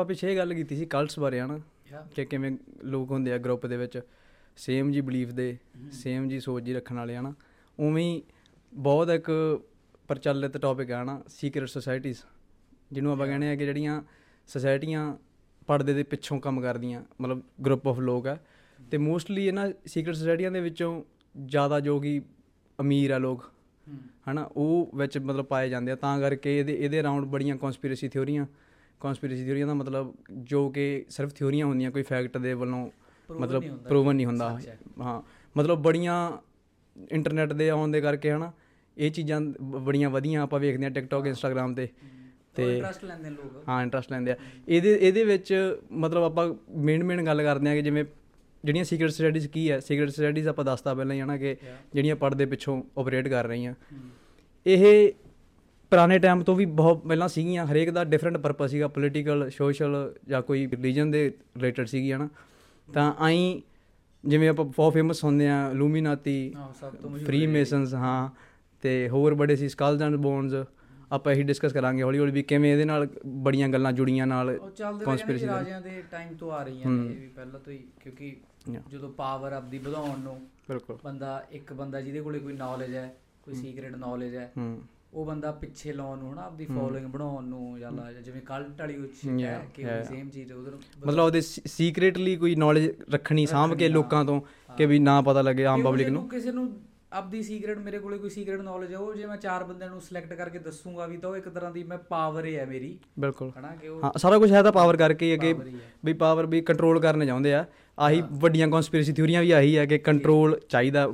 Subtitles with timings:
[0.00, 1.58] ਆਪਾਂ ਪਿੱਛੇ ਗੱਲ ਕੀਤੀ ਸੀ ਕਲਟਸ ਬਾਰੇ ਹਨਾ?
[2.14, 2.50] ਕਿ ਕਿਵੇਂ
[2.84, 4.00] ਲੋਕ ਹੁੰਦੇ ਆ ਗਰੁੱਪ ਦੇ ਵਿੱਚ
[4.56, 5.56] ਸੇਮ ਜੀ ਬਲੀਫ ਦੇ
[5.92, 7.34] ਸੇਮ ਜੀ ਸੋਚ ਜੀ ਰੱਖਣ ਵਾਲੇ ਹਨਾ?
[7.78, 8.22] ਉਵੇਂ ਹੀ
[8.74, 9.30] ਬਹੁਤ ਇੱਕ
[10.08, 11.22] ਪ੍ਰਚਲਿਤ ਟੌਪਿਕ ਹੈ ਹਨਾ?
[11.28, 12.18] ਸੀਕ੍ਰੀਟ ਸੁਸਾਇਟੀਜ਼
[12.92, 14.02] ਜਿਹਨੂੰ ਆਪਾਂ ਕਹਿੰਦੇ ਆ ਕਿ ਜਿਹੜੀਆਂ
[14.46, 15.16] ਸੁਸਾਇਟੀਆਂ
[15.66, 18.36] ਪਰਦੇ ਦੇ ਪਿੱਛੋਂ ਕੰਮ ਕਰਦੀਆਂ ਮਤਲਬ ਗਰੁੱਪ ਆਫ ਲੋਕ ਆ।
[18.90, 21.04] ਤੇ ਮੋਸਟਲੀ ਇਹਨਾਂ ਸੀਕ੍ਰੀਟ ਸੁਸਾਇਟੀਆਂ ਦੇ ਵਿੱਚੋਂ
[21.44, 22.20] ਜ਼ਿਆਦਾ ਜੋ ਕਿ
[22.80, 23.44] ਅਮੀਰ ਆ ਲੋਕ
[24.30, 24.50] ਹਨਾ?
[24.56, 28.46] ਉਹ ਵਿੱਚ ਮਤਲਬ ਪਾਏ ਜਾਂਦੇ ਆ ਤਾਂ ਕਰਕੇ ਇਹਦੇ ਇਹਦੇ ਅਰਾਊਂਡ ਬੜੀਆਂ ਕਨਸਪੀਰੇਸੀ ਥਿਉਰੀਆਂ
[29.00, 32.90] ਕਨਸਪੀਰੇਸੀ ਥਿਉਰੀਆਂ ਦਾ ਮਤਲਬ ਜੋ ਕਿ ਸਿਰਫ ਥਿਉਰੀਆਂ ਹੁੰਦੀਆਂ ਕੋਈ ਫੈਕਟ ਦੇ ਵੱਲੋਂ
[33.30, 34.58] ਮਤਲਬ ਪ੍ਰੂਵਨ ਨਹੀਂ ਹੁੰਦਾ।
[35.00, 35.22] ਹਾਂ
[35.56, 36.38] ਮਤਲਬ ਬੜੀਆਂ
[37.12, 38.52] ਇੰਟਰਨੈਟ ਦੇ ਆਉਣ ਦੇ ਕਰਕੇ ਹਨਾ
[38.98, 41.88] ਇਹ ਚੀਜ਼ਾਂ ਬੜੀਆਂ ਵਧੀਆਂ ਆਪਾਂ ਵੇਖਦੇ ਆ ਟਿਕਟੌਕ ਇੰਸਟਾਗ੍ਰam ਤੇ।
[42.54, 44.36] ਤੇ ਇੰਟਰਸਟ ਲੈਂਦੇ ਲੋਕ। ਹਾਂ ਇੰਟਰਸਟ ਲੈਂਦੇ ਆ।
[44.68, 48.04] ਇਹਦੇ ਇਹਦੇ ਵਿੱਚ ਮਤਲਬ ਆਪਾਂ ਮੇਨ ਮੇਨ ਗੱਲ ਕਰਦੇ ਆ ਕਿ ਜਿਵੇਂ
[48.64, 51.56] ਜਿਹੜੀਆਂ ਸੀਕ੍ਰੀਟ ਸਟੱਡੀਜ਼ ਕੀ ਹੈ ਸੀਕ੍ਰੀਟ ਸਟੱਡੀਜ਼ ਆਪਾਂ ਦੱਸਤਾ ਪਹਿਲਾਂ ਹੀ ਹਨਾ ਕਿ
[51.94, 53.74] ਜਿਹੜੀਆਂ ਪਰਦੇ ਪਿੱਛੋਂ ਆਪਰੇਟ ਕਰ ਰਹੀਆਂ।
[54.66, 55.12] ਇਹ
[55.90, 60.42] ਪੁਰਾਣੇ ਟਾਈਮ ਤੋਂ ਵੀ ਬਹੁਤ ਪਹਿਲਾਂ ਸੀਗੀਆਂ ਹਰੇਕ ਦਾ ਡਿਫਰੈਂਟ ਪਰਪਸ ਸੀਗਾ ਪੋਲੀਟੀਕਲ ਸੋਸ਼ਲ ਜਾਂ
[60.42, 62.28] ਕੋਈ ਰਿਲੀਜਨ ਦੇ ਰਿਲੇਟਡ ਸੀਗੀ ਹਨਾ।
[62.88, 63.62] ਤਾਂ ਆਈ
[64.24, 66.54] ਜਿਵੇਂ ਆਪਾਂ ਬਹੁਤ ਫੇਮਸ ਹੁੰਦੇ ਆ ਲੂਮੀਨਾਤੀ
[67.24, 68.30] ਫ੍ਰੀ ਮੇਸਨਸ ਹਾਂ
[68.82, 70.54] ਤੇ ਹੋਰ ਬੜੇ ਸੀ ਸਕਲਸ ਐਂਡ ਬੋਨਸ
[71.12, 75.46] ਆਪਾਂ ਇਹੀ ਡਿਸਕਸ ਕਰਾਂਗੇ ਹੌਲੀ ਹੌਲੀ ਵੀ ਕਿਵੇਂ ਇਹਦੇ ਨਾਲ ਬੜੀਆਂ ਗੱਲਾਂ ਜੁੜੀਆਂ ਨਾਲ ਦੇ।
[75.46, 78.36] ਰਾਜਿਆਂ ਦੇ ਟਾਈਮ ਤੋਂ ਆ ਰਹੀਆਂ ਨੇ ਵੀ ਪਹਿਲਾਂ ਤੋਂ ਹੀ ਕਿਉਂਕਿ.
[78.90, 83.54] ਜਦੋਂ ਪਾਵਰ ਆਪਦੀ ਵਧਾਉਣ ਨੂੰ ਬਿਲਕੁਲ। ਬੰਦਾ ਇੱਕ ਬੰਦਾ ਜਿਹਦੇ ਕੋਲੇ ਕੋਈ ਨੌਲੇਜ ਹੈ ਕੋਈ
[83.54, 84.80] ਸੀਕ੍ਰੀਟ ਨੌਲੇਜ ਹੈ ਹੂੰ।
[85.14, 89.40] ਉਹ ਬੰਦਾ ਪਿੱਛੇ ਲਾਉਣ ਨੂੰ ਹਨਾ ਆਪਦੀ ਫੋਲੋਇੰਗ ਬਣਾਉਣ ਨੂੰ ਜਾਂ ਜਿਵੇਂ ਕਲਟ ਵਾਲੀ Yeah,
[89.40, 89.84] ਹੈ ਕਿ.
[89.84, 94.40] ਸੇਮ ਚੀਜ਼ ਉਧਰ ਮਤਲਬ ਉਹਦੇ ਸੀਕ੍ਰੀਟਲੀ ਕੋਈ ਨੌਲੇਜ ਰੱਖਣੀ ਸਾਂਭ ਕੇ ਲੋਕਾਂ ਤੋਂ
[94.76, 96.80] ਕਿ ਵੀ ਨਾ ਪਤਾ ਲੱਗੇ ਆਮ ਪਬਲਿਕ ਨੂੰ ਕਿਸੇ ਨੂੰ
[97.12, 100.34] ਆਪਦੀ ਸੀਕ੍ਰੀਟ ਮੇਰੇ ਕੋਲੇ ਕੋਈ ਸੀਕ੍ਰੀਟ ਨੌਲੇਜ ਹੈ ਉਹ ਜੇ ਮੈਂ ਚਾਰ ਬੰਦਿਆਂ ਨੂੰ ਸਿਲੈਕਟ
[100.34, 103.88] ਕਰਕੇ ਦੱਸੂਗਾ ਵੀ ਤਾਂ ਉਹ ਇੱਕ ਤਰ੍ਹਾਂ ਦੀ ਮੈਂ ਪਾਵਰ ਹੀ ਮੇਰੀ। ਬਿਲਕੁਲ। ਹਨਾ ਕਿ
[103.88, 105.54] ਉਹ ਹਾਂ ਸਾਰਾ ਕੁਝ ਹੈ ਤਾਂ ਪਾਵਰ ਕਰਕੇ ਹੀ ਹੈ।
[106.04, 107.66] ਵੀ ਪਾਵਰ ਵੀ ਕੰਟਰੋਲ ਕਰਨੇ ਚਾਹੁੰਦੇ ਆ।
[108.00, 111.06] ਆਹੀ ਵੱਡੀਆਂ ਕਨਸਪੀਰੇਸੀ ਥਿਉਰੀਆਂ ਵੀ ਆਹੀ ਹੈ ਕਿ ਕੰਟਰੋਲ ਚਾਹੀਦਾ।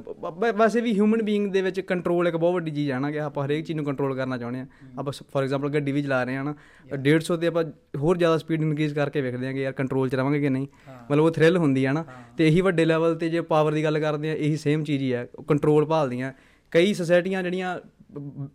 [0.56, 3.46] ਵੈਸੇ ਵੀ ਹਿਊਮਨ ਬੀਇੰਗ ਦੇ ਵਿੱਚ ਕੰਟਰੋਲ ਇੱਕ ਬਹੁਤ ਵੱਡੀ ਚੀਜ਼ ਹੈ ਨਾ ਕਿ ਆਪਾਂ
[3.46, 4.66] ਹਰੇਕ ਚੀਜ਼ ਨੂੰ ਕੰਟਰੋਲ ਕਰਨਾ ਚਾਹੁੰਦੇ ਆ
[4.98, 6.54] ਆਪਾਂ ਫੋਰ ਐਗਜ਼ਾਮਪਲ ਗੱਡੀ ਵੀ ਚਲਾ ਰਹੇ ਆ ਨਾ
[6.94, 7.64] 150 ਤੇ ਆਪਾਂ
[7.96, 10.66] ਹੋਰ ਜ਼ਿਆਦਾ ਸਪੀਡ ਇਨਕਰੀਜ਼ ਕਰਕੇ ਵੇਖਦੇ ਆ ਕਿ ਯਾਰ ਕੰਟਰੋਲ ਚ ਰਵਾਂਗੇ ਕਿ ਨਹੀਂ।
[11.10, 12.04] ਮਤਲਬ ਉਹ ਥ੍ਰਿਲ ਹੁੰਦੀ ਆ ਨਾ।
[12.38, 15.12] ਤੇ ਇਹੀ ਵੱਡੇ ਲੈਵਲ ਤੇ ਜੇ ਪਾਵਰ ਦੀ ਗੱਲ ਕਰਦੇ ਆ ਇਹੀ ਸੇਮ ਚੀਜ਼ ਹੀ
[15.12, 16.32] ਹੈ ਕੰਟਰੋਲ ਭਾਲਦੀਆਂ।
[16.70, 17.78] ਕਈ ਸੁਸਾਇਟੀਆਂ ਜਿਹੜੀਆਂ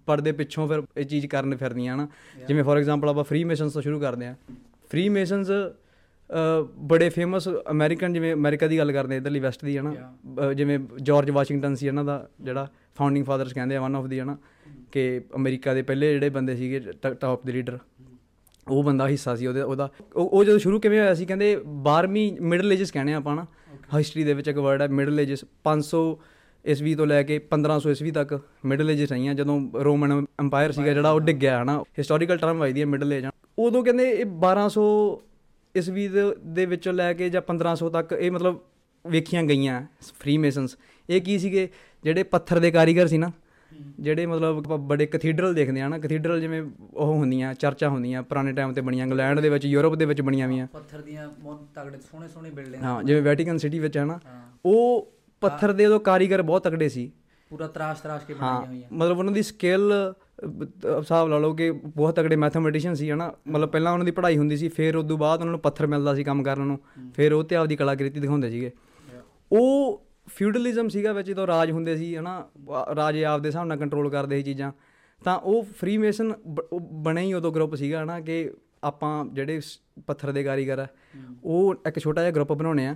[0.06, 2.08] ਪਰਦੇ ਪਿੱਛੋਂ ਫਿਰ ਇਹ ਚੀਜ਼ ਕਰਨ ਫਿਰਦੀਆਂ ਨਾ।
[2.48, 4.36] ਜਿਵੇਂ ਫੋਰ ਐਗਜ਼ਾਮਪਲ ਆਪਾਂ ਫ੍ਰੀ ਮੇਸਨਸ ਤੋਂ ਸ਼ੁਰੂ ਕਰਦੇ ਆ
[4.92, 5.48] ਫ੍ਰੀ ਮੇਸਨਸ
[6.86, 9.92] ਬੜੇ ਫੇਮਸ ਅਮਰੀਕਨ ਜਿਵੇਂ ਅਮਰੀਕਾ ਦੀ ਗੱਲ ਕਰਦੇ ਇਧਰਲੀ ਵੈਸਟ ਦੀ ਹੈ ਨਾ
[10.40, 14.20] ਅ, ਜਿਵੇਂ ਜਾਰਜ ਵਾਸ਼ਿੰਗਟਨ ਸੀ ਇਹਨਾਂ ਦਾ ਜਿਹੜਾ ਫਾਊਂਡਿੰਗ ਫਾਦਰਸ ਕਹਿੰਦੇ ਆ ਵਨ ਆਫ ਦੀ
[14.20, 14.38] ਹੈ ਨਾ
[14.92, 16.80] ਕਿ ਅਮਰੀਕਾ ਦੇ ਪਹਿਲੇ ਜਿਹੜੇ ਬੰਦੇ ਸੀਗੇ
[17.16, 17.78] ਟਾਪ ਦੇ ਲੀਡਰ
[18.68, 21.56] ਉਹ ਬੰਦਾ ਹਿੱਸਾ ਸੀ ਉਹਦੇ ਉਹਦਾ ਉਹ ਜਦੋਂ ਸ਼ੁਰੂ ਕਿਵੇਂ ਹੋਇਆ ਸੀ ਕਹਿੰਦੇ
[21.88, 23.46] 12ਵੀਂ ਮਿਡਲ ਏਜਸ ਕਹਿੰਦੇ ਆ ਆਪਾਂ ਨਾ
[23.96, 26.04] ਹਿਸਟਰੀ ਦੇ ਵਿੱਚ ਇੱਕ ਵਰਡ ਹੈ ਮਿਡਲ ਏਜਸ 500
[26.66, 28.34] ਈਸਵੀ ਤੋਂ ਲੈ ਕੇ 1500 ਈਸਵੀ ਤੱਕ
[28.66, 32.86] ਮਿਡਲ ਏਜਸ ਰਹੀਆਂ ਜਦੋਂ ਰੋਮਨ ਐਮਪਾਇਰ ਸੀਗਾ ਜਿਹੜਾ ਉਹ ਡਿੱਗਿਆ ਹਨਾ ਹਿਸਟੋਰੀਕਲ ਟਰਮ ਵਜਦੀ ਹੈ
[32.88, 33.26] ਮਿਡਲ ਏਜ
[33.58, 34.86] ਉਦੋਂ ਕਹਿੰਦੇ ਇਹ 1200
[35.76, 38.60] ਈਸਵੀ ਦੇ ਦੇ ਵਿੱਚੋਂ ਲੈ ਕੇ ਜਾਂ 1500 ਤੱਕ ਇਹ ਮਤਲਬ
[39.06, 39.82] ਵੇਖੀਆਂ ਗਈਆਂ
[40.20, 40.78] ਫ੍ਰੀ ਮੇਸਨਸ
[41.10, 41.68] ਇਹ ਕੀ ਸੀਗੇ?
[42.04, 43.32] ਜਿਹੜੇ ਪੱਥਰ ਦੇ ਕਾਰੀਗਰ ਸੀ ਨਾ
[44.00, 46.62] ਜਿਹੜੇ ਮਤਲਬ ਆਪਾਂ ਬੜੇ ਕੈਥੀਡਰਲ ਦੇਖਦੇ ਆ ਨਾ ਕੈਥੀਡਰਲ ਜਿਵੇਂ
[46.94, 50.48] ਉਹ ਹੁੰਦੀਆਂ ਚਰਚਾਂ ਹੁੰਦੀਆਂ ਪੁਰਾਣੇ ਟਾਈਮ ਤੇ ਬਣੀਆਂ ਇੰਗਲੈਂਡ ਦੇ ਵਿੱਚ ਯੂਰਪ ਦੇ ਵਿੱਚ ਬਣੀਆਂ
[50.48, 54.20] ਵੀਆਂ ਪੱਥਰ ਦੀਆਂ ਬਹੁਤ ਤਗੜੇ ਸੋਹਣੇ ਸੋਹਣੇ ਬਿਲਡਿੰਗ ਹਾਂ ਜਿਵੇਂ ਵੈਟੀਕਨ ਸਿਟੀ ਵਿੱਚ ਹੈ ਨਾ
[54.66, 55.12] ਉਹ
[55.42, 57.12] ਪੱਥਰ ਦੇ ਉਦੋਂ ਕਾਰੀਗਰ ਬਹੁਤ ਤਕੜੇ ਸੀ।
[57.52, 60.14] ਪੂਰਾ ਤਰਾਸ਼ ਤਰਾਸ਼ ਕੇ ਬਣਾਈਆਂ ਹੋਈਆਂ। ਮਤਲਬ ਉਹਨਾਂ ਦੀ ਸਕਿੱਲ
[61.00, 63.32] ਹਿਸਾਬ ਲਾ ਲਓ ਕਿ ਬਹੁਤ ਤਕੜੇ ਮੈਥਮੈਟੀਸ਼ੀਅਨ ਸੀ ਹਨਾ?
[63.48, 66.14] ਮਤਲਬ ਪਹਿਲਾਂ ਉਹਨਾਂ ਦੀ ਪੜ੍ਹਾਈ ਹੁੰਦੀ ਸੀ ਫਿਰ ਉਸ ਤੋਂ ਬਾਅਦ ਉਹਨਾਂ ਨੂੰ ਪੱਥਰ ਮਿਲਦਾ
[66.16, 66.80] ਸੀ ਕੰਮ ਕਰਨ ਨੂੰ।
[67.16, 68.72] ਫਿਰ ਉਹ ਤੇ ਆਪਦੀ ਕਲਾਕ੍ਰਿਤੀ ਦਿਖਾਉਂਦੇ ਸੀਗੇ।
[69.52, 72.48] ਉਹ ਫਿਊਡਲਿਜ਼ਮ ਸੀਗਾ ਵਿੱਚ ਜਦੋਂ ਰਾਜ ਹੁੰਦੇ ਸੀ ਹਨਾ?
[72.96, 74.72] ਰਾਜੇ ਆਪਦੇ ਹਿਸਾਬ ਨਾਲ ਕੰਟਰੋਲ ਕਰਦੇ ਸੀ ਚੀਜ਼ਾਂ।
[75.24, 76.34] ਤਾਂ ਉਹ ਫ੍ਰੀ ਮੇਸਨ
[76.84, 78.20] ਬਣੇ ਹੀ ਉਦੋਂ ਗਰੁੱਪ ਸੀਗਾ ਹਨਾ?
[78.20, 78.52] ਕਿ
[78.84, 79.62] ਆਪਾਂ ਜਿਹੜੇ
[80.08, 80.88] ਪੱਥਰ ਦੇ ਕਾਰੀਗਰ ਆ
[81.44, 82.96] ਉਹ ਇੱਕ ਛੋਟਾ ਜਿਹਾ ਗਰੁੱਪ ਬਣਾਉਣੇ ਆ।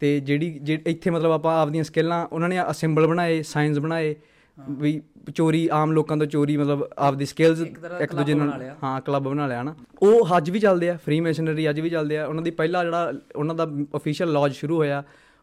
[0.00, 4.14] ਤੇ ਜਿਹੜੀ ਇੱਥੇ ਮਤਲਬ ਆਪਾਂ ਆਪਦੀਆਂ ਸਕਿੱਲਾਂ ਉਹਨਾਂ ਨੇ ਸਿੰਬਲ ਬਣਾਏ ਸਾਇੰਸ ਬਣਾਏ
[4.58, 5.00] ਵੀ
[5.34, 9.62] ਚੋਰੀ ਆਮ ਲੋਕਾਂ ਤੋਂ ਚੋਰੀ ਮਤਲਬ ਆਪਦੀ ਸਕਿੱਲਸ ਇੱਕ ਦੂਜੇ ਨਾਲ। ਹਾਂ ਕਲੱਬ ਬਣਾ ਲਿਆ
[9.62, 12.84] ਨਾ ਉਹ ਅੱਜ ਵੀ ਚੱਲਦੇ ਆ ਫ੍ਰੀ ਮੈਸ਼ਨਰੀ ਅੱਜ ਵੀ ਚੱਲਦੇ ਆ। ਉਹਨਾਂ ਦੀ ਪਹਿਲਾ
[12.84, 13.66] ਜਿਹੜਾ ਉਹਨਾਂ ਦਾ
[13.96, 15.02] ਅਫੀਸ਼ੀਅਲ ਲੌਜ ਸ਼ੁਰੂ ਹੋਇਆ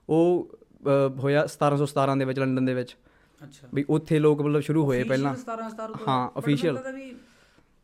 [0.09, 0.49] ਉਹ
[1.19, 2.95] ਹੋਇਆ 1717 ਦੇ ਵਿੱਚ ਲੰਡਨ ਦੇ ਵਿੱਚ।
[3.41, 6.45] ਅੱਛਾ। ਵੀ ਉੱਥੇ ਲੋਕ ਮਤਲਬ ਸ਼ੁਰੂ ਹੋਏ ਪਹਿਲਾਂ। 17 17 ਤੋਂ ਹਾਂ, but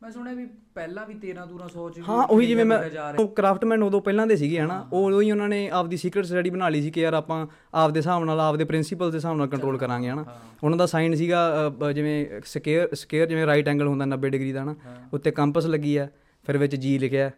[0.04, 0.44] ਮੈਂ ਸੁਣਿਆ ਵੀ
[0.74, 2.78] ਪਹਿਲਾਂ ਵੀ 13 ਦੂਰਾਂ ਸੌ ਚ ਵੀ ਹਾਂ ਉਹੀ ਜਿਵੇਂ ਮੈਂ।
[3.18, 4.78] ਉਹ ਕਰਾਫਟਮੈਨ ਉਦੋਂ ਪਹਿਲਾਂ ਦੇ ਸੀਗੇ ਹਨਾ?
[4.92, 7.98] ਉਹ ਉਦੋਂ ਹੀ ਉਹਨਾਂ ਨੇ ਆਪਦੀ ਸੀਕ੍ਰੀਟ ਸਟੱਡੀ ਬਣਾ ਲਈ ਸੀ ਕਿ ਯਾਰ ਆਪਾਂ ਆਪਦੇ
[8.00, 10.24] ਹਿਸਾਬ ਨਾਲ ਆਪਦੇ ਪ੍ਰਿੰਸੀਪਲ ਦੇ ਹਿਸਾਬ ਨਾਲ ਕੰਟਰੋਲ ਕਰਾਂਗੇ ਹਨਾ?
[10.64, 14.74] ਉਹਨਾਂ ਦਾ ਸਾਈਨ ਸੀਗਾ ਜਿਵੇਂ ਸਕੇਅਰ ਸਕੇਅਰ ਜਿਵੇਂ ਰਾਈਟ ਐਂਗਲ ਹੁੰਦਾ 90 ਡਿਗਰੀ ਦਾ ਹਨਾ?
[15.12, 16.08] ਉੱਤੇ ਕੰਪਸ ਲੱਗੀ ਆ
[16.44, 17.30] ਫਿਰ ਵਿੱਚ ਜੀ ਲਿਖਿਆ।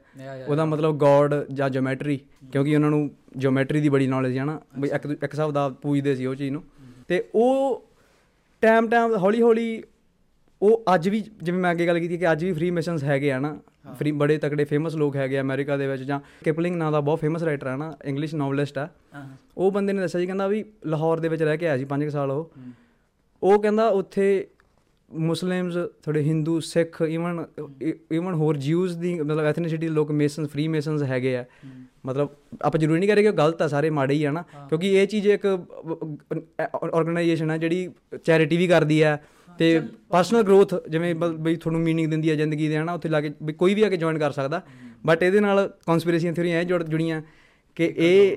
[0.48, 2.20] ਉਹਦਾ ਮਤਲਬ ਗੋਡ ਜਾਂ ਜਿਓਮੈਟਰੀ
[2.52, 6.14] ਕਿਉਂਕਿ ਉਹਨਾਂ ਨੂੰ ਜਿਓਮੈਟਰੀ ਦੀ ਬੜੀ ਨੌਲੇਜ ਹੈ ਨਾ ਵੀ ਇੱਕ ਇੱਕ ਹਿਸਾਬ ਦਾ ਪੂਜਦੇ
[6.16, 6.62] ਸੀ ਉਹ ਚੀਜ਼ ਨੂੰ।
[7.08, 7.84] ਤੇ ਉਹ
[8.62, 9.82] ਟਾਈਮ ਟਾਈਮ ਹੌਲੀ ਹੌਲੀ
[10.62, 13.38] ਉਹ ਅੱਜ ਵੀ ਜਿਵੇਂ ਮੈਂ ਅੱਗੇ ਗੱਲ ਕੀਤੀ ਕਿ ਅੱਜ ਵੀ ਫ੍ਰੀ ਮਿਸ਼ਨਸ ਹੈਗੇ ਆ
[13.38, 13.58] ਨਾ
[13.98, 17.20] ਫ੍ਰੀ ਬੜੇ ਤਕੜੇ ਫੇਮਸ ਲੋਕ ਹੈਗੇ ਆ ਅਮਰੀਕਾ ਦੇ ਵਿੱਚ ਜਾਂ ਕਿਪਲਿੰਗ ਨਾਂ ਦਾ ਬਹੁਤ
[17.20, 18.88] ਫੇਮਸ ਰਾਈਟਰ ਹੈ ਨਾ ਇੰਗਲਿਸ਼ ਨੋਵਲਿਸਟ ਆ।
[19.56, 22.08] ਉਹ ਬੰਦੇ ਨੇ ਦੱਸਿਆ ਜੀ ਕਹਿੰਦਾ ਵੀ ਲਾਹੌਰ ਦੇ ਵਿੱਚ ਰਹਿ ਕੇ ਆਇਆ ਸੀ 5
[22.10, 22.50] ਸਾਲ ਉਹ।
[23.42, 24.46] ਉਹ ਕਹਿੰਦਾ ਉੱਥੇ
[25.10, 27.44] ਮੁਸਲਿਮਸ ਥੋੜੇ ਹਿੰਦੂ ਸਿੱਖ ਇਵਨ
[28.10, 31.44] ਇਵਨ ਹੋਰ ਜਿਊਜ਼ ਦੀ ਮਤਲਬ ਐਥਨੀਸਿਟੀ ਲੋਕ ਮੇਸਨਸ ਫ੍ਰੀ ਮੇਸਨਸ ਹੈਗੇ ਆ।
[32.06, 32.28] ਮਤਲਬ
[32.62, 35.06] ਆਪਾਂ ਜ਼ਰੂਰੀ ਨਹੀਂ ਕਰੇ ਕਿ ਉਹ ਗਲਤ ਆ ਸਾਰੇ ਮਾੜੇ ਹੀ ਆ ਨਾ। ਕਿਉਂਕਿ ਇਹ
[35.06, 35.46] ਚੀਜ਼ ਇੱਕ
[36.94, 37.88] ਆਰਗੇਨਾਈਜੇਸ਼ਨ ਹੈ ਜਿਹੜੀ
[38.24, 39.22] ਚੈਰਿਟੀ ਵੀ ਕਰਦੀ ਹੈ
[39.58, 39.80] ਤੇ
[40.10, 43.52] ਪਰਸਨਲ ਗਰੋਥ ਜਿਵੇਂ ਬਈ ਤੁਹਾਨੂੰ ਮੀਨਿੰਗ ਦਿੰਦੀ ਹੈ ਜ਼ਿੰਦਗੀ ਦੇ ਹਨਾ ਉੱਥੇ ਲਾ ਕੇ ਵੀ
[43.52, 44.62] ਕੋਈ ਵੀ ਆ ਕੇ ਜੁਆਇਨ ਕਰ ਸਕਦਾ
[45.06, 47.22] ਬਟ ਇਹਦੇ ਨਾਲ ਕਨਸਪੀਰੇਸੀਆਂ ਥਿਉਰੀਆਂ ਇਹ ਜੁੜ ਜੁੜੀਆਂ
[47.74, 48.36] ਕਿ ਇਹ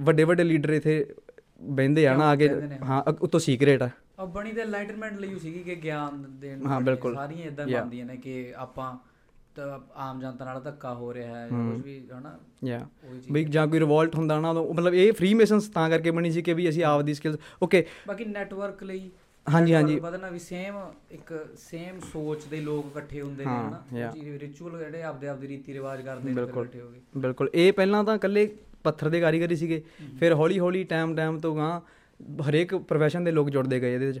[0.00, 1.14] ਵੱਡੇ ਵੱਡੇ ਲੀਡਰ ਇਥੇ
[1.62, 2.48] ਬਹਿੰਦੇ ਆ ਨਾ ਆ ਕੇ।
[2.82, 3.90] ਹਾਂ ਉੱਤੋਂ ਸੀਕ੍ਰੇਟ ਆ
[4.24, 7.66] ਬਣੀ ਤੇ ਐਨਲਾਈਟਮੈਂਟ ਲਈ ਸੀਗੀ ਕਿ ਗਿਆਨ ਦੇਣ ਹਾਂ, ਵਾਲੀ ਬਿਲਕੁਲ। ਸਾਰੀਆਂ ਇਦਾਂ.
[7.66, 8.96] ਬਣਦੀਆਂ ਨੇ ਕਿ ਆਪਾਂ
[9.96, 12.86] ਆਮ ਜਨਤਾ ਨਾਲ ਧੱਕਾ ਹੋ ਰਿਹਾ ਹੈ ਜਾਂ। ਕੁਝ ਵੀ ਹਨਾ ਯਾ
[13.32, 16.54] ਵੀ ਜਾਂ ਕੋਈ ਰਿਵੋਲਟ ਹੁੰਦਾ ਨਾ ਮਤਲਬ ਇਹ ਫ੍ਰੀ ਮੇਸਨਸ ਤਾਂ ਕਰਕੇ ਬਣੀ ਸੀ ਕਿ
[16.54, 19.10] ਵੀ ਅਸੀਂ ਆਪਦੀ ਸਕਿੱਲਸ ਓਕੇ ਬਾਕੀ ਨੈਟਵਰਕ ਲਈ
[19.50, 20.74] ਹਾਂਜੀ, ਹਾਂਜੀ। ਵਧਣਾ ਵੀ ਸੇਮ
[21.10, 24.12] ਇੱਕ ਸੇਮ ਸੋਚ ਦੇ ਲੋਕ ਇਕੱਠੇ ਹੁੰਦੇ ਨੇ ਹਨਾ.
[24.38, 28.16] ਰਿਚੁਅਲ ਜਿਹੜੇ ਆਪਦੇ ਆਪਦੇ ਰੀਤੀ ਰਿਵਾਜ ਕਰਦੇ ਨੇ। ਇਕੱਠੇ ਹੋ ਗਏ ਬਿਲਕੁਲ। ਇਹ ਪਹਿਲਾਂ ਤਾਂ
[28.16, 29.82] ਇਕੱਲੇ ਪੱਥਰ ਦੇ ਕਾਰੀਗਰੀ ਸੀਗੇ।
[30.18, 31.80] ਫਿਰ ਹੌਲੀ ਹੌਲੀ ਟਾਈਮ ਟਾਈਮ ਤੋਂ ਗਾਂ
[32.48, 34.20] ਹਰੇਕ profession ਦੇ ਲੋਕ ਜੁੜਦੇ ਗਏ ਇਹਦੇ ਵਿੱਚ।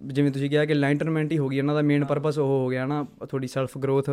[0.00, 2.86] ਜਿਵੇਂ ਤੁਸੀਂ ਕਿਹਾ ਕਿ ਲਾਈਨਟਰਮੈਂਟ ਹੀ ਹੋ ਗਈ ਇਹਨਾਂ ਦਾ ਮੇਨ ਪਰਪਸ ਉਹ ਹੋ ਗਿਆ
[2.86, 4.10] ਨਾ ਥੋੜੀ ਸੈਲਫ ਗਰੋਥ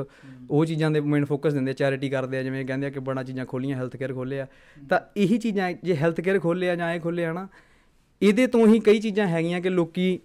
[0.49, 3.45] ਉਹ ਚੀਜ਼ਾਂ ਦੇ ਮੇਨ ਫੋਕਸ ਦਿੰਦੇ ਚੈਰਿਟੀ ਕਰਦੇ ਆ ਜਿਵੇਂ ਕਹਿੰਦੇ ਆ ਕਿ ਬੜਾ ਚੀਜ਼ਾਂ
[3.45, 4.47] ਖੋਲੀਆਂ ਹੈਲਥ ਕੇਅਰ ਖੋਲਿਆ
[4.89, 7.47] ਤਾਂ ਇਹੀ ਚੀਜ਼ਾਂ ਜੇ ਹੈਲਥ ਕੇਅਰ ਖੋਲਿਆ ਜਾਂ ਇਹ ਖੋਲਿਆ ਨਾ
[8.21, 10.19] ਇਹਦੇ ਤੋਂ ਹੀ ਕਈ ਚੀਜ਼ਾਂ ਹੈਗੀਆਂ ਕਿ ਲੋਕੀ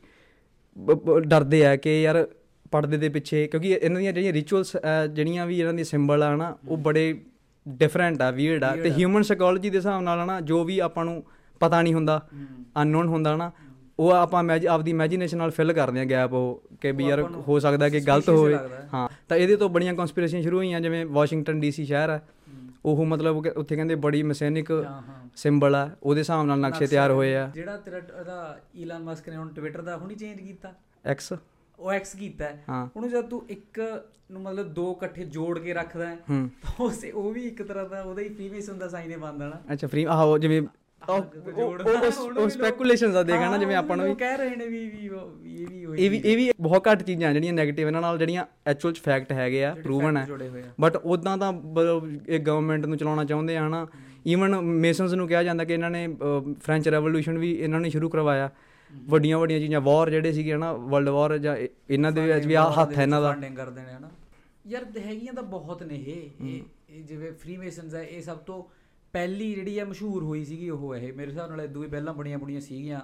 [1.20, 2.26] ਡਰਦੇ ਆ ਕਿ ਯਾਰ
[2.70, 4.76] ਪਰਦੇ ਦੇ ਪਿੱਛੇ ਕਿਉਂਕਿ ਇਹਨਾਂ ਦੀਆਂ ਜਿਹੜੀਆਂ ਰਿਚੁਅਲਸ
[5.12, 7.20] ਜਿਹੜੀਆਂ ਵੀ ਇਹਨਾਂ ਦੀ ਸਿੰਬਲ ਆ ਨਾ ਉਹ ਬੜੇ
[7.66, 11.22] ਡਿਫਰੈਂਟ ਆ ਵੀਅਰਡ ਆ। ਤੇ ਹਿਊਮਨ ਸਾਈਕੋਲੋਜੀ ਦੇ ਹਿਸਾਬ ਨਾਲ ਨਾ ਜੋ ਵੀ ਆਪਾਂ ਨੂੰ
[11.60, 12.20] ਪਤਾ ਨਹੀਂ ਹੁੰਦਾ।
[12.82, 13.50] ਅਨਨੋਨ ਹੁੰਦਾ ਨਾ
[13.98, 17.88] ਉਹ ਆਪਾਂ ਆਪਦੀ ਇਮੇਜਿਨੇਸ਼ਨ ਨਾਲ ਫਿਲ ਕਰਦੇ ਆ ਗੈਪ ਉਹ ਕਿ ਵੀ ਯਾਰ ਹੋ ਸਕਦਾ
[17.88, 21.84] ਕਿ ਗਲਤ ਹੋਵੇ ਹੈ। ਹਾਂ ਤਾਂ ਇਹਦੇ ਤੋਂ ਬੜੀਆਂ ਕਨਸਪੀਰੇਸੀਆਂ ਸ਼ੁਰੂ ਹੋਈਆਂ ਜਿਵੇਂ ਵਾਸ਼ਿੰਗਟਨ ਡੀਸੀ
[21.84, 22.20] ਸ਼ਹਿਰ ਆ।
[22.84, 24.70] ਉਹ ਮਤਲਬ ਉੱਥੇ ਕਹਿੰਦੇ ਬੜੀ ਮਸੈਨਿਕ
[25.36, 29.36] ਸਿੰਬਲ ਆ ਉਹਦੇ ਹਿਸਾਬ ਨਾਲ ਨਕਸ਼ੇ ਤਿਆਰ ਹੋਏ ਆ। ਜਿਹੜਾ ਤੇਰਾ ਉਹਦਾ ਈਲਨ ਮਸਕ ਨੇ
[29.36, 30.72] ਹੁਣ ਟਵਿੱਟਰ ਦਾ ਹੁਣੀ ਚੇਂਜ ਕੀਤਾ?
[31.04, 31.32] ਐਕਸ
[31.78, 32.48] ਉਹ ਐਕਸ ਕੀਤਾ
[32.96, 33.80] ਉਹਨੂੰ ਜਦ ਤੂੰ ਇੱਕ
[34.30, 38.02] ਨੂੰ ਮਤਲਬ ਦੋ ਇਕੱਠੇ ਜੋੜ ਕੇ ਰੱਖਦਾ ਹੈ ਤਾਂ ਉਸੇ ਉਹ ਵੀ ਇੱਕ ਤਰ੍ਹਾਂ ਦਾ
[38.02, 40.62] ਉਹਦਾ ਹੀ ਫ੍ਰੀਮੇਸਨ ਦਾ ਸਾਈਨ ਹੀ ਬਣਦਾ ਨਾ। ਅੱਛਾ ਫ੍ਰੀ ਆਹੋ ਜਿਵੇਂ
[41.08, 45.06] ਉਹ- ਸਪੈਕੂਲੇਸ਼ਨਸ ਆ ਦੇਖਾ ਨਾ ਹਾਂ, ਜਿਵੇਂ ਆਪਾਂ ਨੂੰ ਵੀ ਕਹਿ ਰਹੇ ਨੇ ਵੀ ਵੀ
[45.54, 48.44] ਇਹ ਵੀ ਉਹੀ ਇਹ ਵੀ ਇਹ ਵੀ ਬਹੁਤ ਘੱਟ ਚੀਜ਼ਾਂ ਜਿਹੜੀਆਂ 네ਗੇਟਿਵ ਇਹਨਾਂ ਨਾਲ ਜਿਹੜੀਆਂ
[48.66, 50.26] ਐਕਚੁਅਲ ਚ ਫੈਕਟ ਹੈਗੇ ਆ ਪ੍ਰੂਵਨ ਹੈ
[50.80, 51.52] ਬਟ ਉਦਾਂ ਤਾਂ
[52.28, 53.86] ਇਹ ਗਵਰਨਮੈਂਟ ਨੂੰ ਚਲਾਉਣਾ ਚਾਹੁੰਦੇ ਆ ਹਨਾ।
[54.26, 56.08] ਈਵਨ ਮੇਸਨਸ ਨੂੰ ਕਿਹਾ ਜਾਂਦਾ ਕਿ ਇਹਨਾਂ ਨੇ
[56.60, 58.50] ਫ੍ਰੈਂਚ ਰੈਵੋਲੂਸ਼ਨ ਵੀ ਇਹਨਾਂ ਨੇ ਸ਼ੁਰੂ ਕਰਵਾਇਆ।
[58.92, 62.54] ਵੱਡੀਆਂ ਵੱਡੀਆਂ ਚੀਜ਼ਾਂ ਵਾਰ ਜਿਹੜੇ ਸੀਗੇ ਹਨਾ ਵਰਲਡ ਵਾਰ ਜਾਂ ਇਹ- ਇਹਨਾਂ ਦੇ ਵਿੱਚ ਵੀ
[62.54, 64.10] ਆ ਹੱਥ ਹੈ ਇਹਨਾਂ ਦਾ। ਫੰਡਿੰਗ ਕਰਦੇ ਨੇ ਹਨਾ।
[64.66, 66.46] ਯਾਰ ਹੈਗੀਆਂ ਤਾਂ ਬਹੁਤ ਨੇ ਇਹ।
[66.90, 68.62] ਇਹ ਜਿਵੇਂ ਫ੍ਰੀਮੇਸਨਸ ਹੈ ਇਹ ਸਭ ਤੋਂ
[69.12, 72.38] ਪਹਿਲੀ ਜਿਹੜੀ ਹੈ ਮਸ਼ਹੂਰ ਹੋਈ ਸੀਗੀ ਉਹ ਇਹ ਮੇਰੇ ਹਿਸਾਬ ਨਾਲ ਇਦੋਂ ਵੀ ਪਹਿਲਾਂ ਬੜੀਆਂ
[72.38, 73.00] ਬੜੀਆਂ ਸੀਗੀਆਂ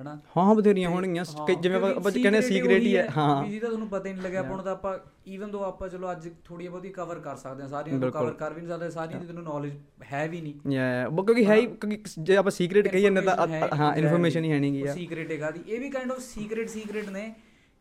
[0.00, 0.20] ਹਨਾ?
[0.36, 3.88] ਹਾਂ ਹਾਂ ਬਥੇਰੀਆਂ ਹੋਣਗੀਆਂ। ਹਾਂ, ਜਿਵੇਂ ਆਪਾਂ ਕਹਿੰਦੇ ਸੀਕ੍ਰੇਟ ਹੀ ਹੈ। ਹਾਂ। ਵੀ ਜਿਹਦਾ ਤੁਹਾਨੂੰ
[3.88, 4.98] ਪਤਾ ਹੀ ਨਹੀਂ ਲੱਗਿਆ ਨੂੰ ਤਾਂ ਆਪਾਂ
[5.28, 8.52] ਈਵਨ ਦੋ ਆਪਾਂ ਚਲੋ ਅੱਜ ਥੋੜੀ ਬਹੁਤੀ ਕਵਰ ਕਰ ਸਕਦੇ ਹਾਂ ਸਾਰੀਆਂ ਨੂੰ। ਕਵਰ ਕਰ
[8.52, 9.72] ਵੀ ਨਹੀਂ ਸਕਦੇ ਸਾਰੀਆਂ ਦੀ ਤੈਨੂੰ ਨੌਲੇਜ
[10.12, 13.48] ਹੈ ਵੀ ਨਹੀਂ। ਯਾ ਉਹ ਕਿਉਂਕਿ ਹੈ ਹੀ ਕਿਉਂਕਿ ਜੇ ਆਪਾਂ ਸੀਕ੍ਰੇਟ ਕਹੀਏ ਨਾ ਤਾਂ
[13.48, 16.18] ਹੈ ਹਾਂ। ਇਨਫੋਰਮੇਸ਼ਨ ਹੀ ਹੈ ਨਹੀਂਗੀ ਉਹ ਆ। ਸੀਕ੍ਰੇਟ ਹੈਗਾ ਦੀ। ਇਹ ਵੀ ਕਾਈਂਡ ਆਫ
[16.18, 17.34] ਸੀਕ੍ਰੇਟ ਸੀਕ੍ਰੇਟ ਨੇ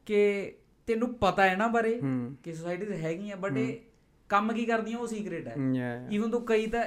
[0.06, 0.54] ਕਿ
[0.88, 3.78] ਤੈਨੂੰ ਪਤਾ ਹੈ ਨਾ ਬਾਰੇ ਹੂੰ। ਕਿ ਸੋਸਾਇਟੀਜ਼ ਹੈਗੀਆਂ ਬਟ ਇਹ
[4.30, 6.84] ਕੰਮ ਕੀ ਕਰਦੀਆਂ ਉਹ ਸੀਕ੍ਰੇਟ ਹੈ। ਯਾ। ਈਵਨ ਤੋਂ ਕਈ ਤਾਂ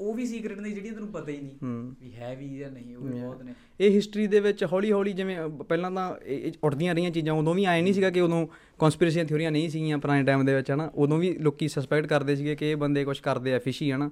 [0.00, 1.56] ਉਹ ਵੀ ਸੀਕ੍ਰੇਟ ਨੇ ਜਿਹੜੀਆਂ ਤੈਨੂੰ ਪਤਾ ਹੀ ਨਹੀਂ
[2.00, 5.48] ਵੀ ਹੈ ਵੀ ਜਾਂ ਨਹੀਂ ਉਹ ਬਹੁਤ ਨੇ। ਇਹ ਹਿਸਟਰੀ ਦੇ ਵਿੱਚ ਹੌਲੀ ਹੌਲੀ ਜਿਵੇਂ
[5.48, 6.14] ਪਹਿਲਾਂ ਤਾਂ
[6.62, 8.46] ਉੱਠਦੀਆਂ ਰਹੀਆਂ ਚੀਜ਼ਾਂ ਉਦੋਂ ਵੀ ਆਏ ਨਹੀਂ ਸੀਗਾ ਕਿ ਉਦੋਂ
[8.78, 10.90] ਕਨਸਪੀਰੇਸੀਆਂ ਥਿਉਰੀਆਂ ਨਹੀਂ ਸੀਗੀਆਂ ਪੁਰਾਣੇ ਟਾਈਮ ਦੇ ਵਿੱਚ ਹਨਾ?
[10.94, 14.10] ਉਦੋਂ ਵੀ ਲੋਕੀ ਸਸਪੈਕਟ ਕਰਦੇ ਸੀਗੇ ਕਿ ਇਹ ਬੰਦੇ ਕੁਝ ਕਰਦੇ ਆ ਫਿਸ਼ੀ ਹਨਾ?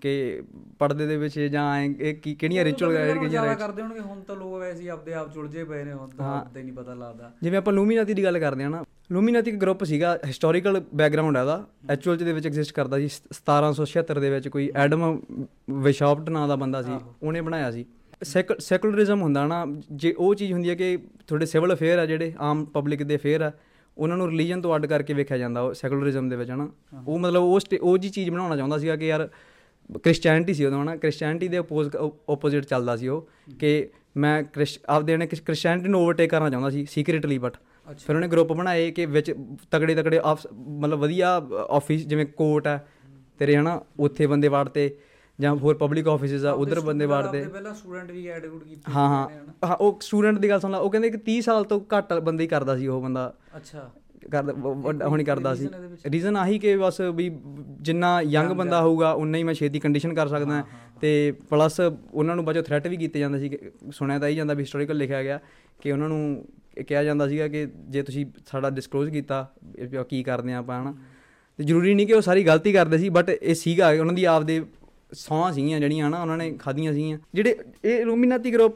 [0.00, 0.42] ਕਿ
[0.78, 4.54] ਪਰਦੇ ਦੇ ਵਿੱਚ ਜਾਂ ਇਹ ਕੀ ਕਿਹੜੀਆਂ ਰਿਚੁਅਲ ਜ਼ਿਆਦਾ ਕਿਹੜੀਆਂ ਕਰਦੇ ਹੋਣਗੇ ਹੁਣ ਤਾਂ ਲੋਕ
[4.54, 7.58] ਵੈਸੇ ਹੀ ਆਪਦੇ ਆਪ ਚੁਲਝੇ ਪਏ ਨੇ ਹੁਣ ਤਾਂ ਹਾਂ। ਆਪਦੇ ਨਹੀਂ ਪਤਾ ਲੱਗਦਾ। ਜਿਵੇਂ
[7.58, 11.66] ਆਪਾਂ ਲੂਮੀਨਾਤੀ ਦੀ ਗੱਲ ਕਰਦੇ ਹਾਂ ਨਾ ਲੂਮੀਨਾਤੀ ਇੱਕ ਗਰੁੱਪ ਸੀਗਾ ਹਿਸਟੋਰੀਕਲ ਬੈਕਗ੍ਰਾਉਂਡ ਹੈ ਦਾ
[11.90, 15.20] ਐਕਚੁਅਲ ਚ ਦੇ ਵਿੱਚ ਐਗਜ਼ਿਸਟ ਕਰਦਾ ਸੀ 1776 ਦੇ ਵਿੱਚ ਕੋਈ ਐਡਮ
[15.70, 16.92] ਵਿਸ਼ਾਪਟ ਨਾਂ ਦਾ ਬੰਦਾ ਸੀ।
[17.22, 17.84] ਉਹਨੇ ਬਣਾਇਆ ਸੀ।
[18.58, 22.64] ਸੈਕੂਲਰਿਜ਼ਮ ਹੁੰਦਾ ਨਾ ਜੇ ਉਹ ਚੀਜ਼ ਹੁੰਦੀ ਹੈ ਕਿ ਤੁਹਾਡੇ ਸਿਵਲ ਅਫੇਅਰ ਆ ਜਿਹੜੇ ਆਮ
[22.64, 23.52] ਪਬਲਿਕ ਦੇ ਅਫੇਅਰ ਆ
[23.98, 26.68] ਉਹਨਾਂ ਨੂੰ ਰਿਲੀਜਨ ਤੋਂ ਅੱਡ ਕਰਕੇ ਵੇਖਿਆ ਜਾਂਦਾ ਉਹ ਸੈਕੂਲਰਿਜ਼ਮ ਦੇ ਵਿੱਚ ਹਨਾ?
[27.08, 29.28] ਉਹ ਮਤਲਬ ਉਹ ਉਹ ਜੀ ਚੀਜ਼ ਬਣਾਉਣਾ ਚਾਹੁੰਦਾ ਸੀਗਾ ਕਿ ਯਾਰ
[30.02, 30.96] ਕ੍ਰਿਸਚੀਅਨਿਟੀ ਸੀ ਉਦੋਂ ਹਨਾ?
[30.96, 31.90] ਕ੍ਰਿਸਚੀਅਨਿਟੀ ਦੇ ਆਪੋਜ਼
[32.28, 33.28] ਆਪੋਜ਼ਿਟ ਚੱਲਦਾ ਸੀ ਉਹ
[33.58, 37.56] ਕਿ ਮੈਂ ਕ੍ਰਿਸ ਆਪਦੇ ਨੇ ਕ੍ਰਿਸਚੀਅਨਿਟੀ ਨੂੰ ਓਵਰਟੇਕ ਕਰਨਾ ਚਾਹੁੰਦਾ ਸੀ ਸੀਕ੍ਰੀਟਲੀ ਬਟ
[37.98, 39.34] ਫਿਰ ਉਹਨੇ ਗਰੁੱਪ ਬਣਾਏ ਕਿ ਵਿੱਚ
[39.70, 40.20] ਤਗੜੇ ਤਗੜੇ
[40.54, 41.30] ਮਤਲਬ ਵਧੀਆ
[41.70, 42.78] ਆਫਿਸ ਜਿਵੇਂ ਕੋਰਟ ਆ
[43.38, 43.80] ਤੇਰੇ ਹਨਾ?
[44.00, 44.96] ਉੱਥੇ ਬੰਦੇ ਵਾੜਤੇ।
[45.42, 49.08] ਜਾਂ ਹੋਰ ਪਬਲਿਕ ਆਫਿਸਿਸ ਆ ਉਧਰ ਬੰਦੇ ਆਪਦੇ ਪਹਿਲਾਂ ਸਟੂਡੈਂਟ ਵੀ ਐਡ ਗੁੱਡ ਕੀਤੇ ਹਾਂ।
[49.08, 52.12] ਹਾਂ। ਹਾਂ ਉਹ ਸਟੂਡੈਂਟ ਦੀ ਗੱਲ ਸੁਣ ਲਾ ਉਹ ਕਹਿੰਦੇ ਕਿ 30 ਸਾਲ ਤੋਂ ਘੱਟ
[52.12, 53.90] ਬੰਦੇ ਹੀ ਕਰਦਾ ਸੀ ਉਹ ਬੰਦਾ। ਅੱਛਾ।
[54.30, 55.68] ਕਰਦਾ ਵੱਡਾ ਹੁਣ ਹੀ ਕਰਦਾ ਸੀ?
[56.06, 57.30] ਰੀਜ਼ਨ ਆਹੀ ਕਿ ਬਸ ਵੀ
[57.80, 60.62] ਜਿੰਨਾ ਯੰਗ ਬੰਦਾ ਹੋਊਗਾ ਉਨਾ ਹੀ ਮੈਂ ਛੇਤੀ ਕੰਡੀਸ਼ਨ ਕਰ ਸਕਦਾ।
[61.00, 61.80] ਤੇ ਪਲੱਸ
[62.12, 63.58] ਉਹਨਾਂ ਨੂੰ ਬਾਜੋ ਥ੍ਰੈਟ ਵੀ ਕੀਤੇ ਜਾਂਦੇ ਸੀ
[63.90, 65.38] ਸੁਣਿਆ ਤਾਂ ਹੀ ਜਾਂਦਾ ਵੀ ਹਿਸਟੋਰੀਕਲ ਲਿਖਿਆ ਗਿਆ
[65.80, 66.46] ਕਿ ਉਹਨਾਂ ਨੂੰ
[66.88, 69.46] ਕਿਹਾ ਜਾਂਦਾ ਸੀਗਾ ਕਿ ਜੇ ਤੁਸੀਂ ਸਾਡਾ ਡਿਸਕਲੋਜ਼ ਕੀਤਾ
[70.08, 70.94] ਕੀ ਕਰਦੇ ਆਪਾਂ ਹਨਾ।
[71.58, 74.62] ਤੇ ਜ਼ਰੂਰੀ ਨਹੀਂ ਕਿ ਉਹ ਸਾਰੀ ਗਲਤੀ ਕਰਦੇ ਸੀ ਬਟ ਇਹ ਸੀਗਾ ਉਹਨਾਂ ਦੀ ਆਪਦੇ
[75.14, 78.74] ਸੌਹਾਂ ਸੀਗੀਆਂ ਜਿਹੜੀਆਂ ਹਨਾ ਉਹਨਾਂ ਨੇ ਖਾਧੀਆਂ ਸੀਗੀਆਂ। ਜਿਹੜੇ ਇਹ ਰੂਮੀਨਾਤੀ ਗਰੁੱਪ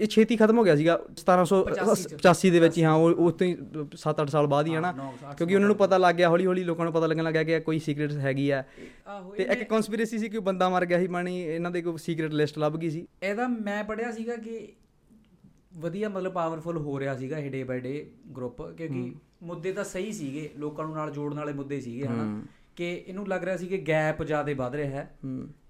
[0.00, 3.56] ਇਹ ਛੇਤੀ ਖਤਮ ਹੋ ਗਿਆ ਸੀਗਾ 1785 ਦੇ ਵਿੱਚ ਹੀ ਹਾਂ ਉਹ ਉਸ ਤੋਂ ਹੀ
[3.94, 6.84] 7-8 ਸਾਲ ਬਾਅਦ ਹੀ ਹਨਾ। ਨੌ- ਕਿਉਂਕਿ ਉਹਨਾਂ ਨੂੰ ਪਤਾ ਲੱਗ ਗਿਆ ਹੌਲੀ ਹੌਲੀ ਲੋਕਾਂ
[6.84, 8.62] ਨੂੰ ਪਤਾ ਲੱਗਣ ਲੱਗ ਕਿ ਕੋਈ ਸੀਕ੍ਰੀਟ ਹੈਗੀ ਆ।
[9.36, 12.32] ਤੇ ਇੱਕ ਕਨਸਪੀਰੇਸੀ ਸੀ ਕਿ ਉਹ ਬੰਦਾ ਮਰ ਗਿਆ ਸੀ ਮਾਣੀ ਇਹਨਾਂ ਦੇ ਕੋਈ ਸੀਕ੍ਰੀਟ
[12.32, 14.68] ਲਿਸਟ ਲੱਭ ਗਈ ਸੀ। ਇਹਦਾ ਮੈਂ ਪੜਿਆ ਸੀਗਾ ਕਿ
[15.74, 19.12] ਵਧੀਆ ਮਤਲਬ ਪਾਵਰਫੁਲ ਹੋ ਰਿਹਾ ਸੀਗਾ ਇਹ ਡੇ ਬਾਈ ਡੇ ਗਰੁੱਪ ਕਿਉਂਕਿ
[19.42, 22.42] ਮੁੱਦੇ ਤਾਂ ਸਹੀ ਸੀਗੇ ਲੋਕਾਂ ਨੂੰ ਨਾਲ ਜੋੜਨ ਵਾਲੇ ਮੁੱਦੇ ਸੀਗੇ ਹਨਾ।
[22.76, 25.16] ਕਿ ਇਹਨੂੰ ਲੱਗ ਰਿਹਾ ਸੀ ਕਿ ਗੈਪ ਜ਼ਿਆਦਾ ਵੱਧ ਰਿਹਾ ਹੈ।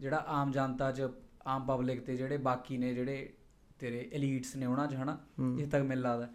[0.01, 1.09] ਜਿਹੜਾ ਆਮ ਜਨਤਾ 'ਚ
[1.47, 3.33] ਆਮ ਪਬਲਿਕ ਤੇ ਜਿਹੜੇ ਬਾਕੀ ਨੇ ਜਿਹੜੇ
[3.79, 6.29] ਤੇਰੇ ਐਲੀਟਸ ਨੇ ਉਹਨਾਂ 'ਚ ਹਨਾ। ਜਿੱਥੇ ਤੱਕ ਮੈਨੂੰ ਲੱਗਦਾ।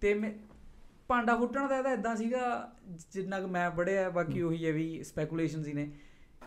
[0.00, 0.30] ਤੇ ਮੈਂ
[1.08, 2.72] ਭਾਂਡਾ ਫੁੱਟਣ ਦਾ ਇਹਦਾ ਇਦਾਂ ਸੀਗਾ
[3.12, 5.90] ਜਿੰਨਾ ਕਿ ਮੈਂ ਪੜਿਆ ਬਾਕੀ ਉਹੀ ਹੈ ਵੀ ਸਪੈਕੂਲੇਸ਼ਨਸ ਹੀ ਨੇ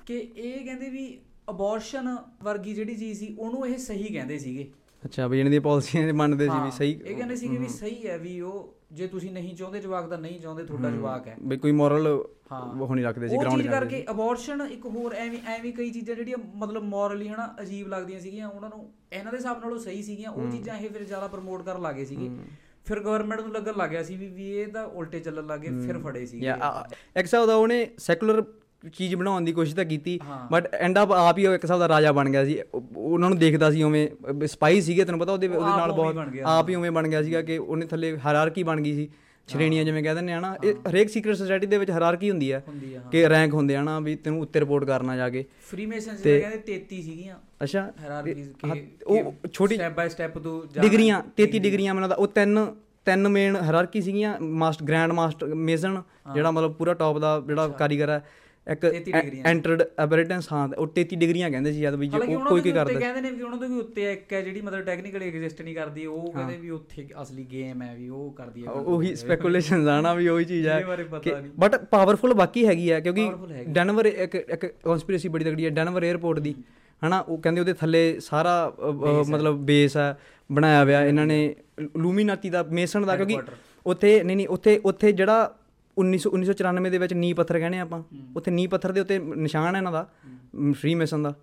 [0.06, 1.20] ਕਿ ਇਹ ਕਹਿੰਦੇ ਵੀ
[1.50, 4.72] ਅਬੋਰਸ਼ਨ ਵਰਗੀ ਜਿਹੜੀ ਚੀਜ਼ ਸੀ ਉਹਨੂੰ ਇਹ ਸਹੀ ਕਹਿੰਦੇ ਸੀਗੇ।
[5.06, 8.18] ਅੱਛਾ ਵੀ ਇਹਨਾਂ ਦੀਆਂ ਪਾਲਿਸੀਆਂ ਮੰਨਦੇ ਸੀ ਵੀ ਸਹੀ ਇਹ ਕਹਿੰਦੇ ਸੀਗੇ ਵੀ। ਸਹੀ ਹੈ
[8.18, 11.72] ਵੀ ਉਹ ਜੇ ਤੁਸੀਂ ਨਹੀਂ ਚਾਹੁੰਦੇ ਜਵਾਕ ਤਾਂ ਨਹੀਂ ਚਾਹੁੰਦੇ ਤੁਹਾਡਾ ਜਵਾਕ ਹੈ। ਵੀ ਕੋਈ
[11.72, 15.74] ਮੋਰਲ ਹਾਂ। ਉਹ ਨਹੀਂ ਰੱਖਦੇ ਸੀ ਉਹ ਗਰਾਊਂਡ ਚੀਜ਼ ਕਰਕੇ ਅਬੋਰਸ਼ਨ ਇੱਕ ਹੋਰ ਐਵੇਂ ਐਵੇਂ
[15.74, 19.80] ਕਈ ਚੀਜ਼ਾਂ ਜਿਹੜੀਆਂ ਮਤਲਬ ਮੋਰਲੀ ਹਨਾ ਅਜੀਬ ਲੱਗਦੀਆਂ ਸੀਗੀਆਂ ਉਹਨਾਂ ਨੂੰ ਇਹਨਾਂ ਦੇ ਹਿਸਾਬ ਨਾਲੋਂ
[19.80, 22.30] ਸਹੀ ਸੀਗੀਆਂ ਉਹ ਚੀਜ਼ਾਂ ਇਹ ਫਿਰ ਜ਼ਿਆਦਾ ਪ੍ਰਮੋਟ ਕਰਨ ਲੱਗੇ ਸੀਗੇ।
[22.86, 25.98] ਫਿਰ ਗਵਰਨਮੈਂਟ ਨੂੰ ਲੱਗਣ ਲੱਗ ਗਿਆ ਸੀ ਵੀ ਵੀ ਇਹ ਤਾਂ ਉਲਟੇ ਚੱਲਣ ਲੱਗੇ ਫਿਰ
[25.98, 28.44] ਫੜੇ ਸੀਗੇ। ਯਾ ਇੱਕ ਹਿਸਾਬ ਦਾ ਉਹਨੇ ਸੈਕੂਲਰ
[28.94, 30.20] ਚੀਜ਼ ਬਣਾਉਣ ਦੀ ਕੋਸ਼ਿਸ਼ ਤਾਂ ਕੀਤੀ।
[30.52, 33.30] ਬਟ ਐਂਡ ਅਪ ਆਪ ਹੀ ਉਹ ਇੱਕ ਹਿਸਾਬ ਦਾ ਰਾਜਾ ਬਣ ਗਿਆ ਸੀ। ਉਹ- ਉਹਨਾਂ
[33.30, 34.08] ਨੂੰ ਦੇਖਦਾ ਸੀ ਉਵੇਂ
[34.48, 36.16] ਸਪਾਈ ਸੀਗੇ ਤੈਨੂੰ ਪਤਾ ਉਹਦੇ ਉਹ ਉਹਦੇ ਨਾਲ ਬਹੁਤ।
[36.46, 39.10] ਆਪ ਹੀ ਉਵੇਂ ਬਣ ਗਿਆ ਸੀਗਾ ਕਿ ਉਹਨੇ ਥੱਲੇ ਹਾਇਰਾਰਕੀ ਬਣ ਗਈ ਸੀ।
[39.48, 42.62] ਸ਼੍ਰੇਣੀਆਂ ਜਿਵੇਂ ਕਹਿ ਦਿੰਦੇ ਆ ਨਾ ਇਹ ਹਰੇਕ ਸੀਕ੍ਰੀਟ ਸੁਸਾਇਟੀ ਦੇ ਵਿੱਚ ਹਾਇਰਾਰਕੀ ਹੁੰਦੀ ਆ
[43.12, 46.58] ਕਿ ਰੈਂਕ ਹੁੰਦੇ ਆ ਨਾ ਵੀ ਤੈਨੂੰ ਉੱਤੇ ਰਿਪੋਰਟ ਕਰਨਾ ਜਾ ਕੇ। ਫ੍ਰੀਮੇਸਨਸ ਜਿਹੜੇ ਕਹਿੰਦੇ
[46.58, 52.10] 33 ਸੀਗੀਆਂ। ਅੱਛਾ ਹਾਇਰਾਰਕੀਜ਼ ਕਿ ਉਹ ਛੋਟੀ ਸਟੈਪ ਬਾਈ ਸਟੈਪ ਤੋਂ। ਡਿਗਰੀਆਂ 33 ਡਿਗਰੀਆਂ। ਮੈਨੂੰ
[52.10, 52.76] ਲੱਗਦਾ ਉਹ ਤਿੰਨ
[53.06, 56.02] ਤਿੰਨ ਮੇਨ ਹਾਇਰਾਰਕੀ ਸੀਗੀਆਂ ਮਾਸਟਰ ਗ੍ਰੈਂਡ ਮਾਸਟਰ ਮੇਸਨ
[56.34, 58.26] ਜਿਹੜਾ ਮਤਲਬ ਪੂਰਾ ਟੌਪ ਦਾ ਜਿਹੜਾ ਕਾਰੀਗਰ ਹੈ।
[58.68, 62.62] ਇੱਕ 33 ਡਿਗਰੀਆਂ। ਐਂਟਰਡ ਐਬਰਟੈਂਸ ਹਾਂ ਉਹ 33 ਡਿਗਰੀਆਂ ਕਹਿੰਦੇ ਸੀ ਜਦ ਵੀ ਉਹ ਕੋਈ
[62.62, 65.62] ਕੀ ਕਰਦਾ। ਕਹਿੰਦੇ ਨੇ ਵੀ ਉਹਨਾਂ ਤੋਂ ਵੀ ਉੱਤੇ ਇੱਕ ਹੈ ਜਿਹੜੀ ਮਤਲਬ ਟੈਕਨੀਕਲੀ ਐਗਜ਼ਿਸਟ
[65.62, 69.88] ਨਹੀਂ ਕਰਦੀ ਉਹ ਕਹਿੰਦੇ ਵੀ ਉੱਥੇ ਅਸਲੀ ਗੇਮ ਹੈ ਵੀ ਉਹ ਕਰਦੀ ਹੈ ਉਹੀ ਸਪੈਕੂਲੇਸ਼ਨਸ
[69.88, 70.82] ਆ ਨਾ ਵੀ ਉਹੀ ਚੀਜ਼ ਹੈ
[71.58, 73.30] ਬਟ ਪਾਵਰਫੁਲ ਬਾਕੀ ਹੈਗੀ ਹੈ ਕਿਉਂਕਿ।
[73.70, 76.56] ਡੈਨਵਰ ਇੱਕ ਇੱਕ ਕਨਸਪੀਰੇਸੀ ਬੜੀ ਤਗੜੀ ਹੈ ਡੈਨਵਰ 에ਅਰਪੋਰਟ ਦੀ।
[77.02, 78.54] ਹਨਾ ਉਹ ਕਹਿੰਦੇ ਉਹਦੇ ਥੱਲੇ ਸਾਰਾ
[79.28, 80.18] ਮਤਲਬ ਬੇਸ ਹੈ
[80.50, 81.56] ਬਣਾਇਆ ਹੋਇਆ ਇਹਨਾਂ ਨੇ
[81.98, 83.38] ਲੂਮੀਨਾਤੀ ਦਾ ਮੇਸਨ ਦਾ ਕਿਉਂਕਿ
[83.86, 85.56] ਉੱਥੇ ਨਹੀਂ ਨਹੀਂ ਉੱਥੇ ਉੱਥੇ ਜਿਹੜਾ
[85.98, 88.04] 1900 1994 ਦੇ ਵਿੱਚ ਨੀ ਪੱਥਰ ਕਹਿੰਦੇ ਆਪਾਂ।
[88.36, 90.10] ਉੱਥੇ ਨੀ ਪੱਥਰ ਦੇ ਉੱਤੇ ਨਿਸ਼ਾਨ ਹੈ ਇਹਨਾਂ ਦਾ
[90.72, 91.34] ਫ੍ਰੀ ਮੇਸਨ ਦਾ।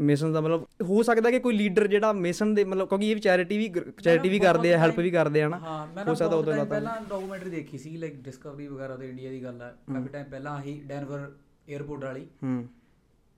[0.00, 3.58] ਮੇਸਨ ਦਾ ਮਤਲਬ ਹੋ ਸਕਦਾ ਕਿ ਕੋਈ ਲੀਡਰ ਜਿਹੜਾ ਮੇਸਨ ਦੇ ਮਤਲਬ ਕਿਉਂਕਿ ਇਹ ਚੈਰਿਟੀ
[3.58, 3.68] ਵੀ
[4.02, 7.00] ਚੈਰਿਟੀ ਵੀ ਕਰਦੇ ਆ ਹੈਲਪ ਵੀ ਕਰਦੇ ਆ ਨਾ। ਹਾਂ ਹੋ ਸਕਦਾ ਉਦੋਂ ਲਾਤਾ ਪਹਿਲਾਂ
[7.10, 10.80] ਡਾਕੂਮੈਂਟਰੀ ਦੇਖੀ ਸੀ ਲਾਈਕ ਡਿਸਕਵਰੀ ਵਗੈਰਾ ਤੇ ਇੰਡੀਆ ਦੀ ਗੱਲ ਹੈ। ਕਾਫੀ ਟਾਈਮ ਪਹਿਲਾਂ ਆਹੀ
[10.86, 11.32] ਡੈਨਵਰ
[11.72, 12.68] 에ਅਰਪੋਰਟ ਵਾਲੀ। ਹੂੰ।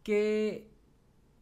[0.05, 0.49] ਕਿ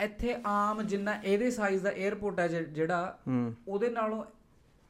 [0.05, 4.25] ਇੱਥੇ ਆਮ ਜਿੰਨਾ ਇਹਦੇ ਸਾਈਜ਼ ਦਾ 에ਅਰਪੋਰਟ ਹੈ ਜਿਹੜਾ ਹੂੰ। ਉਹਦੇ ਨਾਲੋਂ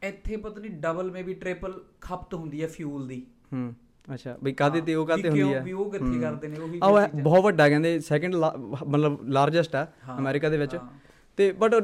[0.03, 3.75] ਇੱਥੇ ਪਤਾ ਨਹੀਂ ਡਬਲ ਮੇਬੀ ਟ੍ਰਿਪਲ ਖਪਤ ਹੁੰਦੀ ਹੈ ਫਿਊਲ ਦੀ। ਹੂੰ।
[4.15, 7.23] ਅੱਛਾ ਬਈ ਕਾਦੇ ਤੇ ਉਹ ਕਾਤੇ ਹੁੰਦੀ ਹੈ ਵੀ ਉਹ ਕਿੱਥੇ ਕਰਦੇ ਨੇ ਉਹੀ ਇਹ
[7.23, 9.87] ਬਹੁਤ ਵੱਡਾ ਕਹਿੰਦੇ ਸੈਕੰਡ ਮਤਲਬ ਲਾਰਜੈਸਟ ਆ
[10.19, 10.77] ਅਮਰੀਕਾ ਦੇ ਵਿੱਚ।
[11.39, 11.75] ਤੇ but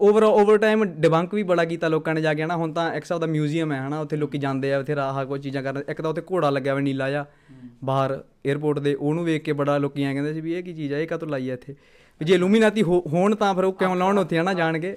[0.00, 2.56] over over time debunk ਵੀ ਬੜਾ ਕੀਤਾ ਲੋਕਾਂ ਨੇ ਜਾ ਕੇ ਹਨਾ?
[2.56, 4.00] ਹੁਣ ਤਾਂ ਇੱਕ ਹਿਸਾਬ ਦਾ ਮਿਊਜ਼ੀਅਮ ਹੈ ਹਨਾ?
[4.00, 6.82] ਉੱਥੇ ਲੋਕੀ ਜਾਂਦੇ ਆ ਉੱਥੇ ਰਾਹ ਕੋਈ ਚੀਜ਼ਾਂ ਕਰਨ। ਇੱਕ ਤਾਂ ਉੱਥੇ ਘੋੜਾ ਲੱਗਿਆ ਹੋਇਆ
[6.84, 7.24] ਨੀਲਾ ਜਿਹਾ।
[7.84, 8.12] ਬਾਹਰ
[8.46, 10.98] 에ਅਰਪੋਰਟ ਦੇ ਉਹਨੂੰ ਵੇਖ ਕੇ ਬੜਾ ਲੋਕੀ ਐ ਕਹਿੰਦੇ ਸੀ ਵੀ ਇਹ ਕੀ ਚੀਜ਼ ਆ
[10.98, 11.72] ਇਹ ਕਾਹਤੋਂ ਲਾਈ ਆ ਇੱਥੇ?
[12.20, 14.54] ਵੀ ਜੇ ਇਲੂਮੀਨਾਤੀ ਹੋਣ ਤਾਂ ਫਿਰ ਉਹ ਕਿਉਂ ਲਾਉਣ ਉੱਥੇ ਹਨਾ?
[14.54, 14.96] ਜਾਣ ਕੇ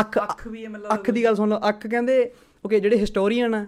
[0.00, 2.30] ਅੱਖ ਅੱਖ ਵੀ ਇਹ ਮੈਨੂੰ ਅੱਖ ਦੀ ਗੱਲ ਸੁਣ ਲਓ ਅੱਖ ਕਹਿੰਦੇ
[2.64, 3.64] ਓਕੇ ਜਿਹੜੇ ਹਿਸਟੋਰੀਅਨ ਆ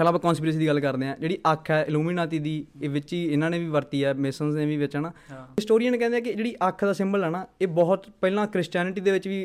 [0.00, 2.52] ਪਹਿਲਾਂ ਆਪਾਂ ਕਨਸਪੀਰੇਸੀ ਦੀ ਗੱਲ ਕਰਦੇ ਆ ਜਿਹੜੀ ਅੱਖ ਹੈ ਇਲੂਮੀਨਾਤੀ ਦੀ
[2.82, 5.08] ਇਹ ਵਿੱਚ ਹੀ ਇਹਨਾਂ ਨੇ ਵੀ ਵਰਤੀ ਹੈ ਮੇਸਨਸ ਨੇ ਵੀ ਵਿੱਚ ਹਨਾ?
[5.32, 9.10] ਹਿਸਟੋਰੀਅਨ ਕਹਿੰਦੇ ਆ ਕਿ ਜਿਹੜੀ ਅੱਖ ਦਾ ਸਿੰਬਲ ਹੈ ਨਾ ਇਹ ਬਹੁਤ ਪਹਿਲਾਂ ਕ੍ਰਿਸਚੀਅਨਿਟੀ ਦੇ
[9.10, 9.42] ਵਿੱਚ ਵੀ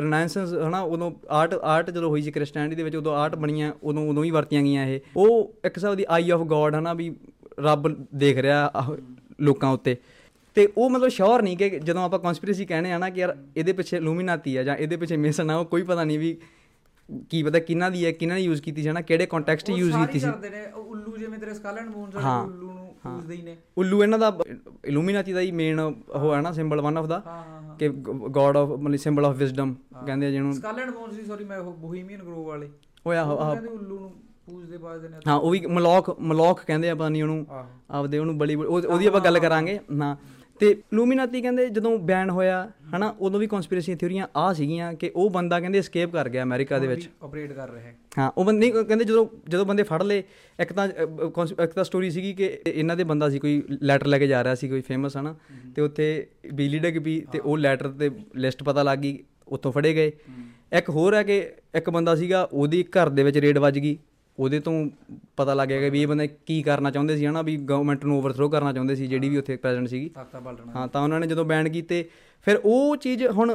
[0.00, 4.08] ਰੈਨੈਸੈਂਸ ਹਨਾ ਉਦੋਂ ਆਰਟ ਆਰਟ ਜਦੋਂ ਹੋਈ ਸੀ ਕ੍ਰਿਸਚੀਅਨਿਟੀ ਦੇ ਵਿੱਚ ਉਦੋਂ ਆਰਟ ਬਣੀਆਂ ਉਦੋਂ
[4.10, 7.10] ਉਦੋਂ ਹੀ ਵਰਤੀਆਂ ਗਈਆਂ ਇਹ। ਉਹ ਇੱਕ ਹਿਸਾਬ ਦੀ ਆਈ ਆਫ ਗੋਡ ਹਨਾ ਵੀ
[7.60, 8.86] ਰੱਬ ਦੇਖ ਰਿਹਾ
[9.40, 9.96] ਲੋਕਾਂ ਉੱਤੇ।
[10.56, 13.72] ਤੇ ਉਹ ਮਤਲਬ ਸ਼ੋਰ ਨਹੀਂ ਕਿ ਜਦੋਂ ਆਪਾਂ ਕਨਸਪੀਰੇਸੀ ਕਹਿੰਦੇ ਆ ਨਾ ਕਿ ਯਾਰ ਇਹਦੇ
[13.72, 16.36] ਪਿੱਛੇ ਲੂਮੀਨਾਤੀ ਆ ਜਾਂ ਇਹਦੇ ਪਿੱਛੇ ਮੇਸਨ ਆ ਉਹ ਕੋਈ ਪਤਾ ਨਹੀਂ ਵੀ
[17.30, 19.00] ਕੀ ਪਤਾ ਕਿਹਨਾਂ ਦੀ ਹੈ ਕਿਹਨਾਂ ਨੇ ਯੂਜ਼ ਕੀਤੀ ਸੀ ਹਨਾ?
[19.00, 20.26] ਕਿਹੜੇ ਕੰਟੈਕਸਟ ਯੂਜ਼ ਕੀਤੀ ਸੀ?
[20.26, 23.56] ਕਰਦੇ ਨੇ। ਉੱਲੂ ਜਿਵੇਂ ਤੇਰੇ ਸਕਲ ਐਂਡ ਬੋਨਸ ਹਾਂ। ਵਾਲੇ ਉੱਲੂ ਨੂੰ ਪੂਜਦੇ ਹੀ ਨੇ।
[23.78, 24.38] ਉੱਲੂ ਇਹਨਾਂ ਦਾ
[24.84, 27.88] ਇਲੂਮੀਨਾਤੀ ਦਾ ਹੀ ਮੇਨ ਉਹ ਹੈ ਨਾ ਸਿੰਬਲ ਵਨ ਆਫ ਦਾ ਹਾਂ ਹਾਂ ਹਾਂ। ਕਿ
[28.28, 29.74] ਗੋਡ ਆਫ ਮਤਲਬ ਸਿੰਬਲ ਆਫ ਵਿਜ਼ਡਮ
[30.06, 32.70] ਕਹਿੰਦੇ ਆ ਜਿਹਨੂੰ। ਸਕਲ ਐਂਡ ਬੋਨਸ ਦੀ ਸੌਰੀ ਮੈਂ ਉਹ ਬੋਹੀਮੀਅਨ ਗਰੋਵ ਵਾਲੇ।
[33.06, 34.12] ਉਹ ਆਹ ਉਹ ਆਹ। ਕਹਿੰਦੇ ਉੱਲੂ ਨੂੰ
[34.46, 37.46] ਪੂਜਦੇ ਬਾਜਦੇ ਨੇ। ਹਾਂ ਉਹ ਵੀ ਮਲੌਕ ਮਲੌਕ ਕਹਿੰਦੇ ਆ ਪਤਾ ਨਹੀਂ ਉਹਨੂੰ
[37.90, 40.16] ਆਪਦੇ ਉਹਨੂੰ ਬਲੀ ਉਹ- ਉਹਦੀ ਆਪਾਂ ਗੱਲ ਕਰਾਂਗੇ। ਨਾ
[40.60, 45.30] ਤੇ ਲੂਮੀਨਾਤੀ ਕਹਿੰਦੇ ਜਦੋਂ ਬੈਨ ਹੋਇਆ ਹਨਾ ਉਦੋਂ ਵੀ ਕਨਸਪੀਰੇਸੀ ਥਿਉਰੀਆਂ ਆ ਸੀਗੀਆਂ ਕਿ ਉਹ
[45.30, 48.70] ਬੰਦਾ ਕਹਿੰਦੇ escape ਕਰ ਗਿਆ ਅਮਰੀਕਾ ਦੇ ਵਿੱਚ। ਆਪਰੇਟ ਕਰ ਰਿਹਾ ਹੈ। ਹਾਂ ਉਹ ਬੰਦੇ
[48.70, 50.22] ਕਹਿੰਦੇ ਜਦੋਂ ਜਦੋਂ ਬੰਦੇ ਫੜ ਲਏ
[50.60, 50.88] ਇੱਕ ਤਾਂ
[51.64, 54.54] ਇੱਕ ਤਾਂ ਸਟੋਰੀ ਸੀਗੀ ਕਿ ਇਹਨਾਂ ਦੇ ਬੰਦਾ ਸੀ ਕੋਈ ਲੈਟਰ ਲੈ ਕੇ ਜਾ ਰਿਹਾ
[54.54, 55.34] ਸੀ ਕੋਈ ਫੇਮਸ ਹਨਾ
[55.76, 59.18] ਤੇ ਉੱਥੇ ਬਿਜਲੀ ਡਿੱਗ ਪਈ ਤੇ ਉਹ ਲੈਟਰ ਤੇ ਲਿਸਟ ਪਤਾ ਲੱਗ ਗਈ
[59.48, 60.12] ਉੱਥੋਂ ਫੜੇ ਗਏ।
[60.72, 63.98] ਇੱਕ ਹੋਰ ਹੈ ਕਿ ਇੱਕ ਬੰਦਾ ਸੀਗਾ ਉਹਦੀ ਘਰ ਦੇ ਵਿੱਚ ਰੇਡ ਵੱਜ ਗਈ।
[64.38, 64.90] ਉਹਦੇ ਤੋਂ
[65.36, 68.18] ਪਤਾ ਲੱਗ ਗਿਆ ਕਿ ਵੀ ਇਹ ਬੰਦੇ ਕੀ ਕਰਨਾ ਚਾਹੁੰਦੇ ਸੀ ਹਨਾ ਵੀ ਗਵਰਨਮੈਂਟ ਨੂੰ
[68.18, 70.10] ਓਵਰਥਰੋ ਕਰਨਾ ਚਾਹੁੰਦੇ ਸੀ ਜਿਹੜੀ ਵੀ ਉੱਥੇ ਪ੍ਰੈਜ਼ੈਂਟ ਸੀਗੀ।
[70.76, 72.08] ਹਾਂ ਤਾਂ ਉਹਨਾਂ ਨੇ ਜਦੋਂ ਬੈਨ ਕੀਤੇ
[72.44, 73.54] ਫਿਰ ਉਹ ਚੀਜ਼ ਹੁਣ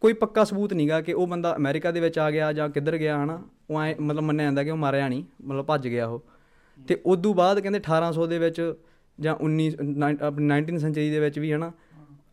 [0.00, 3.24] ਕੋਈ ਪੱਕਾ ਸਬੂਤ ਨਹੀਂਗਾ ਕਿ ਉਹ ਬੰਦਾ ਅਮਰੀਕਾ ਦੇ ਵਿੱਚ ਆ ਗਿਆ ਜਾਂ ਕਿੱਧਰ ਗਿਆ
[3.24, 6.24] ਹਨਾ ਉਹ ਐ ਮਤਲਬ ਮੰਨਿਆ ਜਾਂਦਾ ਕਿ ਉਹ ਮਾਰਿਆ ਨਹੀਂ ਮਤਲਬ ਭੱਜ ਗਿਆ ਉਹ।
[6.88, 8.74] ਤੇ ਉਦੋਂ ਬਾਅਦ ਕਹਿੰਦੇ 1800 ਦੇ ਵਿੱਚ
[9.20, 9.70] ਜਾਂ 19
[10.22, 11.72] ਆਪਣੀ 19 ਸੈਂਚਰੀ ਦੇ ਵਿੱਚ ਵੀ ਹਨਾ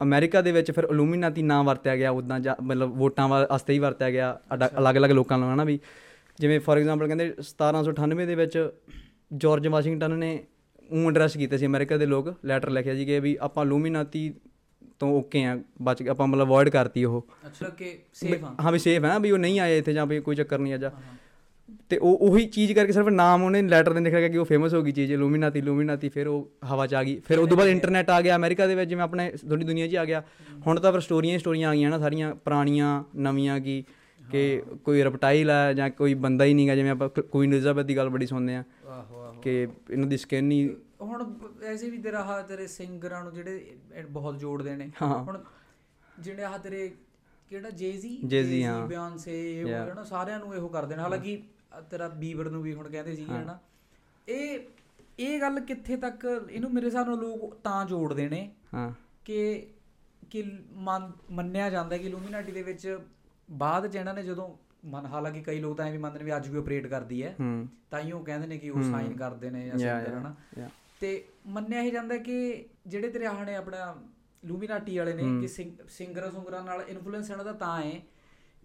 [0.03, 4.39] ਅਮਰੀਕਾ ਦੇ ਵਿੱਚ ਫਿਰ ਇਲੂਮੀਨਾਤੀ ਨਾਂ ਵਰਤਿਆ ਗਿਆ ਉਦਾਂ ਮਤਲਬ ਵੋਟਾਂ ਵਾਸਤੇ ਹੀ ਵਰਤਿਆ ਗਿਆ
[4.53, 5.79] ਅਲੱਗ-ਅਲੱਗ ਲੋਕਾਂ ਨੂੰ ਹਨਾ ਵੀ।
[6.41, 8.69] ਜਿਵੇਂ ਫੋਰ ਐਗਜ਼ਾਮਪਲ ਕਹਿੰਦੇ 1798 ਦੇ ਵਿੱਚ
[9.37, 10.43] ਜਾਰਜ ਵਾਸ਼ਿੰਗਟਨ ਨੇ
[10.91, 14.33] ਉਹ ਐਡਰੈਸ ਕੀਤੇ ਸੀ ਅਮਰੀਕਾ ਦੇ ਲੋਕ ਲੈਟਰ ਲਿਖਿਆ ਸੀ ਕਿ ਵੀ ਆਪਾਂ ਲੂਮੀਨਾਤੀ
[14.99, 18.79] ਤੋਂ ਓਕੇ ਆ ਬਚ ਆਪਾਂ ਮਤਲਬ ਅਵੋਇਡ ਕਰਤੀ ਉਹ। ਅੱਛਾ। ਕਿ ਸੇਫ ਹਾਂ। ਹਾਂ ਵੀ
[18.79, 20.91] ਸੇਫ ਹੈ ਵੀ ਉਹ ਨਹੀਂ ਆਏ ਇੱਥੇ ਜਾਂ ਵੀ ਕੋਈ ਚੱਕਰ ਨਹੀਂ ਆ ਜਾ।
[21.89, 24.81] ਤੇ ਉਹ ਉਹੀ ਚੀਜ਼ ਕਰਕੇ ਸਿਰਫ ਨਾਮ ਉਹਨੇ ਲੈਟਰ ਦੇ ਲਿਖਿਆ ਕਿ ਉਹ ਫੇਮਸ ਹੋ
[24.81, 28.21] ਗਈ ਚੀਜ਼ ਲੂਮੀਨਾਤੀ ਲੂਮੀਨਾਤੀ ਫਿਰ ਉਹ ਹਵਾ 'ਚ ਆ ਗਈ। ਫਿਰ ਉਦੋਂ ਬਾਅਦ ਇੰਟਰਨੈਟ ਆ
[28.21, 30.23] ਗਿਆ ਅਮਰੀਕਾ ਦੇ ਵਿੱਚ ਜਿਵੇਂ ਆਪਣੇ ਥੋੜੀ ਦੁਨੀਆ 'ਚ ਆ ਗਿਆ।
[30.67, 33.83] ਹੁਣ ਤਾਂ ਫਿਰ ਸਟੋਰੀਆਂ ਹੀ ਸਟੋਰੀਆਂ ਆ ਗਈਆਂ ਨਾ ਸਾਰੀਆਂ ਪੁਰਾਣੀਆਂ ਨਵੀਆਂ ਕੀ
[34.31, 38.09] ਕਿ ਕੋਈ ਰਪਟਾਈਲ ਹੈ ਜਾਂ ਕੋਈ ਬੰਦਾ ਹੀ ਨਹੀਂਗਾ ਜਿਵੇਂ ਆਪਾਂ ਕੁਈਨ ਐਲਿਜ਼ਾਬੈਥ ਦੀ ਗੱਲ
[38.09, 38.63] ਬੜੀ ਸੁਣਦੇ ਆ
[39.41, 41.35] ਕਿ ਇਹਨਾਂ ਦੀ ਸਕਿਨ ਹੀ ਹੁਣ
[41.65, 43.77] ਐਸੇ ਵੀ ਤੇਰਾ ਆਹ ਤੇਰੇ ਸਿੰਗਰਾਂ ਨੂੰ ਜਿਹੜੇ
[44.09, 45.43] ਬਹੁਤ ਜੋੜਦੇ ਨੇ। ਹਾਂ। ਹੁਣ
[46.19, 46.91] ਜਿਹੜੇ ਆਹ ਤੇਰੇ
[47.49, 49.89] ਕਿਹੜਾ ਜੇਜ਼ੀ Jay-Z, ਹਾਂ। Yeah.
[49.89, 51.43] ਉਹ ਨਾ ਸਾਰਿਆਂ ਨੂੰ ਇਹੋ ਕਰਦੇ ਨੇ। ਹਾਲਾਂਕਿ
[51.91, 53.59] ਤੇਰਾ ਬੀਬਰ ਨੂੰ ਵੀ ਹੁਣ ਕਹਿੰਦੇ ਸੀਗੇ ਹਨਾ।
[54.27, 54.59] ਇਹ
[55.19, 58.91] ਇਹ ਗੱਲ ਕਿੱਥੇ ਤੱਕ ਇਹਨੂੰ ਮੇਰੇ ਹਿਸਾਬ ਨਾਲ ਲੋਕ ਤਾਂ ਜੋੜਦੇ ਨੇ ਹਾਂ।
[59.25, 59.67] ਕਿ
[60.29, 62.99] ਕਿ ਮੰਨ- ਮੰਨਿਆ ਜਾਂਦਾ ਕਿ ਲੂਮੀਨਾਟੀ ਦੇ ਵਿੱਚ
[63.51, 64.55] ਬਾਅਦ ਚ ਇਹਨਾਂ ਨੇ ਜਦੋਂ
[64.85, 67.35] ਮਨ ਹਾਲਾਂਕਿ ਕਈ ਲੋਕ ਤਾਂ ਐ ਵੀ ਮੰਨਦੇ ਨੇ ਵੀ ਅੱਜ ਵੀ ਆਪਰੇਟ ਕਰਦੀ ਹੈ
[67.39, 70.35] ਹੂੰ। ਤਾਂ ਹੀ ਉਹ ਕਹਿੰਦੇ ਨੇ ਕਿ ਉਹ ਸਾਈਨ ਕਰਦੇ ਨੇ ਜਾਂ ਸਿੰਗਰ ਹਨਾ.
[70.99, 73.95] ਤੇ ਮੰਨਿਆ ਇਹ ਜਾਂਦਾ ਕਿ ਜਿਹੜੇ ਤੇਰੇ ਆਹ ਨੇ ਆਪਣਾ
[74.45, 75.47] ਲੂਮੀਨਾਟੀ ਵਾਲੇ ਨੇ ਕਿ
[75.89, 77.91] ਸਿੰਗਰਾਂ ਸੁੰਗਰਾਂ ਨਾਲ ਇਨਫਲੂਐਂਸ ਇਹਨਾਂ ਦਾ ਤਾਂ ਹੈ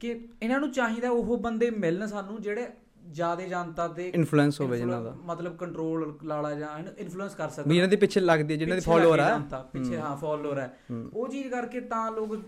[0.00, 2.68] ਕਿ ਇਹਨਾਂ ਨੂੰ ਚਾਹੀਦਾ ਉਹ ਬੰਦੇ ਮਿਲਣ ਸਾਨੂੰ ਜਿਹੜੇ
[3.02, 7.76] ਜਿਆਦੇ ਜਨਤਾ ਤੇ ਇਨਫਲੂਐਂਸ ਹੋਵੇ ਜਿਨ੍ਹਾਂ ਦਾ। ਮਤਲਬ ਕੰਟਰੋਲ ਲਾਲਾ ਜਾਂ ਇਨਫਲੂਐਂਸ ਕਰ ਸਕਣ। ਵੀ
[7.76, 9.38] ਇਹਨਾਂ ਦੇ ਪਿੱਛੇ ਲੱਗਦੀ ਹੈ ਜਿਨ੍ਹਾਂ ਦੇ ਫਾਲੋਅਰ ਆ।
[9.72, 10.76] ਪਿੱਛੇ ਹਾਂ। ਫਾਲੋਅਰ ਹੈ।
[11.12, 12.38] ਉਹ ਚੀਜ਼ ਕਰਕੇ ਤਾਂ ਲੋਕ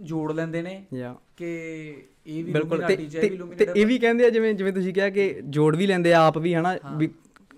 [0.00, 0.82] ਜੋੜ ਲੈਂਦੇ ਨੇ
[1.36, 1.46] ਕਿ
[2.26, 4.72] ਇਹ ਵੀ ਲੂਮੀਨਾਟੀ ਚ ਇਹ ਵੀ ਤੇ- ਤੇ ਲੂਮੀਨਾਟੀ ਇਹ ਵੀ ਕਹਿੰਦੇ ਆ ਜਿਵੇਂ ਜਿਵੇਂ
[4.72, 6.78] ਤੁਸੀਂ ਕਿਹਾ ਕਿ ਜੋੜ ਵੀ ਲੈਂਦੇ ਆ ਆਪ ਵੀ ਹਨਾ?
[6.96, 7.08] ਵੀ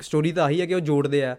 [0.03, 1.37] ਸਟੋਰੀ ਤਾਂ ਆਹੀ ਹੈ ਕਿ ਉਹ ਜੋੜਦੇ ਆ।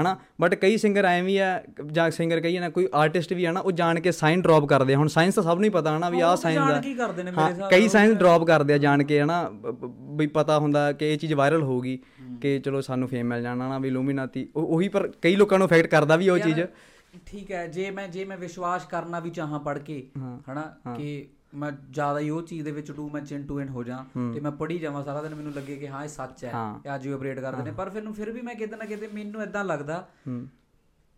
[0.00, 0.16] ਹਨਾ?
[0.40, 3.60] ਬਟ ਕਈ ਸਿੰਗਰ ਐਵੇਂ ਵੀ ਆ ਜਾਂ ਸਿੰਗਰ ਕਹੀ ਨਾ ਕੋਈ ਆਰਟਿਸਟ ਵੀ ਆ ਨਾ
[3.60, 6.20] ਉਹ ਜਾਣ ਕੇ ਸਾਈਨ ਡ੍ਰੌਪ ਕਰਦੇ ਹੁਣ ਸਾਇੰਸ ਤਾਂ ਸਭ ਨੂੰ ਹੀ ਪਤਾ ਹਨਾ ਵੀ
[6.20, 8.74] ਆਹ ਤਾਂ ਸਾਇੰਸ ਜਾਣ ਦਾ। ਕੇ ਕਰਦੇ ਨੇ ਮੇਰੇ ਹਾਂ ਹਿਸਾਬ ਕਈ। ਸਾਇੰਸ ਡ੍ਰੌਪ ਕਰਦੇ
[8.74, 9.50] ਆ ਜਾਣ ਕੇ ਹਨਾ?
[10.16, 11.98] ਵੀ ਪਤਾ ਹੁੰਦਾ ਕਿ ਇਹ ਚੀਜ਼ ਵਾਇਰਲ ਹੋਊਗੀ
[12.40, 15.86] ਕਿ ਚਲੋ ਸਾਨੂੰ ਫੇਮ ਮਿਲ ਜਾਣਾ ਨਾ ਵੀ ਲੂਮੀਨਾਤੀ ਉਹ- ਪਰ ਕਈ ਲੋਕਾਂ ਨੂੰ ਅਫੈਕਟ
[15.86, 16.60] ਕਰਦਾ ਵੀ ਉਹ ਚੀਜ਼।
[17.26, 20.06] ਠੀਕ ਹੈ ਜੇ ਮੈਂ ਜੇ ਮੈਂ ਵਿਸ਼ਵਾਸ ਕਰਨਾ ਵੀ ਚਾਹਾਂ ਪੜ ਕੇ
[20.52, 20.62] ਹਨਾ
[20.96, 24.40] ਕਿ ਮੈਂ ਜ਼ਿਆਦਾ ਹੀ ਉਹ ਚੀਜ਼ ਦੇ ਵਿੱਚ ਟੂ ਮੈਂ ਚਿੰਟੂ ਐਂਡ ਹੋ ਜਾ ਤੇ
[24.40, 26.50] ਮੈਂ ਪੜੀ ਜਾਵਾਂ ਸਾਰਾ ਦਿਨ ਮੈਨੂੰ ਲੱਗੇ ਕਿ ਹਾਂ ਇਹ ਸੱਚ ਹੈ।
[26.86, 29.08] ਇਹ ਅੱਜ ਵੀ ਅਪਡੇਟ ਕਰਦੇ ਨੇ ਪਰ ਫਿਰ ਨੂੰ ਫਿਰ ਵੀ ਮੈਂ ਕਿਤੇ ਨਾ ਕਿਤੇ
[29.08, 30.04] ਮੈਨੂੰ ਇਦਾਂ ਲੱਗਦਾ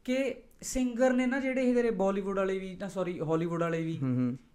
[0.07, 3.99] ਕਿ ਸਿੰਗਰ ਨੇ ਨਾ ਜਿਹੜੇ ਇਹ ਤੇਰੇ ਬਾਲੀਵੁੱਡ ਵਾਲੇ ਵੀ ਨਾ ਸੌਰੀ ਹਾਲੀਵੁੱਡ ਵਾਲੇ ਵੀ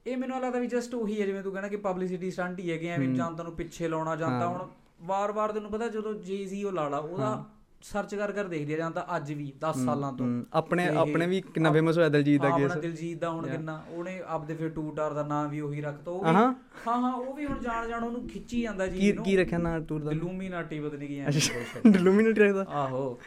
[0.07, 2.87] ਇਹ ਮੈਨੂੰ ਲੱਗਦਾ ਵੀ ਜਸਟ ਉਹੀ ਹੈ ਜਿਵੇਂ ਤੂੰ ਕਹਿੰਦਾ ਕਿ ਪਬਲਿਸਿਟੀ ਸਟੰਟ ਹੀ ਹੈਗੇ
[2.87, 4.67] ਐਵੇਂ ਜਨਤਾ ਨੂੰ ਪਿੱਛੇ ਲਾਉਣਾ ਜਾਂਦਾ ਹੁਣ
[5.01, 7.45] ਵਾਰ-ਵਾਰ ਤੈਨੂੰ ਪਤਾ ਜਦੋਂ ਜੇਜ਼ੀ ਉਹ ਲਾਲਾ ਉਹਦਾ
[7.81, 11.41] ਸਰਚ ਕਰ ਕਰ ਦੇਖਦੀ ਆ ਜਾਂਦਾ ਅੱਜ ਵੀ 10 ਸਾਲਾਂ ਤੋਂ। ਆਪਣੇ ਤੇ ਆਪਣੇ ਵੀ
[11.47, 15.13] ਕਿੰਨਾ ਫੇਮਸ ਹੋਇਆ ਦਿਲਜੀਤ ਦਾ ਕੇਸ ਆਪਣਾ ਦਿਲਜੀਤ ਦਾ ਹੁਣ ਕਿੰਨਾ ਉਹਨੇ ਆਪਦੇ ਫਿਰ ਟੂਟਾਰ
[15.13, 16.53] ਦਾ ਨਾਮ ਵੀ ਉਹੀ ਰੱਖਤਾ ਉਹ ਵੀ ਹਾਂ।
[16.87, 20.03] ਹਾਂ ਉਹ ਵੀ ਹੁਣ ਜਾਣ ਜਾਣ ਉਹਨੂੰ ਖਿੱਚੀ ਜਾਂਦਾ ਜੀ ਕੀ ਕੀ ਰੱਖਿਆ ਨਾ ਟੂਰ
[20.03, 20.11] ਦਾ?
[20.13, 22.65] ਲੂਮੀਨਾਟੀ ਪਤਾ ਨਹੀਂ ਕੀ ਐਂ ਡਿਲੂਮੀਨੇਟ ਰੱਖਦਾ?
[22.69, 23.19] ਆਹੋ।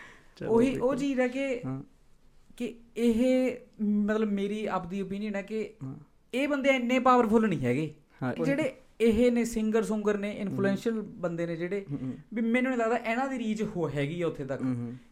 [0.48, 1.62] ਉਹੀ ਉਹ ਚੀਜ਼ ਹੈ ਕਿ
[2.56, 5.68] ਕਿ ਇਹ ਮਤਲਬ ਮੇਰੀ ਆਪਦੀ ਓਪੀਨੀਅਨ ਹੈ ਕਿ
[6.34, 7.92] ਇਹ ਬੰਦੇ ਇੰਨੇ ਪਾਵਰਫੁਲ ਨਹੀਂ ਹੈਗੇ।
[8.44, 11.84] ਜਿਹੜੇ ਇਹ ਨੇ ਸਿੰਗਰ ਸੁੰਗਰ ਨੇ ਇਨਫਲੂਐਂਸ਼ੀਅਲ ਬੰਦੇ ਨੇ ਜਿਹੜੇ
[12.34, 14.62] ਵੀ ਮੈਨੂੰ ਨਹੀਂ ਲੱਗਦਾ ਇਹਨਾਂ ਦੀ ਰੀਚ ਹੋ ਹੈਗੀ ਆ ਉੱਥੇ ਤੱਕ।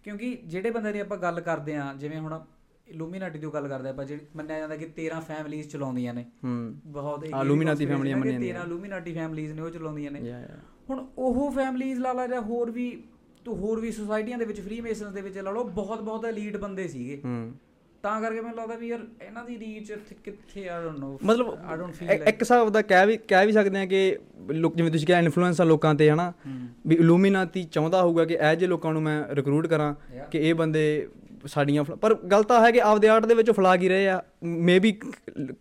[0.05, 2.41] ਕਿਉਂਕਿ ਜਿਹੜੇ ਬੰਦੇ ਦੀ ਆਪਾਂ ਗੱਲ ਕਰਦੇ ਆ ਜਿਵੇਂ ਹੁਣ
[2.89, 6.25] ਇਲੂਮੀਨਾਟੀ ਦੀ ਗੱਲ ਕਰਦੇ ਆਪਾਂ ਜਿਹੜੀ ਮੰਨਿਆ ਜਾਂਦਾ ਕਿ 13 ਫੈਮਿਲੀਜ਼ ਚਲਾਉਂਦੀਆਂ ਨੇ।
[6.87, 10.21] ਬਹੁਤ Illuminati ਫੈਮਿਲੀਆਂ ਮੰਨੀਆਂ ਮੰਨੀਆਂ 13 ਇਲੂਮੀਨਾਟੀ ਫੈਮਿਲੀਜ਼ ਨੇ ਉਹ ਚਲਾਉਂਦੀਆਂ ਨੇ।
[10.91, 13.05] ਹੁਣ ਉਹ ਫੈਮਿਲੀਜ਼ ਲਾ ਲਾ ਜਾਂ ਹੋਰ ਵੀ
[13.45, 16.57] ਤੂੰ ਹੋਰ ਵੀ ਸੁਸਾਇਟੀਆਂ ਦੇ ਵਿੱਚ ਫ੍ਰੀ ਮੇਸਨਸ ਦੇ ਵਿੱਚ ਲਾ ਲਓ ਬਹੁਤ ਬਹੁਤ ਐਲੀਟ
[16.57, 17.21] ਬੰਦੇ ਸੀਗੇ।
[18.03, 19.93] ਤਾਂ ਕਰਕੇ ਮੈਨੂੰ ਲੱਗਦਾ ਵੀ ਯਾਰ ਇਹਨਾਂ ਦੀ ਰੀਚ
[20.25, 23.53] ਕਿੱਥੇ ਆਈ ਡੋਨਟ ਨੋ ਮਤਲਬ ਆਈ ਡੋਨਟ ਫੀਲ ਇੱਕ- ਹਿਸਾਬ ਦਾ ਕਹਿ ਵੀ ਕਹਿ ਵੀ
[23.53, 24.19] ਸਕਦੇ ਆ ਕਿ
[24.51, 26.33] ਲੋਕ ਜਿਵੇਂ ਤੁਸੀਂ ਕਿਹਾ ਇਨਫਲੂਐਂਸ ਆ ਲੋਕਾਂ ਤੇ ਹਨਾ?
[26.87, 29.95] ਵੀ ਇਲੂਮੀਨਾਤੀ ਚਾਹੁੰਦਾ ਹੋਊਗਾ ਕਿ ਇਹ ਜੇ ਲੋਕਾਂ ਨੂੰ ਮੈਂ ਰਿਕਰੂਟ ਕਰਾਂ.
[30.31, 31.09] ਕਿ ਇਹ ਬੰਦੇ
[31.47, 34.93] ਸਾਡੀਆਂ ਪਰ ਗੱਲ ਤਾਂ ਹੈ ਕਿ ਆਪਦੇ ਆਰਟ ਦੇ ਵਿੱਚ ਫਲਾ ਕੀ ਰਹੇ ਆ। ਮੇਬੀ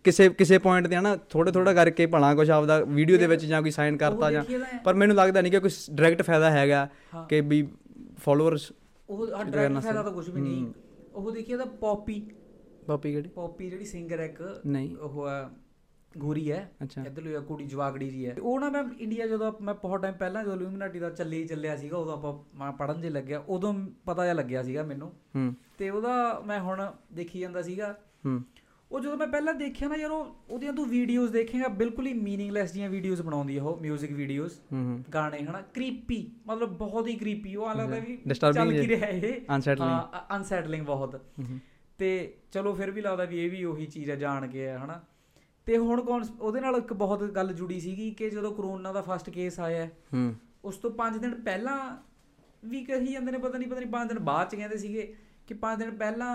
[0.04, 1.16] ਕਿਸੇ ਕਿਸੇ ਪੁਆਇੰਟ ਤੇ ਹਨਾ?
[1.30, 4.44] ਥੋੜਾ ਥੋੜਾ ਕਰਕੇ ਭਲਾ ਕੁਝ ਆਪਦਾ ਵੀਡੀਓ ਦੇ ਵਿੱਚ ਜਾਂ ਕੋਈ ਸਾਈਨ ਕਰਤਾ ਜਾਂ
[4.84, 6.88] ਪਰ ਮੈਨੂੰ ਲੱਗਦਾ ਨਹੀਂ ਕਿ ਕੋਈ ਡਾਇਰੈਕਟ ਫਾਇਦਾ ਹੈਗਾ।
[7.28, 7.66] ਕਿ ਵੀ
[8.24, 8.72] ਫਾਲੋਅਰਸ
[9.08, 10.66] ਉਹ ਡਾਇਰੈਕਟ ਫਾਇਦਾ ਤਾਂ ਕੁਝ ਵੀ ਨਹੀਂ
[11.14, 12.30] ਉਹ ਦੇਖੀਏ ਤਾਂ ਪੌਪੀ।
[12.86, 13.28] ਪਾਪੀ ਕਿਹੜੀ?
[13.28, 15.48] ਪੌਪੀ ਜਿਹੜੀ ਸਿੰਗਰ ਹੈ ਇੱਕ ਨਹੀਂ। ਉਹ ਹੈ
[16.18, 16.72] ਗੋਰੀ ਹੈ।
[17.06, 20.44] ਇੱਧਰ ਲਈ ਕੁੜੀ ਜਵਾਗੜੀ ਜੀ ਹੈ। ਉਹ ਨਾ ਮੈਂ ਇੰਡੀਆ ਜਦੋਂ ਮੈਂ ਬਹੁਤ ਟਾਈਮ ਪਹਿਲਾਂ
[20.44, 23.74] ਜਦੋਂ ਲੂਮੀਨਾਟੀ ਦਾ ਚੱਲੇ ਚੱਲਿਆ ਸੀਗਾ ਉਦੋਂ ਆਪਾਂ ਪੜਨ ਜੇ ਲੱਗਿਆ ਉਦੋਂ
[24.06, 28.40] ਪਤਾ ਜਿਹਾ ਲੱਗਿਆ ਸੀਗਾ ਮੈਨੂੰ। ਹੂੰ। ਤੇ ਉਹਦਾ ਮੈਂ ਹੁਣ ਦੇਖੀ ਜਾਂਦਾ ਸੀਗਾ ਹੂੰ।
[28.92, 32.72] ਉਹ ਜਦੋਂ ਮੈਂ ਪਹਿਲਾਂ ਦੇਖਿਆ ਨਾ ਯਾਰ ਉਹ ਉਹਦੀਆਂ ਤੂੰ ਵੀਡੀਓਜ਼ ਦੇਖੇਗਾ ਬਿਲਕੁਲ ਹੀ ਮੀਨਿੰਗਲੈਸ
[32.72, 34.54] ਜੀਆਂ ਵੀਡੀਓਜ਼ ਬਣਾਉਂਦੀ ਆ ਉਹ 뮤직 ਵੀਡੀਓਜ਼
[35.14, 35.60] ਗਾਣੇ ਹਨਾ?
[35.74, 39.40] ਕ੍ਰੀਪੀ ਮਤਲਬ ਬਹੁਤ ਹੀ ਕ੍ਰੀਪੀ ਉਹ ਆ ਲੱਗਦਾ ਵੀ ਚੱਲ ਕੀ। ਰਿਹਾ ਇਹ।
[39.80, 41.20] ਹਾਂ ਅਨਸੈਟਲਿੰਗ ਬਹੁਤ।
[41.98, 42.08] ਤੇ
[42.52, 45.00] ਚਲੋ ਫਿਰ ਵੀ ਲੱਗਦਾ ਵੀ ਇਹ ਵੀ ਉਹੀ ਚੀਜ਼ ਹੈ ਜਾਣ ਕੇ ਹੈ ਹਨਾ?
[45.66, 49.30] ਤੇ ਹੁਣ ਕੌਣ ਉਹਦੇ ਨਾਲ ਇੱਕ ਬਹੁਤ ਗੱਲ ਜੁੜੀ ਸੀਗੀ ਕਿ ਜਦੋਂ ਕਰੋਨਾ ਦਾ ਫਸਟ
[49.30, 49.88] ਕੇਸ ਆਇਆ
[50.64, 51.78] ਉਸ ਤੋਂ 5 ਦਿਨ ਪਹਿਲਾਂ
[52.64, 55.14] ਵੀ ਕਹੀ ਜਾਂਦੇ ਨੇ ਪਤਾ ਨਹੀਂ ਪਤਾ ਨਹੀਂ 5 ਦਿਨ ਬਾਅਦ ਚ ਕਹਿੰਦੇ ਸੀਗੇ
[55.48, 56.34] ਕਿ 5 ਦਿਨ ਪਹਿਲਾਂ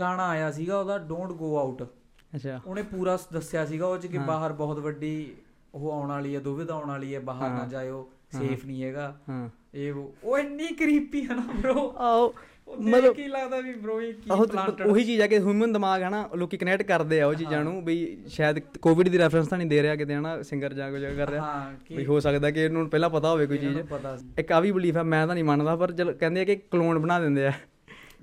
[0.00, 4.18] ਗਾਣਾ ਆਇਆ ਸੀਗਾ ਉਹਦਾ ਡੋਂਟ ਗੋ ਆਊਟ ਅੱਛਾ। ਉਹਨੇ ਪੂਰਾ ਦੱਸਿਆ ਸੀਗਾ ਉਹ ਚ ਕਿ
[4.18, 5.12] ਬਾਹਰ ਬਹੁਤ ਵੱਡੀ
[5.74, 9.48] ਉਹ ਆਉਣ ਵਾਲੀ ਹੈ ਦੁਵਿਧਾ ਆਉਣ ਵਾਲੀ ਹੈ ਬਾਹਰ ਨਾ ਜਾਇਓ ਸੇਫ ਨਹੀਂ ਹੈਗਾ। ਹਾਂ।
[9.74, 12.32] ਇਹ ਉਹ ਇੰਨੀ ਕ੍ਰੀਪੀ ਹੈ ਨਾ ਬ్రో ਆਓ
[12.80, 16.08] ਮਤਲਬ ਕੀ ਲੱਗਦਾ ਵੀ ਬ్రో ਇਹ ਕੀ planted ਉਹੀ ਚੀਜ਼ ਹੈ ਕਿ ਹਿਊਮਨ ਦਿਮਾਗ ਹੈ
[16.10, 17.96] ਨਾ ਲੋਕੀ ਕਨੈਕਟ ਕਰਦੇ ਆ ਉਹ ਚੀਜ਼ਾਂ ਨੂੰ ਵੀ
[18.28, 21.70] ਸ਼ਾਇਦ ਕੋਵਿਡ ਦੀ ਰੈਫਰੈਂਸ ਤਾਂ ਨਹੀਂ ਦੇ ਰਿਹਾ ਕਿਤੇ ਹਨਾ ਸਿੰਗਰ ਜਾਂ ਕੁਝ ਕਰ ਰਿਹਾ।
[21.90, 23.78] ਵੀ ਹੋ ਸਕਦਾ ਕਿ ਇਹਨੂੰ ਪਹਿਲਾਂ ਪਤਾ ਹੋਵੇ ਕੋਈ ਚੀਜ਼।
[24.38, 26.98] ਇੱਕ ਆ ਵੀ ਬਲੀਫ ਹੈ ਮੈਂ ਤਾਂ ਨਹੀਂ ਮੰਨਦਾ ਪਰ ਚਲ ਕਹਿੰਦੇ ਆ ਕਿ ਕਲੋਨ
[26.98, 27.52] ਬਣਾ ਦਿੰਦੇ ਆ।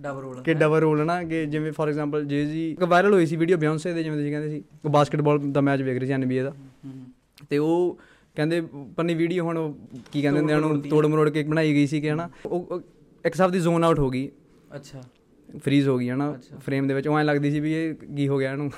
[0.04, 3.26] ਡਬਲ ਰੋਲ ਕਿ ਡਬਲ ਰੋਲ ਨਾ ਕਿ ਜਿਵੇਂ ਫੋਰ ਐਗਜ਼ਾਮਪਲ ਜੇ ਜੀ ਇੱਕ ਵਾਇਰਲ ਹੋਈ
[3.26, 6.14] ਸੀ ਵੀਡੀਓ ਬਿਯੋਂਸੇ ਦੇ ਜਿਵੇਂ ਤੁਸੀਂ ਕਹਿੰਦੇ ਸੀ ਉਹ ਬਾਸਕਟਬਾਲ ਦਾ ਮੈਚ ਵੇਖ ਰਹੀ ਸੀ
[6.14, 6.54] NBA ਦਾ।
[7.50, 8.00] ਤੇ ਉਹ
[8.36, 8.62] ਕਹਿੰਦੇ
[8.96, 9.74] ਪੰਨੀ ਵੀਡੀਓ ਹੁਣ
[10.12, 12.80] ਕੀ ਕਹਿੰਦੇ ਹੁੰਦੇ ਉਹਨੂੰ ਤੋੜ ਮਰੋੜ ਕੇ ਬਣਾਈ ਗਈ ਸੀ ਕਿ ਹਨਾ ਉਹ ਉਹ
[13.26, 14.30] ਇੱਕ ਹਿਸਾਬ ਦੀ ਜ਼ੋਨ ਆਊਟ ਹੋ ਗਈ।
[14.76, 15.04] ਅੱਛਾ।
[15.64, 16.40] ਫ੍ਰੀਜ਼ ਹੋ ਗਈ ਹਨਾ?
[16.66, 18.72] ਫਰੇਮ ਦੇ ਵਿੱਚ। ਉਹ ਐਂ ਲੱਗਦੀ ਸੀ ਵੀ ਇਹ ਕੀ ਹੋ ਗਿਆ ਇਹਨੂੰ।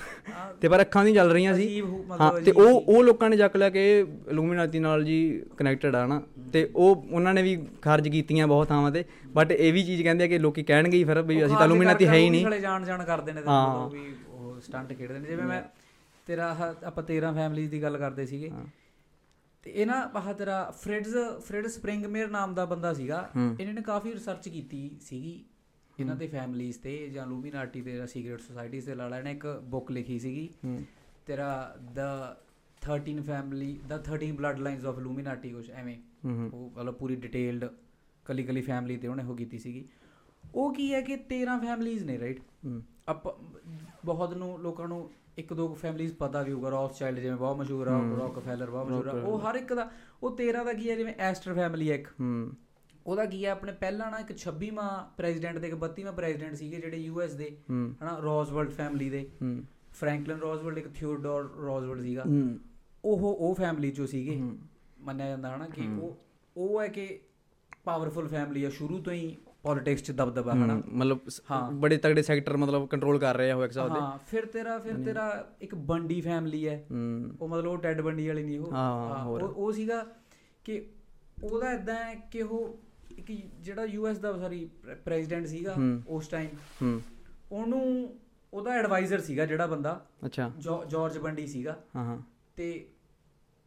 [0.62, 3.56] ਤੇ ਪਰ ਅੱਖਾਂ ਨਹੀਂ ਚੱਲ ਰਹੀਆਂ ਸੀ। ਹੋ- ਹਾਂ ਤੇ ਉਹ ਉਹ ਲੋਕਾਂ ਨੇ ਚੱਕ
[3.56, 6.22] ਲਿਆ ਕਿ ਇਲੂਮੀਨਾਤੀ ਨਾਲ ਜੀ ਕਨੈਕਟਡ ਆ ਨਾ
[6.54, 10.24] ਤੇ ਉਹ ਉਹਨਾਂ ਨੇ ਵੀ ਖਾਰਜ ਕੀਤੀਆਂ ਬਹੁਤ ਥਾਵਾਂ ਤੇ। ਬਟ ਇਹ ਵੀ ਚੀਜ਼ ਕਹਿੰਦੇ
[10.24, 12.86] ਆ ਕਿ ਲੋਕੀ ਕਹਿਣਗੇ ਹੀ ਫਿਰ ਵੀ ਅਸੀਂ ਤਾਂ ਇਲੂਮੀਨਾਤੀ ਹੈ ਹੀ ਨਹੀਂ। ਸਾਲੇ ਜਾਣ
[12.86, 15.62] ਜਾਣ ਕਰਦੇ ਨੇ ਹਾਂ। ਤਾਂ ਵੀ ਉਹ ਸਟੰਟ ਖੇਡਦੇ ਨੇ। ਜਿਵੇਂ ਮੈਂ
[16.26, 18.52] ਤੇਰਾ ਆਪਾਂ 13 ਫੈਮਿਲੀਜ਼ ਦੀ ਗੱਲ ਕਰਦੇ ਸੀਗੇ।
[19.64, 24.14] ਤੇ ਇਹ ਨਾ ਆਹ ਤੇਰਾ ਫ੍ਰਿਡਜ਼ ਫ੍ਰਿਡ ਸਪ੍ਰਿੰਗਮੇਅਰ ਨਾਮ ਦਾ ਬੰਦਾ ਸੀਗਾ। ਇਹਨਾਂ ਨੇ ਕਾਫੀ
[24.14, 25.44] ਰਿਸਰਚ ਕੀਤੀ ਸੀਗੀ।
[26.00, 29.92] ਇਹਨਾਂ ਦੇ ਫੈਮਿਲੀਜ਼ ਤੇ ਜਾਂ ਲੂਮੀਨਾਟੀ ਤੇ ਜਾਂ ਸੀਕ੍ਰੀਟ ਸੁਸਾਇਟੀਜ਼ ਤੇ ਲਾਲਾ ਨੇ ਇੱਕ ਬੁੱਕ
[29.92, 30.50] ਲਿਖੀ ਸੀਗੀ।
[31.26, 32.00] ਤੇਰਾ the
[32.82, 35.98] 13 family the 13 blood lines of Illuminati ਕੁਝ ਐਵੇਂ
[36.54, 37.66] ਉਹ ਮਤਲਬ ਪੂਰੀ ਡਿਟੇਲਡ
[38.26, 39.88] ਕੱਲੀ ਕੱਲੀ ਫੈਮਿਲੀ ਤੇ ਉਹਨੇ ਉਹ ਕੀਤੀ ਸੀਗੀ।
[40.56, 42.40] ਉਹ ਕੀ ਹੈ ਕਿ 13 ਫੈਮਿਲੀਜ਼ ਨੇ ਰਾਈਟ
[43.08, 43.34] ਆਪਾਂ
[44.06, 48.00] ਬਹੁਤ ਨੂੰ ਲੋਕਾਂ ਨੂੰ ਇੱਕ ਦੋ ਫੈਮਿਲੀਜ਼ ਪਤਾ ਵੀ ਹੋਊਗਾ ਰੌਥਸ਼ਾਈਲਡ ਜਿਵੇਂ ਬਹੁਤ ਮਸ਼ਹੂਰ ਆ
[48.20, 49.92] ਰੌਕਫੈਲਰ ਬਹੁਤ ਮਸ਼ਹੂਰ ਆ। ਉਹ ਹਰ ਇੱਕ ਦਾ
[50.24, 52.52] ਉਹ 13 ਦਾ ਕੀ ਹੈ ਜਿਵੇਂ ਐਸਟਰ ਫੈਮਿਲੀ ਹੈ ਇੱਕ। ਹੂੰ।
[53.06, 56.98] ਉਹਦਾ ਕੀ ਹੈ ਆਪਣੇ ਪਹਿਲਾਂ ਨਾ ਇੱਕ 26ਵਾਂ ਪ੍ਰੈਜ਼ੀਡੈਂਟ ਤੇ ਇੱਕ 32ਵਾਂ ਪ੍ਰੈਜ਼ੀਡੈਂਟ ਸੀਗੇ ਜਿਹੜੇ
[56.98, 59.30] ਯੂਐਸ ਦੇ ਹਨਾ ਰੋਜ਼ਵਲਟ ਫੈਮਿਲੀ ਦੇ।
[59.92, 62.24] ਫ੍ਰੈਂਕਲਿਨ ਰੋਜ਼ਵਲਟ ਇੱਕ ਥਿਓਡੋਰ ਰੋਜ਼ਵਲਟ ਸੀਗਾ।
[63.06, 64.42] ਉਹ ਉਹ ਫੈਮਿਲੀ ਚੋਂ ਸੀਗੇ।
[65.00, 66.18] ਮੰਨਿਆ ਜਾਂਦਾ ਹਨਾ ਕਿ ਉਹ
[66.58, 67.20] ਉਹ ਹੈ ਕਿ
[67.84, 71.20] ਪਾਵਰਫੁਲ ਫੈਮਿਲੀ ਆ ਸ਼ੁਰੂ ਤੋਂ ਹੀ ਪੋਲਿਟਿਕਸ 'ਚ ਦਬਦਬਾ ਹਨਾ। ਮਤਲਬ।
[71.74, 74.78] ਬੜੇ ਤਗੜੇ ਸੈਕਟਰ ਮਤਲਬ ਕੰਟਰੋਲ ਕਰ ਰਹੇ ਆ ਉਹ ਇੱਕ ਹਿਸਾਬ ਦੇ। ਹਾਂ ਫਿਰ ਤੇਰਾ
[74.80, 76.86] ਫਿਰ ਤੇਰਾ ਇੱਕ ਬੰਡੀ ਫੈਮਿਲੀ ਹੈ।
[77.42, 80.06] ਉਹ ਮਤਲਬ ਉਹ ਟੈਡ ਬੰਡੀ ਵਾਲੀ ਨਹੀਂ ਉਹ। ਹਾਂ, ਉਹ ਸੀਗਾ
[80.64, 80.90] ਕਿ
[81.44, 82.80] ਉਹਦਾ ਇਦਾਂ ਹੈ ਕਿ ਉਹ
[83.18, 84.70] ਇੱਕ ਜਿਹੜਾ ਯੂਐਸ ਦਾ ਸੌਰੀ
[85.06, 85.76] ਪ੍ਰੈਜ਼ੀਡੈਂਟ ਸੀਗਾ।
[86.08, 86.50] ਉਸ ਟਾਈਮ
[86.82, 87.02] ਹੂੰ।
[87.52, 88.16] ਉਹਨੂੰ
[88.54, 90.52] ਉਹਦਾ ਐਡਵਾਈਜ਼ਰ ਸੀਗਾ ਜਿਹੜਾ ਬੰਦਾ ਅੱਛਾ।
[90.90, 92.22] ਜਾਰਜ ਬੰਡੀ ਸੀਗਾ। ਹਾਂ ਹਾਂ।
[92.56, 92.90] ਤੇ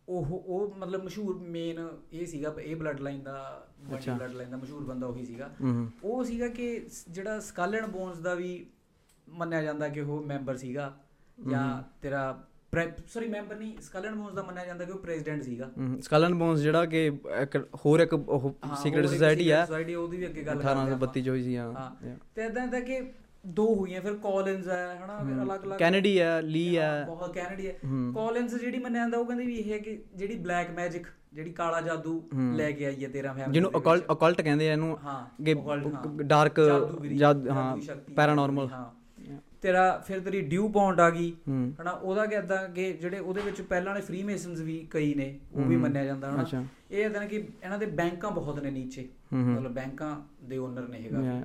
[0.09, 4.57] ਉਹ ਉਹ ਮਤਲਬ ਮਸ਼ਹੂਰ ਮੇਨ ਇਹ ਸੀਗਾ ਇਹ ਬਲੱਡ ਲਾਈਨ ਦਾ ਅੱਛਾ। ਬਲੱਡ ਲਾਈਨ ਦਾ
[4.57, 5.55] ਮਸ਼ਹੂਰ ਬੰਦਾ ਉਹੀ ਸੀਗਾ।
[6.05, 8.67] ਉਹ ਸੀਗਾ ਕਿ ਜਿਹੜਾ ਸਕਾਲਨ ਬੋਨਸ ਦਾ ਵੀ
[9.29, 11.01] ਮੰਨਿਆ ਜਾਂਦਾ ਕਿ ਉਹ ਮੈਂਬਰ ਸੀਗਾ
[11.51, 12.48] ਜਾਂ ਤੇਰਾ
[13.07, 16.85] ਸੌਰੀ ਮੈਂਬਰ ਨਹੀਂ ਸਕਾਲਨ ਬੋਨਸ ਦਾ ਮੰਨਿਆ ਜਾਂਦਾ ਕਿ ਉਹ ਪ੍ਰੈਜ਼ੀਡੈਂਟ ਸੀਗਾ। ਸਕਲਨ ਬੋਨਸ ਜਿਹੜਾ
[16.87, 17.07] ਕਿ
[17.42, 21.22] ਇੱਕ ਹੋਰ ਇੱਕ ਉਹ ਹਾਂ, ਸੀਕ੍ਰੀਟ ਸੋਸਾਇਟੀ ਆ। society, ਉਹਦੀ ਵੀ ਅੱਗੇ ਗੱਲ ਕਰਦੇ 1832
[21.22, 22.16] ਚ ਹੋਈ ਸੀ ਹਾਂ। ਹਾਂ.
[22.35, 23.00] ਤੇ ਇਦਾਂ ਦਾ ਕਿ
[23.46, 27.66] ਦੋ ਹੋਈਆਂ ਫਿਰ ਕਾਲਿਨਸ ਹੈ ਹਨਾ ਫਿਰ ਅਲੱਗ-ਅਲੱਗ। ਕੈਨੇਡੀ ਆ ਲੀ ਆ ਹਾਂ, ਬਹੁਤ ਕੈਨੇਡੀ
[27.66, 31.07] ਹੈ। ਹੂੰ। ਕਾਲਿਨਸ ਜਿਹੜੀ ਮੰਨਿਆ ਜਾਂਦਾ ਉਹ ਕਹਿੰਦੇ ਵੀ ਇਹ ਹੈ ਕਿ ਜਿਹੜੀ ਬਲੈਕ ਮੈਜਿਕ
[31.33, 32.22] ਜਿਹੜੀ ਕਾਲਾ ਜਾਦੂ
[32.57, 36.61] ਲੈ ਕੇ ਆਈ ਹੈ 13 ਫੈਮਿਲੀ ਜਿਹਨੂੰ ਅਕਲਟ ਅਕਲਟ ਕਹਿੰਦੇ ਆ ਇਹਨੂੰ ਹਾਂ ਹਾਂ। ਡਾਰਕ
[37.14, 37.76] ਜਦ ਹਾਂ
[38.16, 38.85] ਪੈਰਾਨੋਰਮਲ ਹਾਂ।
[39.62, 43.61] ਤੇਰਾ ਫਿਰ ਤੇਰੀ ਡਿਊ ਪੌਂਡ ਆ ਗਈ ਹਨਾ ਉਹਦਾ ਕਿ ਇਦਾਂ ਕਿ ਜਿਹੜੇ ਉਹਦੇ ਵਿੱਚ
[43.61, 47.37] ਪਹਿਲਾਂ ਵਾਲੇ ਫ੍ਰੀ ਮੇਸਨਸ ਵੀ ਕਈ ਨੇ ਉਹ ਵੀ ਮੰਨਿਆ ਜਾਂਦਾ ਹਨਾ। ਇਹ ਇਦਾਂ ਕਿ
[47.37, 51.42] ਇਹਨਾਂ ਦੇ ਬੈਂਕਾਂ ਬਹੁਤ ਨੇ ਨੀਚੇ ਮਤਲਬ ਬੈਂਕਾਂ ਦੇ ਓਨਰ ਨੇ ਹੈਗਾ.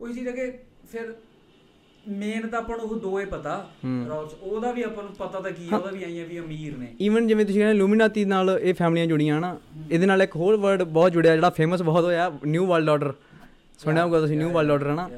[0.00, 0.50] ਉਹੀ ਚੀਜ਼ ਹੈ ਕਿ
[0.92, 1.14] ਫਿਰ
[2.08, 3.54] ਮੇਨ ਤਾਂ ਆਪਾਂ ਨੂੰ ਉਹ ਦੋ ਹੀ। ਪਤਾ
[4.08, 6.86] ਰੌਲਸ ਉਹਦਾ ਵੀ ਆਪਾਂ ਨੂੰ ਪਤਾ ਤਾਂ ਕੀ ਹੈ। ਉਹਦਾ ਵੀ ਆਈਆਂ ਵੀ ਅਮੀਰ ਨੇ।
[7.00, 9.56] ਈਵਨ ਜਿਵੇਂ ਤੁਸੀਂ ਕਹਿੰਦੇ ਲੂਮੀਨਾਤੀ ਨਾਲ ਇਹ ਫੈਮਲੀਆਂ ਜੁੜੀਆਂ ਹਨਾ
[9.90, 13.12] ਇਹਦੇ ਨਾਲ ਇੱਕ ਹੋਰ ਵਰਡ ਬਹੁਤ ਜੁੜਿਆ ਜਿਹੜਾ ਫੇਮਸ ਬਹੁਤ ਹੋਇਆ ਨਿਊ ਵਰਲਡ ਆਰਡਰ
[13.78, 15.08] ਸੁਣਿਆ ਹੋਊਗਾ ਤੁਸੀਂ ਨਿਊ ਵਰਲਡ ਆਰਡਰ ਹਨਾ.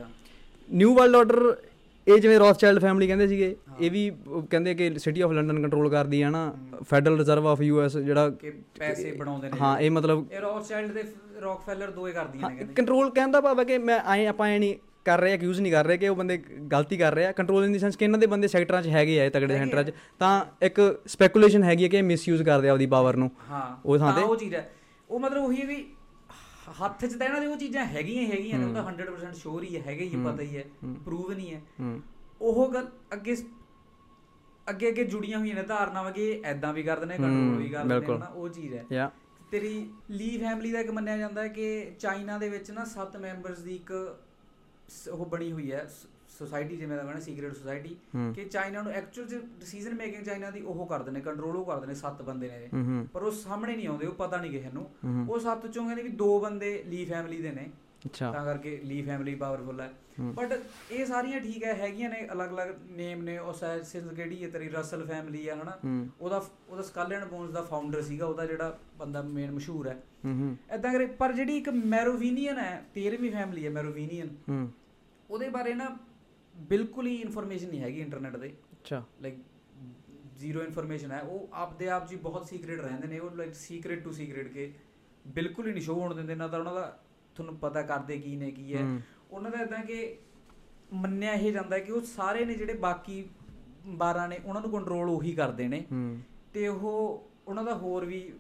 [0.69, 1.57] ਨਿਊ ਵਰਲਡ ਆਰਡਰ
[2.07, 4.11] ਇਹ ਜਿਵੇਂ ਰੌਥਚਾਈਲਡ ਫੈਮਿਲੀ ਕਹਿੰਦੇ ਸੀਗੇ ਇਹ ਵੀ
[4.51, 6.53] ਕਹਿੰਦੇ ਕਿ ਸਿਟੀ ਆਫ ਲੰਡਨ ਕੰਟਰੋਲ ਕਰਦੀ ਹੈ। ਨਾ
[6.91, 11.05] ਫੈਡਰਲ ਰਿਜ਼ਰਵ ਆਫ ਯੂਐਸ ਜਿਹੜਾ ਕਿ ਪੈਸੇ ਬਣਾਉਂਦੇ ਨੇ। ਹਾਂ ਇਹ ਮਤਲਬ ਇਹ ਰੌਥਸ਼ਾਈਲਡ ਦੇ
[11.43, 15.21] ਰੌਕਫੈਲਰ ਦੋਏ ਕਰਦੀਆਂ ਨੇ ਕਹਿੰਦੇ। ਕੰਟਰੋਲ ਕਹਿੰਦਾ ਭਾਵ ਕਿ ਮੈਂ ਆਏ ਆਪਾਂ ਐ ਨਹੀਂ ਕਰ
[15.21, 16.37] ਰਹੇ ਅਕਿਊਜ਼ ਨਹੀਂ ਕਰ ਰਹੇ ਕਿ ਉਹ ਬੰਦੇ
[16.73, 19.21] ਗਲਤੀ ਕਰ ਰਹੇ ਆ। ਕੰਟਰੋਲ ਇਨ ਦੀ ਸੈਂਸ ਕਿ ਇਹਨਾਂ ਦੇ ਬੰਦੇ ਸੈਕਟਰਾਂ 'ਚ ਹੈਗੇ
[19.21, 22.73] ਆ ਇਹ ਤਗੜੇ ਸੈਂਟਰਾਂ 'ਚ। ਤਾਂ ਇੱਕ ਸਪੈਕੂਲੇਸ਼ਨ ਹੈਗੀ ਹੈ ਕਿ ਇਹ ਮਿਸਯੂਜ਼ ਕਰਦੇ ਆ
[22.73, 24.71] ਆਪਦੀ ਪਾਵਰ ਨੂੰ। ਹਾਂ ਉਹ ਥਾਂ ਤਾਂ ਉਹ ਚੀਜ਼ ਹੈ।
[25.11, 25.85] ਉਹ ਮਤਲਬ ਉਹੀ ਵੀ
[26.81, 29.77] ਹੱਥ 'ਚ ਤਾਂ ਇਹਨਾਂ ਦੇ ਉਹ ਚੀਜ਼ਾਂ ਹੈਗੀਆਂ ਹੈਗੀਆਂ ਨੇ ਉਹ ਤਾਂ 100% ਸ਼ੋਰ ਹੀ
[29.77, 30.65] ਹੈ ਹੈਗਾ ਹੀ ਪਤਾ ਹੀ ਹੈ
[31.05, 31.61] ਪ੍ਰੂਵ ਨਹੀਂ ਹੈ।
[32.41, 33.37] ਉਹ ਗੱਲ ਅੱਗੇ
[34.67, 38.07] ਅੱਗੇ ਅੱਗੇ ਜੁੜੀਆਂ ਹੋਈਆਂ ਨੇ ਧਾਰਨਾਵਾਂ ਕਿ ਐਦਾਂ ਵੀ ਕਰਦੇ ਨੇ ਕੰਟਰੋਲ ਵੀ ਕਰਦੇ ਨੇ।
[38.07, 38.85] ਹਨਾ ਉਹ ਚੀਜ਼ ਹੈ।
[39.51, 39.75] ਤੇਰੀ
[40.11, 43.75] ਲੀ ਫੈਮਿਲੀ ਦਾ ਇੱਕ ਮੰਨਿਆ ਜਾਂਦਾ ਹੈ ਕਿ ਚਾਈਨਾ ਦੇ ਵਿੱਚ ਨਾ 7 ਮੈਂਬਰਸ ਦੀ
[43.75, 43.93] ਇੱਕ
[45.13, 45.87] ਉਹ ਬਣੀ ਹੋਈ ਹੈ
[46.39, 47.97] ਸੋਸਾਇਟੀ ਜਿਵੇਂ ਦਾ ਕਹਿੰਦੇ ਸੀਕ੍ਰੀਟ ਸੋਸਾਇਟੀ।
[48.35, 51.87] ਕਿ ਚਾਈਨਾ ਨੂੰ ਐਕਚੁਅਲ ਚ ਡਿਸੀਜਨ ਮੇਕਿੰਗ ਚਾਈਨਾ ਦੀ ਉਹ ਕਰਦੇ ਨੇ ਕੰਟਰੋਲ ਉਹ ਕਰਦੇ
[51.87, 54.91] ਨੇ 7 ਬੰਦੇ ਨੇ। ਪਰ ਉਹ ਸਾਹਮਣੇ ਨਹੀਂ ਆਉਂਦੇ ਉਹ ਪਤਾ ਨਹੀਂ ਕਿਸੇ ਨੂੰ।
[55.29, 57.71] ਉਹ ਸੱਤ ਚੋਂ ਕਹਿੰਦੇ ਵੀ ਦੋ ਬੰਦੇ ਲੀ ਫੈਮਿਲੀ ਦੇ ਨੇ।
[58.07, 60.53] ਅੱਛਾ। ਤਾਂ ਕਰਕੇ ਲੀ ਫੈਮਿਲੀ ਪਾਵਰਫੁਲ ਹੈ। ਬਟ
[60.93, 64.69] ਇਹ ਸਾਰੀਆਂ ਠੀਕ ਹੈ ਹੈਗੀਆਂ ਨੇ ਅਲੱਗ-ਅਲੱਗ ਨੇਮ ਨੇ ਉਹ ਸੈਸਿਸ ਕਿਹੜੀ ਹੈ ਤੇਰੀ?
[64.69, 65.79] ਰਸਲ ਫੈਮਿਲੀ ਆ ਹਨਾ?
[66.21, 69.97] ਉਹਦਾ ਉਹਦਾ ਸਕਲ ਐਂਡ ਬੋਨਸ ਦਾ ਫਾਊਂਡਰ ਸੀਗਾ ਉਹਦਾ ਜਿਹੜਾ ਬੰਦਾ ਮੇਨ ਮਸ਼ਹੂਰ ਹੈ।
[70.71, 74.69] ਐਦਾਂ ਕਰੇ ਪਰ ਜਿਹੜੀ ਇੱਕ ਮੈਰੋਵੀਨੀਅਨ ਹੈ 13ਵੀਂ ਫੈਮਿਲੀ ਹੈ ਮੈਰੋਵੀਨੀਅਨ
[75.31, 75.97] ਉਹਦੇ ਬਾਰੇ ਨਾ
[76.69, 79.35] ਬਿਲਕੁਲ ਹੀ ਇਨਫੋਰਮੇਸ਼ਨ ਨਹੀਂ ਹੈਗੀ ਇੰਟਰਨੈਟ ਤੇ ਅੱਛਾ। ਲਾਈਕ
[80.37, 84.13] ਜ਼ੀਰੋ ਇਨਫੋਰਮੇਸ਼ਨ ਹੈ। ਉਹ ਆਪਦੇ ਆਪ ਜੀ ਬਹੁਤ ਸੀਕ੍ਰੀਟ ਰਹਿੰਦੇ ਨੇ। ਉਹ ਲਾਈਕ ਸੀਕ੍ਰੀਟ ਟੂ
[84.13, 84.73] ਸੀਕ੍ਰੀਟ ਕੇ
[85.27, 87.03] ਬਿਲਕੁਲ ਹੀ ਨਹੀਂ ਸ਼ੋਅ ਹੋਣ ਦਿੰਦੇ। ਨਾ ਤਾਂ ਉਹਨਾਂ ਦਾ
[87.35, 90.17] ਤੁਹਾਨੂੰ ਪਤਾ ਕਰਦੇ ਕੀ ਨੇ ਕੀ ਹੈ। ਉਹਨਾਂ ਦਾ ਇਦਾਂ ਕਿ
[90.93, 93.25] ਮੰਨਿਆ ਇਹ ਜਾਂਦਾ ਕਿ ਉਹ ਸਾਰੇ ਨੇ ਜਿਹੜੇ ਬਾਕੀ
[93.99, 95.85] 12 ਨੇ ਉਹਨਾਂ ਨੂੰ ਕੰਟਰੋਲ ਉਹੀ ਕਰਦੇ ਨੇ।
[96.55, 98.33] ਤੇ ਉਹ ਉਹਨਾਂ ਦਾ ਹੋਰ ਵੀ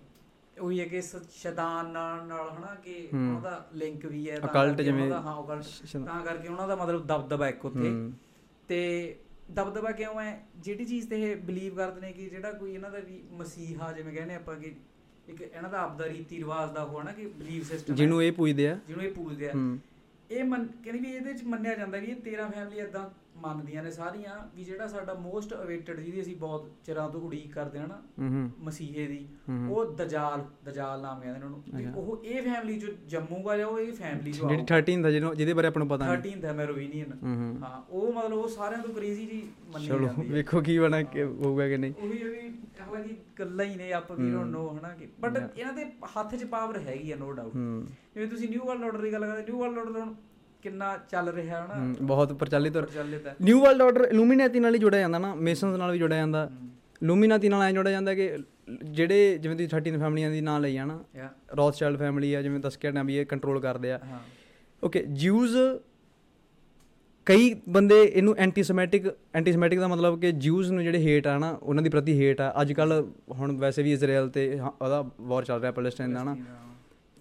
[0.61, 5.13] ਉਹੀ ਹੈ ਕਿ ਸ਼ੈਤਾਨ ਨਾਲ ਨਾਲ ਹਨਾ ਕਿ ਉਹਨਾਂ ਦਾ ਲਿੰਕ ਵੀ ਹੈ ਕਰਕੇ ਜਿਵੇਂ-
[5.13, 7.89] ਹਾਂ ਸ਼- ਤਾਂ ਕਰਕੇ ਉਹਨਾਂ ਦਾ ਮਤਲਬ ਦਬਦਬਾ ਇੱਕ ਉੱਥੇ।
[8.69, 9.17] ਤੇ
[9.51, 10.47] ਦਬਦਬਾ ਕਿਉਂ ਹੈ?
[10.59, 14.15] ਜਿਹੜੀ ਚੀਜ਼ ਤੇ ਇਹ ਬਲੀਵ ਕਰਦੇ ਨੇ ਕਿ ਜਿਹੜਾ ਕੋਈ ਇਹਨਾਂ ਦਾ ਵੀ ਮਸੀਹਾ ਜਿਵੇਂ
[14.15, 14.75] ਕਹਿੰਦੇ ਆਪਾਂ ਕਿ
[15.29, 18.33] ਇੱਕ ਇਹਨਾਂ ਦਾ ਆਪਦਾ ਰੀਤੀ ਰਿਵਾਜ ਦਾ ਉਹ ਹੈ ਨਾ ਕਿ ਬਲੀਵ ਸਿਸਟਮ ਜਿਹਨੂੰ ਇਹ
[18.33, 19.53] ਪੁੱਛਦੇ ਆ। ਜਿਹਨੂੰ ਇਹ ਪੂਜਦੇ ਆ।
[20.31, 23.11] ਇਹ ਮੰਨ ਕਹਿੰਦੇ ਵੀ ਇਹਦੇ ਚ ਮੰਨਿਆ ਜਾਂਦਾ ਵੀ ਇਹ 13 ਫੈਮਿਲੀ ਇਦਾਂ
[23.43, 27.79] ਮੰਨਦੀਆਂ ਨੇ ਸਾਰੀਆਂ ਵੀ ਜਿਹੜਾ ਸਾਡਾ ਮੋਸਟ ਅਵੇਟਡ ਜਿਹਦੀ ਅਸੀਂ ਬਹੁਤ ਚਿਰਾਂ ਤੋਂ ਉਡੀਕ ਕਰਦੇ
[27.79, 28.01] ਹਾਂ ਨਾ
[28.61, 29.27] ਮਸੀਹੇ ਦੀ।
[29.71, 33.79] ਉਹ ਦਜਾਲ ਦਜਾਲ ਨਾਮ ਕਹਿੰਦੇ ਨੇ ਉਹਨੂੰ। ਤੇ ਉਹ ਇਹ ਫੈਮਿਲੀ ਚੋਂ ਜੰਮੂਗਾ ਜਾਂ ਉਹ
[33.79, 36.53] ਇਹ ਫੈਮਿਲੀ ਚੋਂ ਜਿਹੜੀ 13 ਦਾ ਜਿਹਨੂੰ ਜਿਹਦੇ ਬਾਰੇ ਆਪਾਂ ਨੂੰ ਪਤਾ ਨਹੀਂ। 13th ਹੈ
[36.53, 37.59] ਮੈਰੋਵੀਨੀਅਨ ਹੂੰ
[37.91, 39.43] ਉਹ ਮਤਲਬ ਉਹ ਸਾਰਿਆਂ ਤੋਂ ਕ੍ਰੇਜ਼ੀ ਜੀ
[39.75, 42.51] ਮੰਨੀ ਚਲੋ ਜਾਂਦੀ ਹੈ। ਵੇਖੋ ਕੀ ਬਣਾ ਕਿ ਹੋਊਗਾ ਕਿ ਨਹੀਂ। ਉਹੀ ਵੀ
[42.81, 45.85] ਹਾਲਾਂਕਿ ਗੱਲਾਂ ਹੀ ਨੇ ਆਪਾਂ ਵੀ ਡੋਨਟ ਨੋ ਹਨਾ ਕਿ। ਬਟ ਇਹਨਾਂ ਦੇ
[46.17, 47.53] ਹੱਥ 'ਚ ਪਾਵਰ ਹੈਗੀ ਆ ਨੋ ਡਾਊਟ
[48.15, 50.15] ਜਿਵੇਂ ਤੁਸੀਂ ਨਿਊ ਵਰਲਡ ਆਰਡਰ ਦੀ ਗੱਲ ਕਰਦੇ ਨਿਊ ਵਰਲਡ ਆਰਡਰ
[50.63, 55.01] ਕਿੰਨਾ ਚੱਲ ਰਿਹਾ ਹੂੰ, ਬਹੁਤ ਪ੍ਰਚਲਿਤ ਪ੍ਰਚਲਿਤ ਹੈ। ਨਿਊ ਵਰਲਡ ਆਰਡਰ ਇਲੂਮੀਨਾਤੀ ਨਾਲ ਹੀ ਜੁੜਿਆ
[55.01, 56.49] ਜਾਂਦਾ ਨਾ ਮੇਸਨਸ ਨਾਲ ਵੀ ਜੁੜਿਆ ਜਾਂਦਾ।
[57.03, 58.31] ਲੂਮੀਨਾਤੀ ਨਾਲ ਐ ਜੁੜਿਆ ਜਾਂਦਾ ਕਿ
[58.85, 62.61] ਜਿਹੜੇ ਜਿਵੇਂ ਤੁਸੀਂ 13 ਫੈਮਲੀਆਂ ਦੀ ਨਾਂ ਲਈ ਆ ਨਾ ਯਾ ਰੌਥਸ਼ਾਈਲਡ ਫੈਮਿਲੀ ਆ ਜਿਵੇਂ
[62.61, 64.01] ਦੱਸ ਕੇ ਹਟਿਆ ਵੀ ਇਹ ਕੰਟਰੋਲ ਕਰਦੇ ਆ।
[64.83, 65.57] ਓਕੇ ਜਿਊਜ਼
[67.27, 71.83] ਕਈ ਬੰਦੇ ਇਹਨੂੰ ਐਂਟੀਸੈਮੈਟਿਕ ਐਂਟੀਸੈਮੈਟਿਕ ਦਾ ਮਤਲਬ ਕਿ ਜਿਊਜ਼ ਨੂੰ ਜਿਹੜੇ ਹੇਟ ਆ ਨਾ ਉਹਨਾਂ
[71.83, 72.93] ਦੀ ਪ੍ਰਤੀ ਹੇਟ ਆ। ਅੱਜ ਕੱਲ
[73.31, 76.37] ਹੁਣ ਵੈਸੇ ਵੀ ਇਜ਼ਰਾਈਲ ਤੇ ਉਹਦਾ ਵਾਰ ਚੱਲ ਰਿਹਾ ਪੈਲੇਸਟਾਈਨ ਦਾ ਨਾ।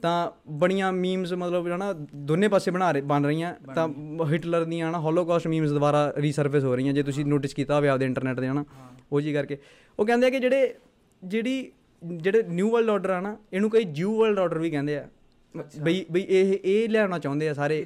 [0.02, 1.92] ਤਾਂ ਬੜੀਆਂ ਮੀਮਸ ਮਤਲਬ ਹਨਾ
[2.30, 3.88] ਦੋਨੇ ਪਾਸੇ ਬਣਾ ਰਹੇ ਬਣ ਰਹੀਆਂ। ਤਾਂ
[4.32, 8.06] ਹਿਟਲਰ ਦੀਆਂ ਹਨਾ ਹੋਲੋਕਾਸਟ ਮੀਮਸ ਦੁਬਾਰਾ ਰੀਸਰਫੇਸ ਹੋ ਰਹੀਆਂ ਜੇ ਤੁਸੀਂ ਨੋਟਿਸ ਕੀਤਾ ਹੋਵੇ ਆਪਦੇ
[8.06, 8.66] ਇੰਟਰਨੈਟ ਤੇ ਹਨਾ
[9.12, 9.58] ਉਹ ਜੀ ਕਰਕੇ।
[10.00, 10.74] ਉਹ ਕਹਿੰਦੇ ਆ ਕਿ ਜਿਹੜੇ
[11.24, 11.72] ਜਿਹੜੀ
[12.04, 15.08] ਜਿਹੜੇ ਨਿਊ ਵਰਲਡ ਆਰਡਰ ਆ ਨਾ ਇਹਨੂੰ ਕਈ ਜਿਊ ਵਰਲਡ ਆਰਡਰ ਵੀ ਕਹਿੰਦੇ ਆ।
[15.84, 17.86] ਬਈ ਬਈ ਇਹ ਇਹ ਲਿਆਉਣਾ ਚਾਹੁੰਦੇ ਆ ਸਾਰੇ।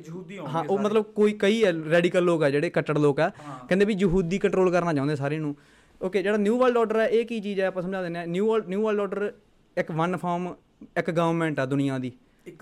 [0.53, 4.37] ਹਾਂ ਉਹ ਮਤਲਬ ਕੋਈ ਕਈ ਰੈਡੀਕਲ ਲੋਕ ਆ ਜਿਹੜੇ ਕੱਟੜ ਲੋਕ ਆ। ਕਹਿੰਦੇ ਵੀ ਯਹੂਦੀ
[4.39, 5.55] ਕੰਟਰੋਲ ਕਰਨਾ ਚਾਹੁੰਦੇ ਸਾਰੇ ਨੂੰ
[6.01, 8.57] ਓਕੇ ਜਿਹੜਾ ਨਿਊ ਵਰਲਡ ਆਰਡਰ ਹੈ ਇਹ ਕੀ ਚੀਜ਼ ਹੈ ਆਪਾਂ ਸਮਝਾ ਦਿੰਦੇ ਆ। ਨਿਊ
[8.67, 9.31] ਨਿਊ ਵਰਲਡ ਆਰਡਰ
[9.77, 10.53] ਇੱਕ ਵਨ ਫਾਰਮ
[10.97, 12.11] ਇੱਕ ਗਵਰਨਮੈਂਟ ਆ ਦੁਨੀਆ ਦੀ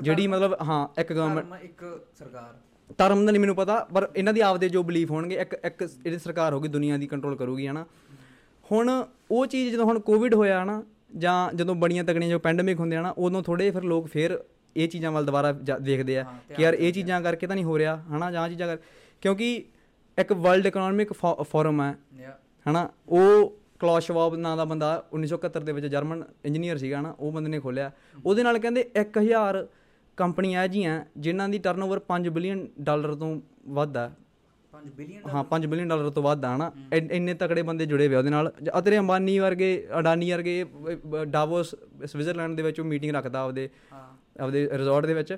[0.01, 1.83] ਜਿਹੜੀ ਮਤਲਬ ਹਾਂ ਇੱਕ ਗਵਰਨਮੈਂਟ ਇੱਕ
[2.19, 2.53] ਸਰਕਾਰ।
[2.97, 6.17] ਧਰਮ ਦਾ ਨਹੀਂ ਮੈਨੂੰ ਪਤਾ ਪਰ ਇਹਨਾਂ ਦੀ ਆਪਦੇ ਜੋ ਬਲੀਫ ਹੋਣਗੇ ਇੱਕ ਇੱਕ ਇਹਦੀ
[6.19, 7.85] ਸਰਕਾਰ ਹੋਗੀ ਦੁਨੀਆ ਦੀ ਕੰਟਰੋਲ ਕਰੂਗੀ ਹਨਾ।
[8.71, 8.89] ਹੁਣ
[9.31, 10.83] ਉਹ ਚੀਜ਼ ਜਦੋਂ ਹੁਣ ਕੋਵਿਡ ਹੋਇਆ ਹਨਾ
[11.17, 14.43] ਜਾਂ ਜਦੋਂ ਬੜੀਆਂ ਤਕੜੀਆਂ ਜੋ ਪੈਂਡੇਮਿਕ ਹੁੰਦੇ ਆ ਨਾ ਉਦੋਂ ਥੋੜੇ ਫਿਰ ਲੋਕ ਫਿਰ
[14.75, 16.23] ਇਹ ਚੀਜ਼ਾਂ ਵੱਲ ਦੁਬਾਰਾ ਦੇਖਦੇ ਆ
[16.55, 18.77] ਕਿ ਯਾਰ ਇਹ ਚੀਜ਼ਾਂ ਕਰਕੇ ਤਾਂ ਨਹੀਂ ਹੋ ਰਿਹਾ ਹਨਾ ਜਾਂ ਚੀਜ਼ਾਂ ਕਰ
[19.21, 19.65] ਕਿਉਂਕਿ
[20.17, 21.95] ਇੱਕ ਵਰਲਡ ਇਕਨੋਮਿਕ ਫੋਰਮ ਹੈ
[22.65, 27.31] ਹਨਾ ਉਹ ਕਲੌਸ ਸ਼ਵਾਬ ਨਾਂ ਦਾ ਬੰਦਾ 1971 ਦੇ ਵਿੱਚ ਜਰਮਨ ਇੰਜੀਨੀਅਰ ਸੀਗਾ ਨਾ ਉਹ
[27.31, 27.91] ਬੰਦੇ ਨੇ ਖੋਲਿਆ
[28.25, 29.67] ਉਹਦੇ ਨਾਲ ਕਹਿੰਦੇ 1000
[30.17, 34.11] ਕੰਪਨੀਆਂ ਜੀਆਂ ਜਿਨ੍ਹਾਂ ਦੀ ਟਰਨਓਵਰ 5 ਬਿਲੀਅਨ ਡਾਲਰ ਤੋਂ ਵੱਧ ਆ।
[34.71, 38.15] 5 ਬਿਲੀਅਨ ਹਾਂ 5 ਬਿਲੀਅਨ ਡਾਲਰ ਤੋਂ ਵੱਧ ਆ ਹਨਾ। ਇੰਨ- ਤਕੜੇ ਬੰਦੇ ਜੁੜੇ ਹੋਏ
[38.15, 40.65] ਉਹਦੇ ਨਾਲ। ਅਤਰੇ ਅੰਬਾਨੀ ਵਰਗੇ ਅਡਾਨੀ ਵਰਗੇ
[41.23, 43.69] ਡਾਵੋਸ ਸਵਿਟਜ਼ਰਲੈਂਡ ਦੇ ਵਿੱਚ ਉਹ ਮੀਟਿੰਗ ਰੱਖਦਾ ਆਪਦੇ
[44.39, 45.37] ਆਪਦੇ ਰਿਜ਼ੋਰਟ ਦੇ ਵਿੱਚ।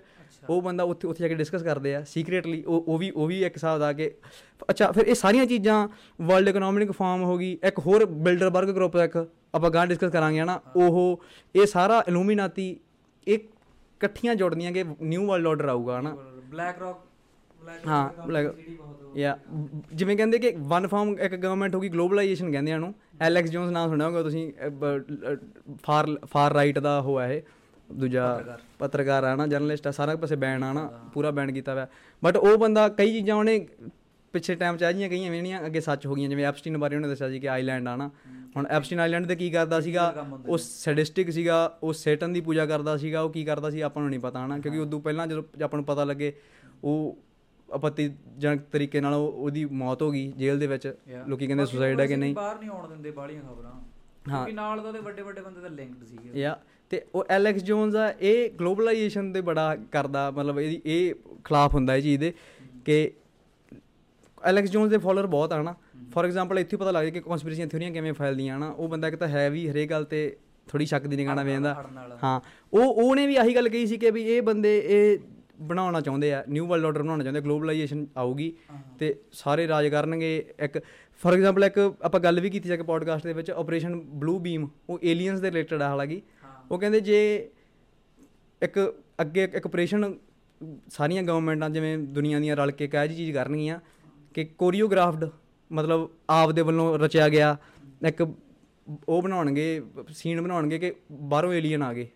[0.49, 3.43] ਉਹ ਬੰਦਾ ਉੱਥੇ ਉੱਥੇ ਜਾ ਕੇ ਡਿਸਕਸ ਕਰਦੇ ਆ ਸੀਕ੍ਰੀਟਲੀ ਉਹ ਉਹ ਵੀ ਉਹ ਵੀ
[3.43, 4.11] ਇੱਕ ਹਿਸਾਬ ਦਾ ਕਿ
[4.69, 5.87] ਅੱਛਾ ਫਿਰ ਇਹ ਸਾਰੀਆਂ ਚੀਜ਼ਾਂ
[6.21, 10.59] ਵਰਲਡ ਇਕਨੋਮਿਕ ਫਾਰਮ ਹੋ ਗਈ ਇੱਕ ਹੋਰ ਬਿਲਡਰਬਰਗ ਗਰੁੱਪ ਇੱਕ ਆਪਾਂ ਗਾਂ ਡਿਸਕਸ ਕਰਾਂਗੇ ਹਨਾ?
[10.75, 11.21] ਉਹ
[11.55, 12.79] ਇਹ ਸਾਰਾ ਇਲੂਮੀਨਾਤੀ
[13.27, 16.17] ਇਹ ਇਕੱਠੀਆਂ ਜੁੜਦੀਆਂ ਕਿ ਨਿਊ ਵਰਲਡ ਆਰਡਰ ਆਊਗਾ ਹਨਾ?
[16.49, 16.97] ਬਲੈਕ ਰੌਕ
[17.63, 19.37] ਬਲੈਕ ਹਾਂ, ਬਹੁਤ ਯਾ
[19.93, 23.71] ਜਿਵੇਂ ਕਹਿੰਦੇ ਕਿ ਵਨ ਫਾਰਮ ਇੱਕ ਗਵਰਨਮੈਂਟ ਹੋ ਗਈ ਗਲੋਬਲਾਈਜੇਸ਼ਨ ਕਹਿੰਦੇ ਆ ਨੂੰ ਐਲੈਕਸ ਜੋਨਸ
[23.71, 24.51] ਨਾਮ ਸੁਣਿਆ ਹੋਗਾ ਤੁਸੀਂ
[25.83, 27.41] ਫਾਰ ਫਾਰ ਰਾਈਟ ਦਾ ਹੋਇਆ ਇਹ।
[27.93, 28.43] ਦੂਜਾ
[28.79, 31.87] ਪੱਤਰਕਾਰ। ਆ ਨਾ ਜਰਨਲਿਸਟ ਆ ਸਾਰਾ ਪਾਸੇ ਬੈਨ ਆ ਨਾ ਪੂਰਾ ਬੈਨ ਕੀਤਾ ਹੋਇਆ।
[32.23, 33.67] ਬਟ ਉਹ ਬੰਦਾ ਕਈ ਚੀਜ਼ਾਂ ਉਹਨੇ
[34.33, 37.07] ਪਿਛਲੇ ਟਾਈਮ ਚ ਆ ਜੀਆਂ ਕਈਆਂ ਜਿਹੜੀਆਂ ਅੱਗੇ ਸੱਚ ਹੋ ਗਈਆਂ ਜਿਵੇਂ ਐਪਸਟੀਨ ਬਾਰੇ ਉਹਨੇ
[37.07, 38.11] ਦੱਸਿਆ ਸੀ ਕਿ ਆਈਲੈਂਡ ਆ ਨਾ।
[38.57, 42.97] ਹੁਣ ਐਪਸਟੀਨ ਆਈਲੈਂਡ ਤੇ ਕੀ ਕਰਦਾ ਸੀਗਾ ਉਹ ਸੈਡਿਸਟਿਕ ਸੀਗਾ ਉਹ ਸੇਟਨ ਦੀ ਪੂਜਾ ਕਰਦਾ
[42.97, 45.77] ਸੀਗਾ ਉਹ ਕੀ ਕਰਦਾ ਸੀ ਆਪਾਂ ਨੂੰ ਨਹੀਂ ਪਤਾ ਹਨਾ ਕਿਉਂਕਿ ਉਦੋਂ ਪਹਿਲਾਂ ਜਦੋਂ ਆਪਾਂ
[45.77, 46.33] ਨੂੰ ਪਤਾ ਲੱਗੇ
[46.83, 47.17] ਉਹ
[47.73, 50.95] ਆਪੱਤੀਜਨਕ ਤਰੀਕੇ ਨਾਲ ਉਹ- ਉਹਦੀ ਮੌਤ ਹੋ ਗਈ ਜੇਲ੍ਹ ਦੇ ਵਿੱਚ।
[51.27, 53.71] ਲੋਕੀ ਕਹਿੰਦੇ ਸੁਸਾਈਡ ਹੈ ਕਿ ਨਹੀਂ। ਬਾਹਰ ਨਹੀਂ ਆਉਣ ਦਿੰਦੇ ਬਾਹਲੀਆਂ ਖਬਰਾਂ।
[54.25, 57.95] ਕਿਉਂਕਿ ਨਾਲ ਤਾਂ ਉਹਦੇ ਵੱਡੇ ਵੱਡੇ ਬੰਦੇ ਤਾਂ ਲਿੰਕਡ ਸੀਗੇ। ਯਾ ਤੇ ਉਹ ਐਲੈਕਸ ਜੋਨਸ
[57.95, 62.33] ਆ ਇਹ ਗਲੋਬਲਾਈਜੇਸ਼ਨ ਤੇ ਬੜਾ ਕਰਦਾ ਮਤਲਬ ਇਹਦੀ ਇਹ ਖਿਲਾਫ ਹੁੰਦਾ ਇਹ ਚੀਜ਼ ਦੇ
[62.85, 63.11] ਕਿ
[64.43, 65.75] ਐਲੈਕਸ ਜੋਨਸ ਦੇ ਫਾਲੋਅਰ ਬਹੁਤ ਆ ਨਾ।
[66.13, 69.27] ਫੋਰ ਐਗਜ਼ਾਮਪਲ ਇੱਥੇ ਪਤਾ ਲੱਗਦਾ ਕਿ ਕਨਸਪੀਰੇਸੀਆਂ ਥਿਊਰੀਆਂ ਕਿਵੇਂ ਫੈਲਦੀਆਂ ਨਾ ਉਹ ਬੰਦਾ ਇੱਕ ਤਾਂ
[69.27, 71.45] ਹੈ ਵੀ ਹਰੇਕ ਗੱਲ ਤੇ ਥੋੜੀ ਸ਼ੱਕ ਦੀ ਨਿਗਾਹ ਨਾਲ
[71.95, 72.41] ਵਾਲਾ ਹਾਂ
[72.73, 75.17] ਉਹ ਉਹਨੇ ਵੀ ਆਹੀ ਗੱਲ ਕਹੀ ਸੀ ਕਿ ਵੀ ਇਹ ਬੰਦੇ ਇਹ
[75.61, 78.53] ਬਣਾਉਣਾ ਚਾਹੁੰਦੇ ਆ ਨਿਊ ਵਰਲਡ ਆਰਡਰ ਬਣਾਉਣਾ ਚਾਹੁੰਦੇ ਗਲੋਬਲਾਈਜੇਸ਼ਨ ਆਊਗੀ
[78.99, 80.79] ਤੇ ਸਾਰੇ ਰਾਜ ਕਰਨਗੇ ਇੱਕ
[81.21, 84.67] ਫੋਰ ਐਗਜ਼ਾਮਪਲ ਇੱਕ ਆਪਾਂ ਗੱਲ ਵੀ ਕੀਤੀ ਸੀ ਕਿ ਪੋਡਕਾਸਟ ਦੇ ਵਿੱਚ ਆਪਰੇਸ਼ਨ ਬਲੂ ਬੀਮ
[84.89, 86.21] ਉਹ ਏਲੀਅਨਸ ਦੇ ਰਿਲੇਟਡ ਆ ਹਾਲਾਂਕਿ।
[86.71, 87.49] ਉਹ ਕਹਿੰਦੇ ਜੇ
[88.61, 90.13] ਇੱਕ ਅੱਗੇ ਇੱਕ ਆਪਰੇਸ਼ਨ
[90.89, 93.79] ਸਾਰੀਆਂ ਗਵਰਨਮੈਂਟਾਂ ਜਿਵੇਂ ਦੁਨੀਆ ਦੀਆਂ ਰਲ ਕੇ ਇੱਕ ਇਹੋ ਜਿਹੀ ਚੀਜ਼ ਕਰਨਗੀਆਂ
[94.33, 95.29] ਕਿ ਕੋਰੀਓਗ੍ਰਾਫਡ
[95.71, 97.57] ਮਤਲਬ ਆਪ ਦੇ ਵੱਲੋਂ ਰਚਿਆ ਗਿਆ
[98.07, 98.27] ਇੱਕ
[99.09, 102.07] ਉਹ ਬਣਾਉਣਗੇ ਸੀਨ ਬਣਾਉਣਗੇ ਕਿ ਬਾਹਰੋਂ ਏਲੀਅਨ ਆ ਗਏ,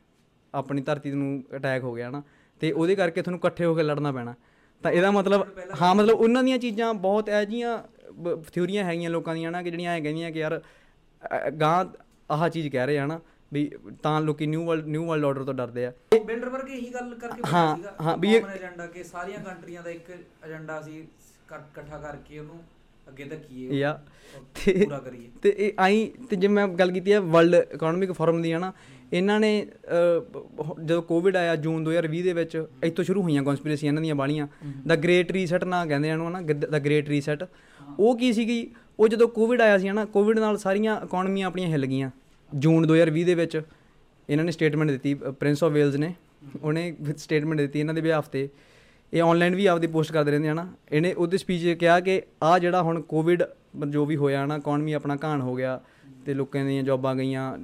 [0.54, 2.24] ਆਪਣੀ ਧਰਤੀ ਨੂੰ ਅਟੈਕ ਹੋ ਗਿਆ ਨਾ
[2.60, 4.36] ਤੇ ਉਹਦੇ ਕਰਕੇ ਤੁਹਾਨੂੰ ਇਕੱਠੇ ਹੋ ਕੇ ਲੜਨਾ ਪੈਣਾ।
[4.84, 5.48] ਤਾਂ ਇਹਦਾ ਮਤਲਬ,
[5.82, 7.84] ਹਾਂ, ਮਤਲਬ ਉਹਨਾਂ ਦੀਆਂ ਚੀਜ਼ਾਂ ਬਹੁਤ ਇਹੋ ਜਿਹੀਆਂ
[8.54, 11.86] ਥਿਊਰੀਆਂ ਹੈਗੀਆਂ ਲੋਕਾਂ ਦੀਆਂ ਨਾ ਕਿ ਜਿਹੜੀਆਂ ਐ ਕਹਿੰਦੀਆਂ ਕਿ ਯਾਰ, ਅ- ਗਾਂ
[12.32, 13.20] ਆਹ ਚੀਜ਼ ਕਹਿ ਰਹੇ ਆ ਨਾ
[13.52, 13.70] ਵੀ
[14.04, 15.92] ਤਾਂ ਲੋਕੀ new world new world order ਤੋਂ ਡਰਦੇ ਆ।
[16.26, 20.10] ਬਿਲਡਰ ਵਰਗੇ ਇਹੀ ਗੱਲ ਕਰਕੇ ਹਾਂ, ਹਾਂ, ਵੀ ਇਹ- ਏਜੰਡਾ ਕਿ ਸਾਰੀਆਂ ਕੰਟਰੀਆਂ ਦਾ ਇੱਕ
[20.46, 22.60] ਏਜੰਡਾ ਸੀ ਇਕੱਠਾ ਕਰਕੇ ਉਹਨੂੰ
[23.08, 23.94] ਅੱਗੇ ਧੱਕੀਏ ਯਾ
[24.56, 28.42] ਤੇ ਪੂਰਾ ਕਰੀਏ। ਤੇ ਇਹ ਆਈ ਤੇ ਜੇ ਮੈਂ ਗੱਲ ਕੀਤੀ ਹੈ ਵਰਲਡ ਇਕਨੋਮਿਕ ਫੋਰਮ
[28.42, 28.72] ਦੀ ਹੈ ਨਾ
[29.14, 29.52] ਇਹਨਾਂ ਨੇ
[30.84, 34.48] ਜਦੋਂ ਕੋਵਿਡ ਆਇਆ ਜੂਨ 2020 ਦੇ ਵਿੱਚ ਇੱਥੋਂ ਸ਼ੁਰੂ ਹੋਈਆਂ ਕਨਸਪੀਰੇਸੀ ਇਹਨਾਂ ਦੀਆਂ ਬਾਲੀਆਂ
[34.88, 37.44] ਦਾ ਗ੍ਰੇਟ ਰੀਸੈਟ ਨਾ ਕਹਿੰਦੇ ਇਹਨੂੰ ਨਾ ਦਾ ਗ੍ਰੇਟ ਰੀਸੈਟ
[38.00, 38.70] ਉਹ ਕੀ ਸੀਗੀ?
[39.00, 42.10] ਉਹ ਜਦੋਂ ਕੋਵਿਡ ਆਇਆ ਸੀ ਨਾ ਕੋਵਿਡ ਨਾਲ ਸਾਰੀਆਂ ਇਕਨੋਮੀਆਂ ਆਪਣੀਆਂ ਹਿੱਲ ਗਈਆਂ।
[42.56, 43.62] ਜੂਨ 2020 ਦੇ ਵਿੱਚ
[44.30, 46.14] ਇਹਨਾਂ ਨੇ ਸਟੇਟਮੈਂਟ ਦਿੱਤੀ ਪ੍ਰਿੰਸ ਆਫ ਵੇਲਜ਼ ਨੇ।
[46.62, 48.50] ਉਹਨੇ ਸਟੇਟਮੈਂਟ ਦਿੱਤੀ ਇਹਨਾਂ ਦੇ ਬਿਹਾਫ ਤੇ।
[49.14, 52.60] ਇਹ ਆਨਲਾਈਨ ਵੀ ਆਪਦੀ ਪੋਸਟ ਕਰਦੇ ਰਹਿੰਦੇ ਹਨਾ ਇਹਨੇ ਉਹਦੇ ਸਪੀਚ 'ਚ ਕਿਹਾ ਕਿ ਆ
[52.60, 53.44] ਜਿਹੜਾ ਹੁਣ ਕੋਵਿਡ
[53.90, 55.82] ਜੋ ਵੀ ਹੋਇਆ ਨਾ ਇਕਨੋਮੀ ਆਪਣਾ ਘਾਣ ਹੋ ਗਿਆ
[56.26, 57.58] ਤੇ ਲੋਕਾਂ ਦੀਆਂ ਜੌਬਾਂ ਗਈਆਂ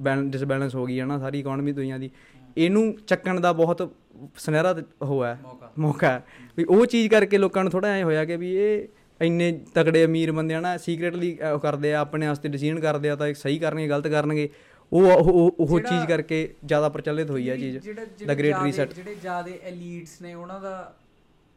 [0.00, 2.10] ਬੈਲੈਂਸ ਡਿਸਬੈਲੈਂਸ ਹੋ ਗਈ ਹੈ ਨਾ ਸਾਰੀ ਇਕਨੋਮੀ ਦੁਨੀਆ ਦੀ।
[2.56, 3.94] ਇਹਨੂੰ ਚੱਕਣ ਦਾ ਬਹੁਤ
[4.36, 6.24] ਸੁਨਹਿਰਾ ਤ- ਉਹ ਹੈ। ਮੌਕਾ। ਮੌਕਾ ਹੈ।
[6.56, 8.88] ਵੀ ਉਹ ਚੀਜ਼ ਕਰਕੇ ਲੋਕਾਂ ਨੂੰ ਥੋੜਾ ਐ ਹੋਇਆ ਕਿ ਵੀ ਇਹ
[9.20, 13.16] ਇੰਨੇ ਤਕੜੇ ਅਮੀਰ ਬੰਦੇ ਆ ਨਾ ਸੀਕ੍ਰੀਟਲੀ ਉਹ ਕਰਦੇ ਆ ਆਪਣੇ ਵਾਸਤੇ ਡਿਸੀਜਨ ਕਰਦੇ ਆ
[13.16, 14.48] ਤਾਂ ਸਹੀ ਕਰਨਗੇ ਗਲਤ ਕਰਨਗੇ।
[14.92, 17.88] ਉਹ ਉਹ ਚੀਜ਼ ਕਰਕੇ ਜ਼ਿਆਦਾ ਪ੍ਰਚਲਿਤ ਹੋਈ ਹੈ ਚੀਜ਼
[18.24, 20.74] ਦਾ ਗ੍ਰੇਟ ਰੀਸੈਟ ਜਿਹੜੇ ਜਿਆਦੇ ਐਲੀਟਸ ਨੇ ਉਹਨਾਂ ਦਾ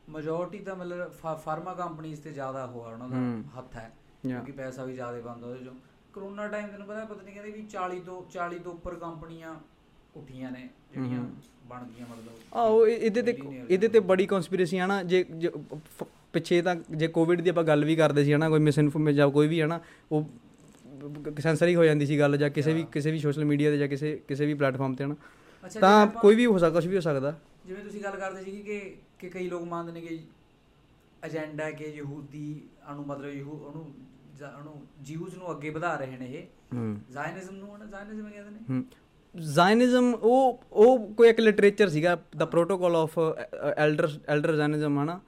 [0.10, 3.18] ਮੈਜੋਰਟੀ ਤਾਂ ਮਤਲਬ ਫਾਰਮਾ ਕੰਪਨੀਆਂ ਤੇ ਜ਼ਿਆਦਾ ਹੋਆ ਉਹਨਾਂ ਦਾ
[3.58, 3.90] ਹੱਥ ਹੈ
[4.24, 5.74] ਕਿਉਂਕਿ ਪੈਸਾ ਵੀ ਜ਼ਿਆਦਾ ਬੰਦਾ ਉਹਦੇ ਚੋਂ
[6.14, 9.54] ਕਰੋਨਾ ਟਾਈਮ ਤੈਨੂੰ ਪਤਾ ਪਤਾ ਨਹੀਂ ਕਹਿੰਦੇ ਵੀ 40 ਤੋਂ 40 ਤੋਂ ਉੱਪਰ ਕੰਪਨੀਆਂ
[10.16, 11.22] ਉੱਠੀਆਂ ਨੇ ਜਿਹੜੀਆਂ
[11.68, 13.38] ਬਣ ਗਈਆਂ ਮਤਲਬ ਆਹੋ ਇਹ- ਇਹਦੇ ਤੇ
[13.70, 15.24] ਇਹਦੇ ਤੇ ਬੜੀ ਕਨਸਪੀਰੇਸੀ ਆ ਨਾ ਜੇ
[16.38, 19.30] ਪਿੱਛੇ ਤਾਂ ਜੇ ਕੋਵਿਡ ਦੀ ਆਪਾਂ ਗੱਲ ਵੀ ਕਰਦੇ ਸੀ ਹਨਾ ਕੋਈ ਮਿਸ ਇਨਫੋਰਮੇਸ਼ਨ ਜਾਂ
[19.30, 19.80] ਕੋਈ ਵੀ ਹਨਾ
[20.12, 20.30] ਉਹ
[21.40, 23.88] ਸੈਂਸਰ ਹੀ ਹੋ ਜਾਂਦੀ ਸੀ ਗੱਲ ਜਾਂ ਕਿਸੇ ਵੀ ਕਿਸੇ ਵੀ ਸੋਸ਼ਲ ਮੀਡੀਆ ਤੇ ਜਾਂ
[23.88, 25.16] ਕਿਸੇ ਕਿਸੇ ਵੀ ਪਲੇਟਫਾਰਮ ਤੇ ਹਨਾ।
[25.82, 27.34] ਤਾਂ ਕੋਈ ਵੀ ਹੋ ਸਕਦਾ ਕੁਝ ਵੀ ਹੋ ਸਕਦਾ।
[27.68, 28.80] ਜਿਵੇਂ ਤੁਸੀਂ ਗੱਲ ਕਰਦੇ ਸੀ ਕਿ
[29.20, 30.20] ਕਿ ਕਈ ਲੋਕ ਮੰਨਦੇ ਨੇ ਕਿ
[31.26, 33.86] ਏਜੰਡਾ ਕਿ ਯਹੂਦੀ ਅਨੂ ਮਤਲਬ ਯਹੂ ਉਹਨੂੰ
[34.58, 36.44] ਉਹਨੂੰ ਜਿਊਜ਼ ਨੂੰ ਅੱਗੇ ਵਧਾ ਰਹੇ ਨੇ ਇਹ।
[37.12, 38.84] ਜ਼ਾਇਨਿਜ਼ਮ ਨੂੰ ਨਾ ਜ਼ਾਇਨਿਜ਼ਮ ਕਹਿੰਦੇ ਨੇ।
[39.36, 43.20] ਜ਼ਾਇਨਿਜ਼ਮ ਉਹ ਉਹ ਕੋਈ ਇੱਕ ਲਿਟਰੇਚਰ ਸੀਗਾ ਦਾ protocol of
[43.78, 45.20] elder elder Zionism ਹਨਾ।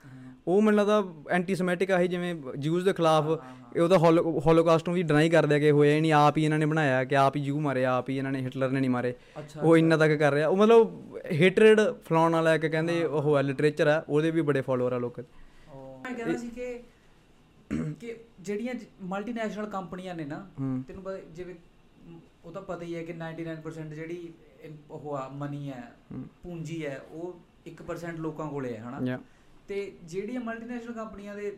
[0.50, 3.26] ਉਹ ਮੈਨੂੰ ਲੱਗਦਾ ਐਂਟੀ ਸਮੈਟਿਕ ਆਹੀ ਜਿਵੇਂ ਜਿਊਜ਼ ਦੇ ਖਿਲਾਫ
[3.76, 3.98] ਇਹ ਉਹਦਾ
[4.46, 7.16] ਹੋਲੋਕਾਸਟ ਨੂੰ ਵੀ ਡਿਨਾਈ ਕਰਦੇ ਕਿ ਹੋਇਆ ਹੀ ਨਹੀਂ ਆਪ ਹੀ ਇਹਨਾਂ ਨੇ ਬਣਾਇਆ ਕਿ
[7.16, 9.14] ਆਪ ਹੀ ਜੂ ਮਾਰੇ ਆਪ ਹੀ ਇਹਨਾਂ ਨੇ ਹਿਟਲਰ ਨੇ ਨਹੀਂ ਮਾਰੇ।
[9.64, 13.88] ਉਹ ਇੰਨਾ ਤੱਕ ਕਰ ਰਿਹਾ। ਉਹ ਮਤਲਬ ਹੇਟਰਡ ਫਲਾਉਣ ਵਾਲਾ ਇੱਕ ਕਹਿੰਦੇ ਉਹ ਹੈ ਲਿਟਰੇਚਰ
[13.88, 16.80] ਹੈ ਉਹਦੇ ਵੀ ਬੜੇ ਫਾਲੋਅਰ ਆ ਲੋਕ। ਮੈਂ ਕਹਿੰਦਾ ਸੀ ਕਿ
[18.00, 20.40] ਕਿ ਜਿਹੜੀਆਂ ਮਲਟੀਨੈਸ਼ਨਲ ਕੰਪਨੀਆਂ ਨੇ ਨਾ
[20.88, 21.56] ਤੈਨੂੰ ਪਤਾ ਜਿਵੇਂ
[22.46, 24.34] ਉਹ ਤਾਂ ਪਤਾ ਹੀ ਹੈ ਕਿ 99% ਜਿਹੜੀ
[24.92, 25.84] ਉਹ ਆ ਮਨੀ ਹੈ।
[26.44, 29.00] ਪੂੰਜੀ ਹੈ ਉਹ 1% ਲੋਕਾਂ ਕੋਲੇ ਹੈ ਹਨਾ?
[29.70, 31.58] ਤੇ ਜਿਹੜੀਆਂ ਮਲਟੀਨੈਸ਼ਨਲ ਕੰਪਨੀਆਂ ਦੇ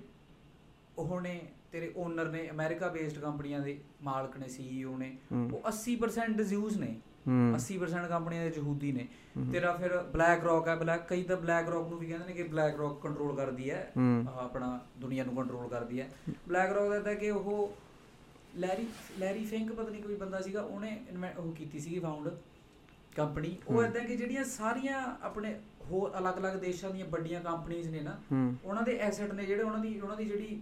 [0.98, 1.40] ਉਹ ਨੇ
[1.72, 6.78] ਤੇਰੇ ਓਨਰ ਨੇ ਅਮਰੀਕਾ ਬੇਸਡ ਕੰਪਨੀਆਂ ਦੇ ਮਾਲਕ ਨੇ ਸੀਈਓ ਨੇ ਹੂੰ। ਉਹ 80% ਜ਼ਿਊਜ਼
[6.78, 6.96] ਨੇ
[7.28, 9.08] ਹੂੰ 80% ਕੰਪਨੀਆਂ ਦੇ ਯਹੂਦੀ ਨੇ।
[9.52, 12.44] ਤੇਰਾ ਫਿਰ ਬਲੈਕ ਰੌਕ ਹੈ ਬਲੈਕ ਕਈ ਤਾਂ ਬਲੈਕ ਰੌਕ ਨੂੰ ਵੀ ਕਹਿੰਦੇ ਨੇ ਕਿ
[12.44, 13.92] ਬਲੈਕ ਰੌਕ ਕੰਟਰੋਲ ਕਰਦੀ ਹੈ
[14.36, 16.10] ਆਪਣਾ ਦੁਨੀਆ ਨੂੰ ਕੰਟਰੋਲ ਕਰਦੀ ਹੈ
[16.48, 17.76] ਬਲੈਕ ਰੌਕ ਦਾ ਤਾਂ ਕਿ ਉਹ
[18.56, 18.88] ਲੈਰੀ
[19.20, 21.00] ਲੈਰੀ ਫਿੰਕ ਪਤਾ ਨਹੀਂ ਕੋਈ ਬੰਦਾ ਸੀਗਾ ਉਹਨੇ
[21.38, 22.30] ਉਹ ਕੀਤੀ ਸੀਗੀ ਫਾਊਂਡ
[23.16, 25.60] ਕੰਪਨੀ ਉਹ। ਇਦਾਂ ਕਿ ਜਿਹੜੀਆਂ ਸਾਰੀਆਂ ਆਪਣੇ
[25.92, 28.18] ਹੋਰ ਅਲੱਗ-ਅਲੱਗ ਦੇਸ਼ਾਂ ਦੀਆਂ ਵੱਡੀਆਂ ਕੰਪਨੀਆਂ ਨੇ ਨਾ
[28.66, 30.62] ਉਹਨਾਂ ਦੇ ਐਸੈਟ ਨੇ ਜਿਹੜੇ ਉਹਨਾਂ ਦੀ ਉਹਨਾਂ ਦੀ ਜਿਹੜੀ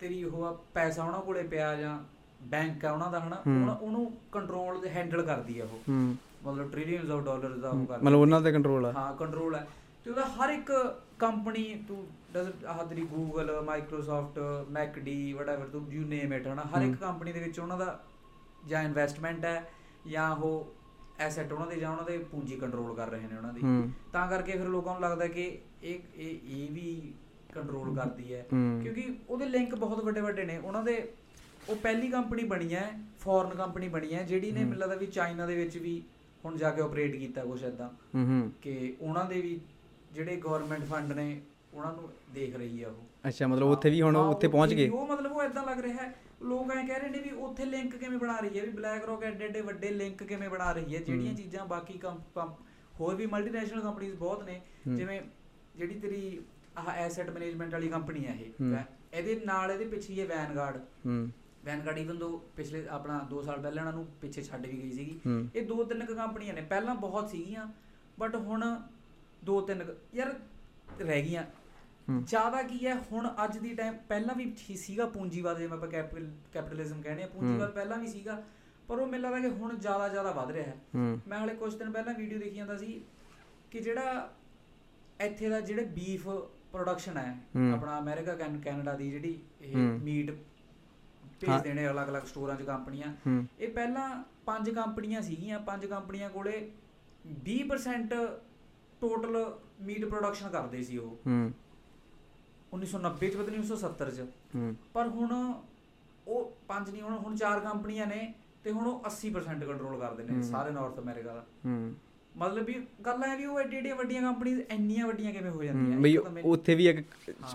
[0.00, 1.98] ਤੇਰੀ ਉਹ ਆ ਪੈਸਾ ਉਹਨਾਂ ਕੋਲੇ ਪਿਆ ਜਾਂ
[2.42, 5.90] ਬੈਂਕ ਆ ਉਹਨਾਂ ਦਾ ਹਨਾ। ਉਹਨਾਂ- ਕੰਟਰੋਲ ਤੇ ਹੈਂਡਲ ਕਰਦੀ ਆ ਉਹ।
[6.44, 9.66] ਮਤਲਬ ਟ੍ਰਿਲੀਅਨਸ ਆਫ ਡਾਲਰਸ ਦਾ ਉਹ ਕਰਦੀ ਮਤਲਬ ਉਹਨਾਂ ਤੇ ਕੰਟਰੋਲ ਆ। ਹਾਂ ਕੰਟਰੋਲ ਹੈ
[10.04, 10.72] ਤੇ ਉਹਦਾ ਹਰ ਇੱਕ
[11.18, 12.06] ਕੰਪਨੀ ਤੂੰ
[12.68, 14.38] ਆਹ ਤੇਰੀ ਗੂਗਲ ਮਾਈਕਰੋਸਾਫਟ
[14.70, 17.98] ਮੈਕਡੀ ਵਟਐਵਰ ਤੂੰ ਯੂ ਨੇਮ ਇਟ ਹਨਾ ਹਰ ਇੱਕ। ਕੰਪਨੀ ਦੇ ਵਿੱਚ ਉਹਨਾਂ ਦਾ
[18.66, 19.70] ਜਾਂ ਇਨਵੈਸਟਮੈਂਟ ਹੈ
[20.06, 20.72] ਜਾਂ ਉਹ
[21.22, 23.60] ਐਸੈਟ ਉਹਨਾਂ ਦੇ ਜਾਂ ਉਹਨਾਂ ਦੇ ਪੂੰਜੀ ਕੰਟਰੋਲ ਕਰ ਰਹੇ ਨੇ ਉਹਨਾਂ ਦੀ।
[24.12, 25.46] ਤਾਂ ਕਰਕੇ ਫਿਰ ਲੋਕਾਂ ਨੂੰ ਲੱਗਦਾ ਕਿ
[25.82, 27.12] ਇਹ ਇਹ ਇਹ ਵੀ
[27.54, 28.46] ਕੰਟਰੋਲ ਕਰਦੀ ਹੈ।
[28.82, 30.96] ਕਿਉਂਕਿ ਉਹਦੇ ਲਿੰਕ ਬਹੁਤ ਵੱਡੇ ਵੱਡੇ ਨੇ। ਉਹਨਾਂ ਦੇ
[31.68, 35.56] ਉਹ ਪਹਿਲੀ ਕੰਪਨੀ ਬਣੀ ਹੈ ਫੋਰਨ ਕੰਪਨੀ ਬਣੀ ਹੈ ਜਿਹੜੀ ਨੇ ਲੱਗਦਾ ਵੀ ਚਾਈਨਾ ਦੇ
[35.56, 36.02] ਵਿੱਚ ਵੀ
[36.44, 37.88] ਹੁਣ ਜਾ ਕੇ ਆਪਰੇਟ ਕੀਤਾ ਕੁਛ ਐਦਾਂ
[38.62, 39.60] ਕਿ ਉਹਨਾਂ ਦੇ ਵੀ
[40.12, 41.40] ਜਿਹੜੇ ਗਵਰਨਮੈਂਟ ਫੰਡ ਨੇ
[41.74, 45.06] ਉਹਨਾਂ ਨੂੰ ਦੇਖ ਰਹੀ ਆ ਉਹ। ਅੱਛਾ ਮਤਲਬ ਉੱਥੇ ਵੀ ਹੁਣ ਉੱਥੇ ਪਹੁੰਚ ਗਏ। ਉਹ
[45.06, 48.18] ਮਤਲਬ ਉਹ ਇਦਾਂ ਲੱਗ ਰਿਹਾ ਹੈ। ਲੋਕ ਐਂ ਕਹਿ ਰਹੇ ਨੇ ਵੀ ਉੱਥੇ ਲਿੰਕ ਕਿਵੇਂ
[48.18, 51.34] ਬਣਾ ਰਹੀ ਹੈ ਵੀ ਬਲੈਕ ਰੌਕ ਐਡੇ ਐਡੇ ਵੱਡੇ ਲਿੰਕ ਕਿਵੇਂ ਬਣਾ ਰਹੀ ਹੈ ਜਿਹੜੀਆਂ।
[51.34, 51.98] ਚੀਜ਼ਾਂ ਬਾਕੀ
[53.00, 55.20] ਹੋਰ ਵੀ ਮਲਟੀਨੈਸ਼ਨਲ ਕੰਪਨੀਆਂ ਬਹੁਤ ਨੇ। ਜਿਵੇਂ
[55.76, 56.40] ਜਿਹੜੀ ਤੇਰੀ
[56.78, 58.74] ਆਹ ਐਸੈਟ ਮੈਨੇਜਮੈਂਟ ਵਾਲੀ ਕੰਪਨੀ ਹੈ ਇਹ
[59.14, 60.76] ਇਹਦੇ ਨਾਲ ਇਹਦੇ ਪਿੱਛੇ ਹੀ ਵੈਨਗਾਰਡ
[61.06, 61.30] ਹੂੰ।
[61.64, 65.18] ਵੈਨਗਾਰਡ ਇਵਨ ਦੋ ਪਿਛਲੇ ਆਪਣਾ 2 ਸਾਲ ਪਹਿਲਾਂ ਇਹਨਾਂ ਨੂੰ ਪਿੱਛੇ ਛੱਡ ਵੀ ਗਈ ਸੀਗੀ।
[65.54, 67.66] ਇਹ ਦੋ ਤਿੰਨ ਕੰਪਨੀਆਂ ਨੇ ਪਹਿਲਾਂ ਬਹੁਤ ਸੀਗੀਆਂ
[68.18, 68.64] ਬਟ ਹੁਣ
[69.44, 70.34] ਦੋ ਤਿੰਨ ਯਾਰ
[71.00, 71.44] ਰਹਿ ਗਈਆਂ।
[72.24, 77.02] ਜ਼ਿਆਦਾ ਕੀ ਹੈ ਹੁਣ ਅੱਜ ਦੀ ਟਾਈਮ ਪਹਿਲਾਂ ਵੀ ਸੀਗਾ ਪੂੰਜੀਵਾਦ ਜਿਵੇਂ ਆਪਾਂ ਕੈਪੀਟਲ ਕੈਪੀਟਲਿਜ਼ਮ
[77.02, 78.42] ਕਹਿੰਦੇ ਆ ਪੂੰਜੀਵਾਦ ਪਹਿਲਾਂ ਵੀ ਸੀਗਾ
[78.88, 80.76] ਪਰ ਉਹ ਮੈਨੂੰ ਲੱਗਦਾ ਕਿ ਹੁਣ ਜ਼ਿਆਦਾ ਜ਼ਿਆਦਾ ਵੱਧ ਰਿਹਾ ਹੈ।
[81.28, 83.02] ਮੈਂ ਹਲੇ ਕੁਝ ਦਿਨ ਪਹਿਲਾਂ ਵੀਡੀਓ ਦੇਖੀ ਜਾਂਦਾ ਸੀ
[83.70, 84.32] ਕਿ ਜਿਹੜਾ
[85.20, 86.28] ਇੱਥੇ ਦਾ ਜਿਹੜੇ ਬੀਫ
[86.72, 87.38] ਪ੍ਰੋਡਕਸ਼ਨ ਹੈ।
[87.74, 90.36] ਆਪਣਾ ਅਮਰੀਕਾ ਕੈਨ ਕੈਨੇਡਾ ਦੀ ਜਿਹੜੀ ਇਹ। ਮੀਟ ਹਾਂ।
[91.40, 93.14] ਭੇਜਦੇ ਨੇ ਅਲੱਗ-ਅਲੱਗ ਸਟੋਰਾਂ 'ਚ ਕੰਪਨੀਆਂ।
[93.60, 96.70] ਇਹ ਪਹਿਲਾਂ ਪੰਜ ਕੰਪਨੀਆਂ ਸੀਗੀਆਂ ਪੰਜ ਕੰਪਨੀਆਂ ਕੋਲੇ
[97.44, 98.14] 20%
[99.00, 101.18] ਟੋਟਲ ਮੀਟ ਪ੍ਰੋਡਕਸ਼ਨ ਕਰਦੇ ਸੀ ਉਹ।
[102.72, 104.26] 1990 ਚ ਪਤਾ ਨਹੀਂ 1970 ਚ।
[104.94, 105.32] ਪਰ ਹੁਣ
[106.28, 108.32] ਉਹ ਪੰਜ ਨਹੀਂ ਹੁਣ ਹੁਣ ਚਾਰ ਕੰਪਨੀਆਂ ਨੇ
[108.64, 111.44] ਤੇ ਹੁਣ ਉਹ 80% ਕੰਟਰੋਲ ਕਰਦੇ ਨੇ। ਸਾਰੇ ਨਾਰਥ ਅਮਰੀਕਾ ਦਾ।
[112.36, 112.74] ਮਤਲਬ ਵੀ
[113.06, 115.98] ਗੱਲ ਹੈ ਵੀ ਉਹ ਐਡੀ ਐਡੀਆਂ ਵੱਡੀਆਂ ਕੰਪਨੀਆਂ ਇੰਨੀਆਂ ਵੱਡੀਆਂ ਕਿਵੇਂ ਹੋ ਜਾਂਦੀਆਂ?
[116.00, 117.04] ਬਈ ਉੱਥੇ ਵੀ ਇੱਕ।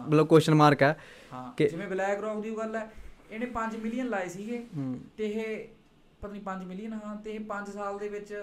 [0.01, 0.97] ਮਤਲਬ ਕੁਐਸਚਨ ਮਾਰਕ ਹੈ
[1.33, 2.91] ਹਾਂ ਕਿ- ਜਿਵੇਂ ਬਲੈਕ ਰੌਕ ਦੀ ਗੱਲ ਹੈ
[3.31, 4.65] ਇਹਨੇ 5 ਮਿਲੀਅਨ ਲਾਏ ਸੀਗੇ
[5.17, 5.67] ਤੇ ਇਹ
[6.21, 8.33] ਪਤਾ ਨਹੀਂ 5 ਮਿਲੀਅਨ ਹਾਂ ਤੇ ਇਹ 5 ਸਾਲ ਦੇ ਵਿੱਚ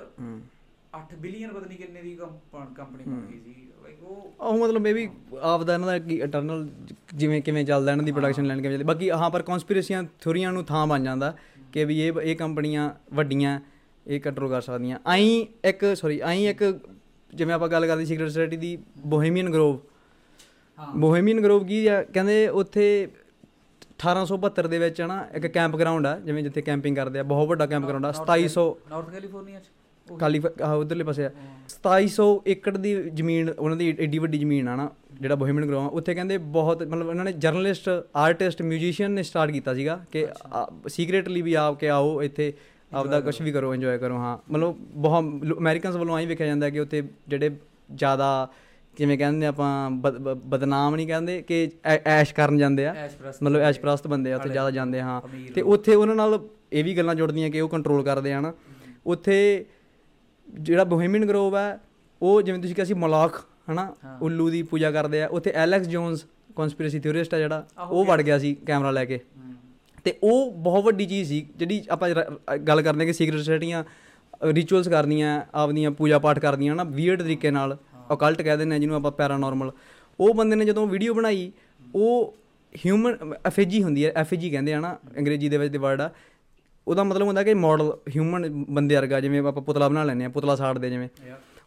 [0.95, 5.09] 8 ਬਿਲੀਅਨ ਪਤਾ ਨਹੀਂ ਕਿੰਨੇ ਦੀ ਕੰਪਨੀ ਬਣ ਗਈ ਸੀ ਲਾਈਕ ਉਹ ਉਹ ਮਤਲਬ ਵੀ
[5.43, 6.69] ਆਪਦਾ ਇਹਨਾਂ ਦਾ ਕੀ ਇਟਰਨਲ
[7.15, 10.65] ਜਿਵੇਂ ਕਿਵੇਂ ਚੱਲਦਾ ਇਹਨਾਂ ਦੀ ਪ੍ਰੋਡਕਸ਼ਨ ਲਾਈਨ ਕਿਵੇਂ ਚੱਲਦੀ। ਬਾਕੀ ਹਾਂ ਪਰ ਕਨਸਪੀਰੇਸੀਆਂ ਥਿਉਰੀਆਂ ਨੂੰ
[10.65, 11.35] ਥਾਂ ਬਣ ਜਾਂਦਾ
[11.73, 13.59] ਕਿ ਵੀ ਇਹ ਇਹ ਕੰਪਨੀਆਂ ਵੱਡੀਆਂ
[14.07, 16.63] ਇਹ ਕੰਟਰੋਲ ਕਰ ਸਕਦੀਆਂ। ਆਈ ਇੱਕ ਸੌਰੀ ਆਈ ਇੱਕ
[17.31, 18.77] ਜਿਵੇਂ ਆਪਾਂ ਗੱਲ ਕਰਦੇ ਸੀਕ੍ਰੀਟ ਸੋਸਾਇਟੀ ਦੀ
[19.07, 19.79] ਬੋਹੇਮੀਅਨ ਗਰੋਵ
[20.79, 22.03] ਹਾਂ। ਬੋਹੇਮੀਅਨ ਗਰੋਵ ਕੀ ਆ?
[22.05, 22.87] ਕਹਿੰਦੇ ਉੱਥੇ
[23.99, 27.67] 1872 ਦੇ ਵਿੱਚ ਨਾ ਇੱਕ ਕੈਂਪ ਗਰਾਊਂਡ ਆ ਜਿਵੇਂ ਜਿੱਥੇ ਕੈਂਪਿੰਗ ਕਰਦੇ ਆ ਬਹੁਤ ਵੱਡਾ
[27.67, 29.71] ਕੈਂਪ ਗਰਾਊਂਡ ਆ 2700 ਨਾਰਥ ਕੈਲੀਫੋਰਨੀਆ ਚ।
[30.21, 30.43] ਕਾਲੀ
[30.79, 34.91] ਉਧਰਲੇ ਪਾਸੇ ਆ। ਹਾਂ। 2700 ਏਕੜ ਦੀ ਜ਼ਮੀਨ ਉਹਨਾਂ ਦੀ ਏਡੀ ਵੱਡੀ ਜ਼ਮੀਨ ਆ ਨਾ
[35.21, 39.75] ਜਿਹੜਾ ਬੋਹੇਮੀਅਨ ਗਰੋਵ ਉੱਥੇ ਕਹਿੰਦੇ ਬਹੁਤ ਮਤਲਬ ਉਹਨਾਂ ਨੇ ਜਰਨਲਿਸਟ ਆਰਟਿਸਟ ਮਿਊਜ਼ੀਸ਼ੀਅਨ ਨੇ ਸਟਾਰਟ ਕੀਤਾ
[39.75, 40.27] ਸੀਗਾ ਕਿ
[40.89, 42.53] ਸੀਕ੍ਰੀਟਲੀ ਵੀ ਆਪ ਕੇ ਆਓ ਇੱਥੇ
[42.93, 45.25] ਆਪਦਾ ਕੁਝ ਵੀ ਕਰੋ ਇੰਜੋਏ ਕਰੋ ਹਾਂ। ਮਤਲਬ ਬਹੁਤ
[45.59, 47.51] ਅਮਰੀਕਨਸ ਵੱਲੋਂ ਆਈ ਵੇਖਿਆ ਜਾਂਦਾ ਕਿ ਉੱਥੇ ਜਿਹੜੇ
[47.95, 48.49] ਜ਼ਿਆਦਾ
[48.97, 49.91] ਕਿਵੇਂ ਕਹਿੰਦੇ ਆਪਾਂ
[50.35, 53.09] ਬਦਨਾਮ ਨਹੀਂ ਕਹਿੰਦੇ ਕਿ ਐਸ਼ ਕਰਨ ਜਾਂਦੇ ਆ।
[53.43, 55.21] ਮਤਲਬ ਐਸ਼ ਪ੍ਰਸਤ ਬੰਦੇ ਆ ਉੱਥੇ ਜ਼ਿਆਦਾ ਜਾਂਦੇ ਹਾਂ।
[55.55, 56.39] ਤੇ। ਉੱਥੇ ਉਹਨਾਂ ਨਾਲ
[56.73, 58.53] ਇਹ ਵੀ ਗੱਲਾਂ ਜੁੜਦੀਆਂ ਕਿ ਉਹ ਕੰਟਰੋਲ ਕਰਦੇ ਆ ਨਾ।
[59.07, 59.65] ਉੱਥੇ
[60.49, 61.81] ਜਿਹੜਾ ਬੋਹੇਮੀਅਨ ਗਰੋਵ ਹੈ
[62.23, 66.25] ਉਹ ਜਿਵੇਂ ਤੁਸੀਂ ਕਿਹਾ ਸੀ ਮਲਾਖ ਹਨਾ। ਉੱਲੂ ਦੀ ਪੂਜਾ ਕਰਦੇ ਆ। ਉੱਥੇ ਐਲੈਕਸ ਜੋਨਸ
[66.57, 69.21] ਕਨਸਪੀਰੇਸੀ ਥਿਉਰਿਸਟ ਆ ਜਿਹੜਾ ਉਹ ਵੜ ਗਿਆ ਸੀ ਕੈਮਰਾ ਲੈ ਕੇ।
[70.05, 72.11] ਤੇ ਉਹ ਬਹੁਤ ਵੱਡੀ ਚੀਜ਼ ਸੀ ਜਿਹੜੀ ਆਪਾਂ
[72.59, 73.85] ਗੱਲ ਕਰਦੇ ਕਿ ਸੀਕ੍ਰੀਟ ਸੋਸਾਇਟੀਆਂ
[74.45, 77.79] ਰਿਚੁਅਲਸ ਕਰਦੀਆਂ ਆਪਦੀਆਂ ਪੂਜਾ ਪਾਠ ਕਰਦੀਆਂ ਨਾ ਵੀਅਰਡ ਤਰੀਕੇ ਨਾਲ
[78.13, 79.73] ਅਕਲਟ ਕਹਿ ਦਿੰਦੇ ਆ ਜਿਹਨੂੰ ਆਪਾਂ ਪੈਰਾਨੋਰਮਲ
[80.21, 81.53] ਉਹ ਬੰਦੇ ਨੇ ਜਦੋਂ ਵੀਡੀਓ ਬਣਾਈ
[81.95, 82.35] ਉਹ
[82.87, 86.11] ਹਿਊਮਨ ਐਫਏਜੀ ਹੁੰਦੀ ਹੈ ਐਫਏਜੀ ਕਹਿੰਦੇ ਆ ਨਾ ਅੰਗਰੇਜ਼ੀ ਦੇ ਵਿੱਚ ਦੇ ਵਰਡ ਆ।
[86.89, 90.57] ਉਹਦਾ ਮਤਲਬ ਹੁੰਦਾ ਕਿ ਮਾਡਲ ਹਿਊਮਨ ਬੰਦੇ ਵਰਗਾ ਜਿਵੇਂ ਆਪਾਂ ਪੁਤਲਾ ਬਣਾ ਲੈਂਦੇ ਆ ਪੁਤਲਾ
[90.57, 91.09] ਸਾੜਦੇ ਜਿਵੇਂ.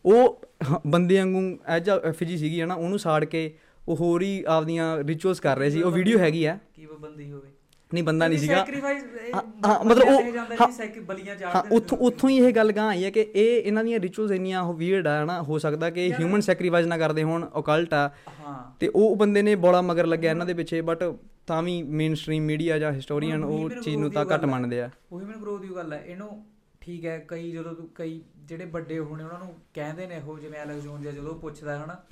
[0.06, 0.42] ਉਹ
[0.88, 3.54] ਬੰਦੇ ਵਾਂਗੂ ਐਜ ਐਫਜੀ ਸੀਗੀ ਹੈ ਨਾ ਉਹਨੂੰ ਸਾੜ ਕੇ
[3.88, 7.50] ਉਹ ਹੋਰ ਹੀ ਆਪਦੀਆਂ ਰਿਚੁਅਲਸ ਕਰ ਰਹੇ ਸੀ। ਉਹ ਵੀਡੀਓ ਹੈਗੀ ਆ। ਕੀ ਪਾਬੰਦੀ ਹੋਵੇ।
[7.94, 9.04] ਨਹੀਂ ਬੰਦਾ ਨਹੀਂ ਸੀਗਾ। ਸੈਕਰੀਫਾਈਸ
[9.36, 10.68] ਹਾਂ, ਮਤਲਬ ਉਹ- ਹਾਂ,
[11.02, 14.00] ਬਲੀਆਂ ਹਾਂ ਚਾੜਦੇ ਉੱਥੋਂ ਉੱਥੋਂ ਹੀ ਇਹ ਗੱਲ ਗਾਂ ਆਈ ਹੈ ਕਿ ਇਹ ਇਹਨਾਂ ਦੀਆਂ
[14.00, 17.94] ਰਿਚੁਅਲਸ ਇੰਨੀਆਂ ਉਹ ਵੀਅਰਡ ਆ ਨਾ ਹੋ ਸਕਦਾ ਕਿ ਹਿਊਮਨ ਸੈਕਰੀਫਾਈਸ ਨਾ ਕਰਦੇ ਹੋਣ ਓਕਲਟ
[17.94, 21.04] ਆ। ਹਾਂ। ਤੇ ਉਹ ਬੰਦੇ ਨੇ ਬੋਲਾ ਮਗਰ ਲੱਗਿਆ ਇਹਨਾਂ ਦੇ ਪਿੱਛੇ ਬਟ
[21.48, 25.26] ਤਾਂ ਵੀ ਮੇਨ ਸਟ੍ਰੀਮ ਮੀਡੀਆ ਜਾਂ ਹਿਸਟੋਰੀਅਨ ਉਹੀ ਚੀਜ਼ ਨੂੰ ਤਾਂ ਘੱਟ। ਮੰਨਦੇ ਆ। ਉਹੀ
[25.26, 26.46] ਮੈਨੂੰ ਗਰੋਥ ਦੀ ਗੱਲ ਹੈ। ਇਹਨੂੰ
[26.82, 30.84] ਠੀਕ ਹੈ ਕਈ ਜਦੋਂ ਕਈ ਜਿਹੜੇ ਵੱਡੇ ਹੋਣੇ ਉਹਨਾਂ ਨੂੰ ਕਹਿੰਦੇ ਨੇ ਉਹ ਜਿਵੇਂ ਐਲੈਕਸ
[30.84, 32.04] ਜੋਨ ਜਾਂ ਜਦੋਂ ਪੁੱਛਦਾ ਹਨਾ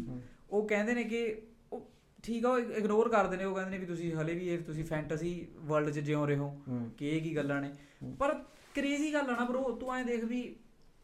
[0.50, 1.42] ਉਹ ਕਹਿੰਦੇ ਨੇ ਕਿ
[1.74, 1.92] ਉਹ
[2.24, 4.86] ਠੀਕ ਆ ਉਹ ਇਗਨੋਰ ਕਰਦੇ ਨੇ ਉਹ ਕਹਿੰਦੇ ਨੇ ਵੀ ਤੁਸੀਂ ਹਲੇ ਵੀ ਇਹ ਤੁਸੀਂ
[4.86, 6.62] ਫੈਂਟਸੀ ਵਰਲਡ 'ਚ ਜਿਉ ਰਹੇ ਹੋ
[6.98, 7.74] ਕਿ ਇਹ ਕੀ ਗੱਲਾਂ ਨੇ।
[8.20, 8.34] ਪਰ
[8.76, 10.56] ਕ੍ਰੇਜ਼ੀ ਗੱਲ ਆ ਨਾ ਬ్రో ਤੂੰ ਐਂ ਦੇਖ ਵੀ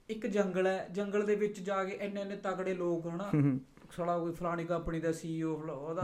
[0.09, 3.31] ਇੱਕ ਜੰਗਲ ਹੈ ਜੰਗਲ ਦੇ ਵਿੱਚ ਜਾ ਕੇ ਇੰਨੇ ਇੰਨੇ ਤਗੜੇ ਲੋਕ ਹਨਾ
[3.91, 6.01] ਸਾਲਾ ਕੋਈ ਫਲਾਣੀ ਕੰਪਨੀ ਦਾ ਸੀਈਓ ਉਹਦਾ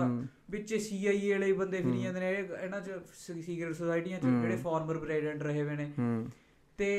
[0.50, 4.98] ਵਿੱਚ ਸੀਆਈਏ ਵਾਲੇ ਬੰਦੇ ਫਿਰੀ ਜਾਂਦੇ ਨੇ ਇਹ- ਇਹਨਾਂ 'ਚ ਸੀਕ੍ਰੀਟ ਸੁਸਾਇਟੀਆਂ 'ਚ ਜਿਹੜੇ ਫਾਰਮਰ
[4.98, 5.92] ਪ੍ਰੈਜ਼ੀਡੈਂਟ ਰਹੇ ਹੋਏ ਨੇ।
[6.80, 6.90] ਤੇ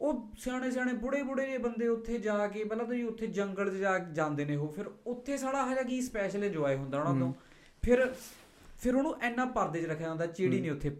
[0.00, 3.70] ਉਹ ਸਿਆਣੇ ਸਿਆਣੇ ਬੁੜੇ ਬੁੜੇ ਜਿਹੇ ਬੰਦੇ ਉੱਥੇ ਜਾ ਕੇ ਪਹਿਲਾਂ ਤਾਂ ਜੀ ਉੱਥੇ ਜੰਗਲ
[3.70, 7.32] 'ਚ ਜਾ ਜਾਂਦੇ ਨੇ ਉਹ ਫਿਰ ਉੱਥੇ ਸਾਲਾ ਹਜਾ ਕੀ ਸਪੈਸ਼ਲ ਇੰਜੋਏ ਹੁੰਦਾ ਉਹਨਾਂ ਤੋਂ?
[7.82, 8.06] ਫਿਰ
[8.78, 10.90] ਫਿਰ ਉਹਨੂੰ ਇੰਨਾ ਪਰਦੇ 'ਚ ਰੱਖਿਆ ਜਾਂਦਾ ਚਿੜੀ ਨਹੀਂ ਉੱਥੇ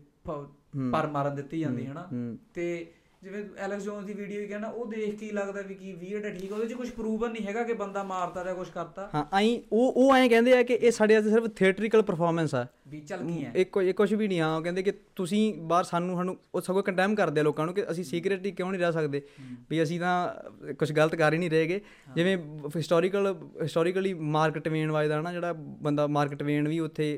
[0.93, 2.09] ਪਰ ਮਾਰਨ ਦਿੱਤੀ ਜਾਂਦੀ ਹੈ। ਨਾ
[2.55, 2.93] ਤੇ
[3.23, 6.25] ਜਿਵੇਂ ਐਲੈਕਸ ਜੋਨਸ ਦੀ ਵੀਡੀਓ ਹੀ ਕਹਿੰਦਾ ਉਹ ਦੇਖ ਕੇ ਹੀ ਲੱਗਦਾ ਵੀ ਕੀ ਵੀਅਰਡ
[6.25, 9.25] ਹੈ ਠੀਕ ਉਹਦੇ 'ਚ ਕੁਝ ਪ੍ਰੂਵਨ ਨਹੀਂ ਹੈਗਾ ਕਿ ਬੰਦਾ ਮਾਰਤਾ ਜਾਂ ਕੁਝ ਕਰਤਾ। ਹਾਂ
[9.33, 13.01] ਆਈ ਉਹ ਉਹ ਐਂ ਕਹਿੰਦੇ ਆ ਕਿ ਇਹ ਸਾਡੇ ਵਾਸਤੇ ਸਿਰਫ ਥੀਏਟਰੀਕਲ ਪਰਫਾਰਮੈਂਸ ਆ। ਵੀ
[13.01, 16.17] ਚੱਲ ਕੀ ਹੈ। ਇੱਕ ਇਹ ਕੁਝ ਵੀ ਨਹੀਂ ਆ। ਉਹ ਕਹਿੰਦੇ ਕਿ ਤੁਸੀਂ ਬਾਹਰ ਸਾਨੂੰ
[16.17, 19.23] ਸਾਨੂੰ ਉਹ ਸਗੋਂ ਕੰਡੈਮ ਕਰਦੇ ਆ ਲੋਕਾਂ ਨੂੰ ਕਿ ਅਸੀਂ ਸੀਕ੍ਰੀਟਲੀ ਕਿਉਂ ਨਹੀਂ ਰਹਿ ਸਕਦੇ?
[19.71, 21.81] ਵੀ ਅਸੀਂ ਤਾਂ ਕੁਝ ਗਲਤ ਕਰ ਹੀ ਨਹੀਂ ਰਹੇਗੇ
[22.15, 22.37] ਜਿਵੇਂ
[22.77, 25.53] ਹਿਸਟੋਰੀਕਲ ਹਿਸਟੋਰੀਕਲੀ ਮਾਰਕ ਟਵੇਨ ਵਾਜ ਦਾ ਨਾ ਜਿਹੜਾ
[25.83, 27.13] ਬੰਦਾ ਮਾਰਕ ਟਵੇਨ ਵੀ ਉੱਥੇ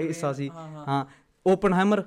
[0.00, 0.48] ਹਿੱਸਾ ਸੀ।
[0.88, 1.04] ਹਾਂ
[1.46, 2.02] ਓਪਨਹਾਈਮਰ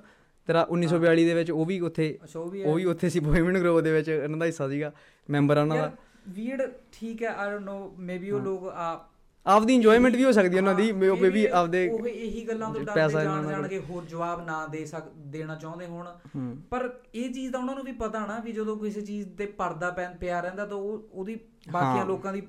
[0.50, 4.08] ਤੇਰਾ 1942 ਦੇ ਵਿੱਚ ਉਹ ਵੀ ਉੱਥੇ ਉਹ ਵੀ ਉੱਥੇ ਸੀ ਬੋਹੇਮੀਅਨ ਗਰੋਵ ਦੇ ਵਿੱਚ
[4.10, 4.92] ਇਹਨਾਂ ਦਾ ਹਿੱਸਾ ਸੀਗਾ
[5.30, 5.92] ਮੈਂਬਰ ਆ ਉਹਨਾਂ ਦਾ।
[6.30, 8.88] ਵੀਅਰਡ ਠੀਕ ਹੈ ਆਈ ਡੋਨਟ ਨੋ ਮੇਬੀ ਉਹ ਲੋਕ ਆ
[9.46, 12.48] ਆਪਦੀ ਇੰਜੋਇਮੈਂਟ ਵੀ ਹੋ ਸਕਦੀ ਹੈ ਉਹਨਾਂ ਦੀ ਹਾਂ, ਉਹ ਵੀ maybe ਆਪਦੇ ਉਹ ਇਹੀ
[12.48, 16.08] ਗੱਲਾਂ ਤੋਂ ਜੇ ਡਰਦੇ ਜਾਣ ਨਾਲ ਜਾਣਗੇ ਹੋਰ ਜਵਾਬ ਨਾ ਦੇ ਸਕ ਦੇਣਾ ਚਾਹੁੰਦੇ ਹੋਣ।
[16.72, 19.92] ਪਰ ਇਹ ਚੀਜ਼ ਤਾਂ ਉਹਨਾਂ ਨੂੰ ਵੀ ਪਤਾ ਨਾ ਵੀ ਜਦੋਂ ਕਿਸੇ ਚੀਜ਼ ਤੇ ਪਰਦਾ
[19.92, 21.38] ਪੈਨ ਪਿਆ ਰਹਿੰਦਾ ਤਾਂ ਉਹ ਉਹਦੀ
[21.72, 22.42] ਬਾਕੀਆਂ ਲੋਕਾਂ ਦੀ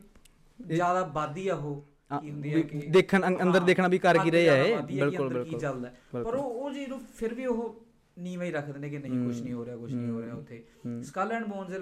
[0.58, 1.80] ਜ਼ਿਆਦਾ ਵਾਦੀ ਆ ਉਹ
[2.20, 5.56] ਕੀ ਹੁੰਦੀ ਹੈ ਕਿ ਦੇਖਣ ਅੰਦਰ ਦੇਖਣਾ ਵੀ ਕਰ ਕੀ ਰਹੇ ਆ ਕਿ ਬਿਲਕੁਲ ਕੀ
[5.56, 7.79] ਬਿਲਕੁਲ। ਪਰ ਉਹ ਉਹ ਚੀਜ਼ ਨੂੰ ਫਿਰ ਵੀ ਉਹ
[8.20, 10.64] ਨੀਵੇਂ ਹੀ ਰੱਖਦੇ ਨੇ ਕਿ ਨਹੀਂ ਕੁਝ ਨਹੀਂ ਹੋ ਰਿਹਾ ਕੁਝ ਨਹੀਂ ਹੋ ਰਿਹਾ ਉੱਥੇ।
[11.02, 11.78] ਸਕਲ ਐਂਡ ਬੋਨਸ ਦੇ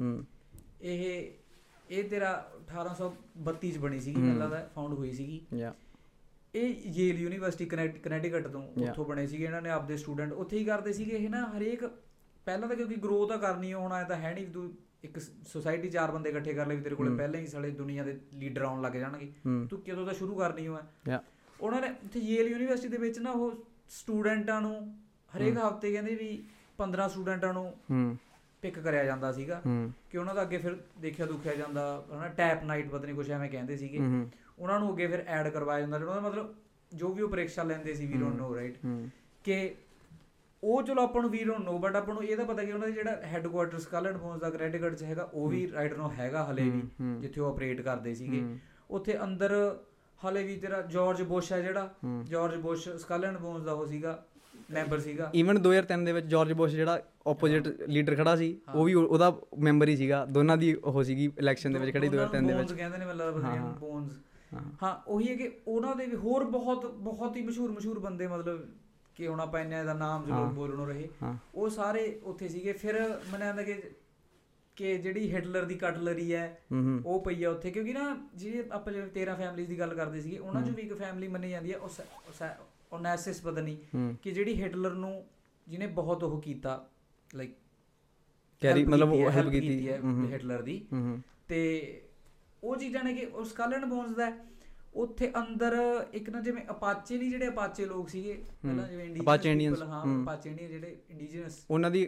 [0.00, 0.26] ਹੂੰ।
[0.82, 1.30] ਇਹ
[1.90, 5.74] ਇਹ ਤੇਰਾ 1832 ਚ ਬਣੀ ਸੀਗੀ ਮੈਨੂੰ ਲੱਗਦਾ ਫਾਊਂਡ ਹੋਈ ਸੀਗੀ। ਯਾ।
[6.54, 8.68] ਇਹ ਯੇਲ ਯੂਨੀਵਰਸਿਟੀ ਕਨੈਕਟਿਕਟ ਤੋਂ.
[8.68, 11.84] ਉੱਥੋਂ ਬਣੇ ਸੀਗੇ ਇਹਨਾਂ ਨੇ ਆਪਦੇ ਸਟੂਡੈਂਟ ਉੱਥੇ ਹੀ ਕਰਦੇ ਸੀਗੇ ਇਹ ਨਾ ਹਰੇਕ
[12.44, 14.74] ਪਹਿਲਾਂ ਤਾਂ ਕਿਉਂਕਿ ਗਰੋ ਤਾਂ ਕਰਨੀ ਹੋਣਾ ਹੈ ਤਾਂ ਹੈ ਨਹੀਂ ਤੂੰ
[15.04, 18.20] ਇੱਕ ਸੋਸਾਇਟੀ ਚਾਰ ਬੰਦੇ ਇਕੱਠੇ ਕਰ ਲੈ ਵੀ ਤੇਰੇ ਕੋਲੇ ਪਹਿਲਾਂ ਹੀ ਸਾਲੇ ਦੁਨੀਆ ਦੇ
[18.34, 19.32] ਲੀਡਰ ਆਉਣ ਲੱਗ ਜਾਣਗੇ।
[19.70, 20.82] ਤੂੰ ਕਦੋਂ ਦਾ ਸ਼ੁਰੂ ਕਰਨੀ ਹੋਇਆ
[21.60, 25.01] ਉਹਨਾਂ ਨੇ ਉੱਥੇ ਯੇਲ ਯੂਨੀਵਰਸਿਟੀ ਦੇ ਵਿੱਚ ਨਾ ਉਹ ਸਟੂਡੈਂਟਾਂ ਨੂੰ
[25.36, 26.42] ਹਰੇਕ ਹਫ਼ਤੇ ਕਹਿੰਦੇ ਵੀ
[26.78, 28.16] 15 ਸਟੂਡੈਂਟਾਂ ਨੂੰ ਹੂੰ।
[28.62, 29.62] ਪਿਕ ਕਰਿਆ ਜਾਂਦਾ ਸੀਗਾ
[30.10, 33.50] ਕਿ ਉਹਨਾਂ ਦਾ ਅੱਗੇ ਫਿਰ ਦੇਖਿਆ ਦੁਖਿਆ ਜਾਂਦਾ ਹਨਾ ਟੈਪ ਨਾਈਟ ਪਤਾ ਨਹੀਂ ਕੁਝ ਐਵੇਂ
[33.50, 33.98] ਕਹਿੰਦੇ ਸੀਗੇ।
[34.58, 36.54] ਉਹਨਾਂ ਨੂੰ ਅੱਗੇ ਫਿਰ ਐਡ ਕਰਵਾਇਆ ਜਾਂਦਾ ਜਿਹੜਾ ਮਤਲਬ
[36.94, 38.78] ਜੋ ਵੀ ਉਹ ਪ੍ਰੀਖਿਆ ਲੈਂਦੇ ਸੀ ਵੀ ਡੋਨਟ ਨੋ ਰਾਈਟ
[39.44, 39.74] ਕਿ
[40.64, 42.88] ਉਹ ਚਲੋ ਆਪਾਂ ਨੂੰ ਵੀ ਡੋਨਟ ਨੋ ਬਟ ਆਪਾਂ ਨੂੰ ਇਹ ਤਾਂ ਪਤਾ ਕਿ ਉਹਨਾਂ
[42.88, 46.62] ਦਾ ਜਿਹੜਾ ਹੈੱਡਕੁਆਰਟਰ ਸਕਾਲਰ ਬੋਨਸ ਦਾ ਕ੍ਰੈਡਿਟ ਚ ਹੈਗਾ ਉਹ ਵੀ ਰਾਈਟ ਨੋ ਹੈਗਾ ਹਲੇ
[46.62, 46.82] ਵੀ।
[47.20, 48.40] ਜਿੱਥੇ ਉਹ ਆਪਰੇਟ ਕਰਦੇ ਸੀਗੇ।
[48.90, 49.78] ਉੱਥੇ ਅੰਦਰ
[50.28, 54.24] ਹਲੇ ਵੀ ਤੇਰਾ ਜਾਰਜ ਬੁਸ਼ ਹੈ ਜਿਹੜਾ। George Bush Skull and Bones ਦਾ ਉਹ ਸੀਗਾ।
[54.72, 58.94] ਮੈਂਬਰ ਸੀਗਾ। ਈਵਨ 2003 ਦੇ ਵਿੱਚ ਜਾਰਜ ਬੁਸ਼ ਜਿਹੜਾ ਆਪੋਜ਼ਿਟ ਲੀਡਰ ਖੜਾ ਸੀ ਉਹ ਵੀ
[58.94, 62.72] ਉਹਦਾ ਮੈਂਬਰ ਹੀ ਸੀਗਾ। ਦੋਨਾਂ ਦੀ ਉਹ ਸੀਗੀ ਇਲੈਕਸ਼ਨ ਦੇ ਵਿੱਚ ਖੜੀ 2003 ਦੇ ਵਿੱਚ।
[62.72, 63.40] ਕਹਿੰਦੇ ਨੇ ਮਤਲਬ
[63.78, 64.18] ਬੋਨਸ
[64.82, 68.66] ਹਾਂ ਉਹੀ ਹੈ ਕਿ ਉਹਨਾਂ ਦੇ ਵੀ ਹੋਰ ਬਹੁਤ ਬਹੁਤ ਹੀ ਮਸ਼ਹੂਰ ਮਸ਼ਹੂਰ ਬੰਦੇ ਮਤਲਬ
[69.16, 71.08] ਕਿ ਹੁਣ ਆਪਾਂ ਇੰਨੇ ਦਾ ਨਾਮ ਜੋ ਲੋਕ ਬੋਲਣੋਂ ਰਹੇ।
[71.54, 73.00] ਉਹ ਸਾਰੇ ਉੱਥੇ ਸੀਗੇ। ਫਿਰ
[73.32, 73.74] ਮੈਨੂੰ ਆਂਦਾ ਕਿ
[74.76, 76.44] ਕਿ ਜਿਹੜੀ ਹਿਟਲਰ ਦੀ ਕਟਲਰੀ ਹੈ
[77.06, 80.38] ਉਹ ਪਈ ਆ ਉੱਥੇ। ਕਿਉਂਕਿ ਨਾ ਜਿਹੜੇ ਆਪਾਂ ਜਿਵੇਂ 13 ਫੈਮਿਲੀਜ਼ ਦੀ ਗੱਲ ਕਰਦੇ ਸੀਗੇ
[80.38, 81.88] ਉਹਨਾਂ ਚੋਂ ਵੀ ਇੱਕ ਫੈਮਿਲੀ ਮੰਨੀ ਜਾਂਦੀ ਹੈ ਉਹ
[82.92, 85.24] ਓਨੈਸਿਸ ਪਤਾ ਨਹੀਂ ਕਿ ਜਿਹੜੀ ਹਿਟਲਰ ਨੂੰ
[85.68, 86.88] ਜਿਹਨੇ ਬਹੁਤ ਉਹ ਕੀਤਾ
[87.34, 87.54] ਲਾਈਕ
[88.62, 90.00] ਕੈਰੀ ਮਤਲਬ ਉਹ ਹੈਲਪ ਕੀਤੀ। ਹੈ
[90.32, 90.86] ਹਿਟਲਰ ਦੀ।
[91.48, 91.60] ਤੇ
[92.62, 94.32] ਉਹ ਚੀਜ਼ਾਂ ਨੇ ਕਿ ਉਹ ਸਕਾਲਨ ਬੋਨਸ ਦਾ
[94.94, 95.76] ਉੱਥੇ ਅੰਦਰ
[96.12, 98.32] ਇੱਕ ਨਾ ਜਿਵੇਂ ਅਪਾਚੇ ਨਹੀਂ ਜਿਹੜੇ ਅਪਾਚੇ ਲੋਕ ਸੀਗੇ
[98.62, 102.04] ਪਹਿਲਾਂ ਜਿਵੇਂ ਇੰਡੀਜਨਸ Apache Indians, ਹਾਂ। ਅਪਾਚੇ ਇੰਡੀਅਨ ਜਿਹੜੇ ਇੰਡੀਜਨਸ ਉਹਨਾਂ ਦੀ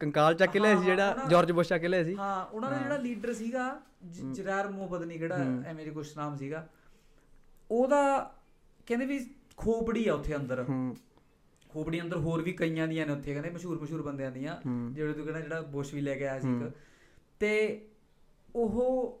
[0.00, 2.78] ਕੰਕਾਲ ਚੱਕ ਕੇ ਲਿਆ ਸੀ ਜਿਹੜਾ ਜਾਰਜ ਬੁਸ਼ ਚੱਕ ਕੇ ਲਿਆ ਸੀ। ਹਾਂ ਉਹਨਾਂ ਦਾ
[2.78, 3.80] ਜਿਹੜਾ ਲੀਡਰ ਸੀਗਾ
[4.32, 6.68] ਜਰਾਰ ਮੋ ਪਤਾ ਨਹੀਂ ਕਿਹੜਾ ਐਵੇਂ ਜਿਹਾ ਕੁਛ ਨਾਮ ਸੀਗਾ।
[7.70, 8.32] ਉਹਦਾ
[8.86, 9.18] ਕਹਿੰਦੇ ਵੀ
[9.60, 10.64] ਖੋਪੜੀ ਆ ਉੱਥੇ ਅੰਦਰ।
[11.70, 14.56] ਖੋਪੜੀ ਅੰਦਰ ਹੋਰ ਵੀ ਕਈਆਂ ਦੀਆਂ ਨੇ ਉੱਥੇ ਕਹਿੰਦੇ ਮਸ਼ਹੂਰ ਮਸ਼ਹੂਰ ਬੰਦਿਆਂ ਦੀਆਂ।
[14.92, 16.72] ਜਿਹੜੇ ਤੂੰ ਕਹਿੰਦਾ ਜਿਹੜਾ ਬੁਸ਼ ਵੀ ਲੈ ਕੇ ਆਇਆ ਸੀ ਇੱਕ।
[17.40, 17.50] ਤੇ
[18.54, 19.20] ਉਹ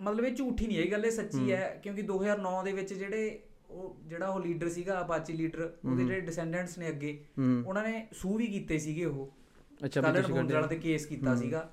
[0.00, 3.38] ਮਤਲਬ ਇਹ ਝੂਠੀ ਨਹੀਂ ਹੈ ਇਹ ਗੱਲ ਇਹ ਸੱਚੀ ਹੈ। ਕਿਉਂਕਿ 2009 ਦੇ ਵਿੱਚ ਜਿਹੜੇ
[3.70, 7.18] ਉਹ ਜਿਹੜਾ ਉਹ ਲੀਡਰ ਸੀਗਾ ਅਪਾਚੀ ਲੀਡਰ ਉਹਦੇ ਜਿਹੜੇ ਡਿਸੈਂਡੈਂਟਸ ਨੇ ਅੱਗੇ
[7.66, 9.30] ਉਹਨਾਂ ਨੇ ਸੂ ਵੀ ਕੀਤੇ ਸੀਗੇ ਉਹ।
[9.84, 10.22] ਅੱਛਾ ਕੱਢਿਆ।
[10.54, 11.68] ਵਾਲਾ ਤੇ ਕੇਸ ਕੀਤਾ ਸੀਗਾ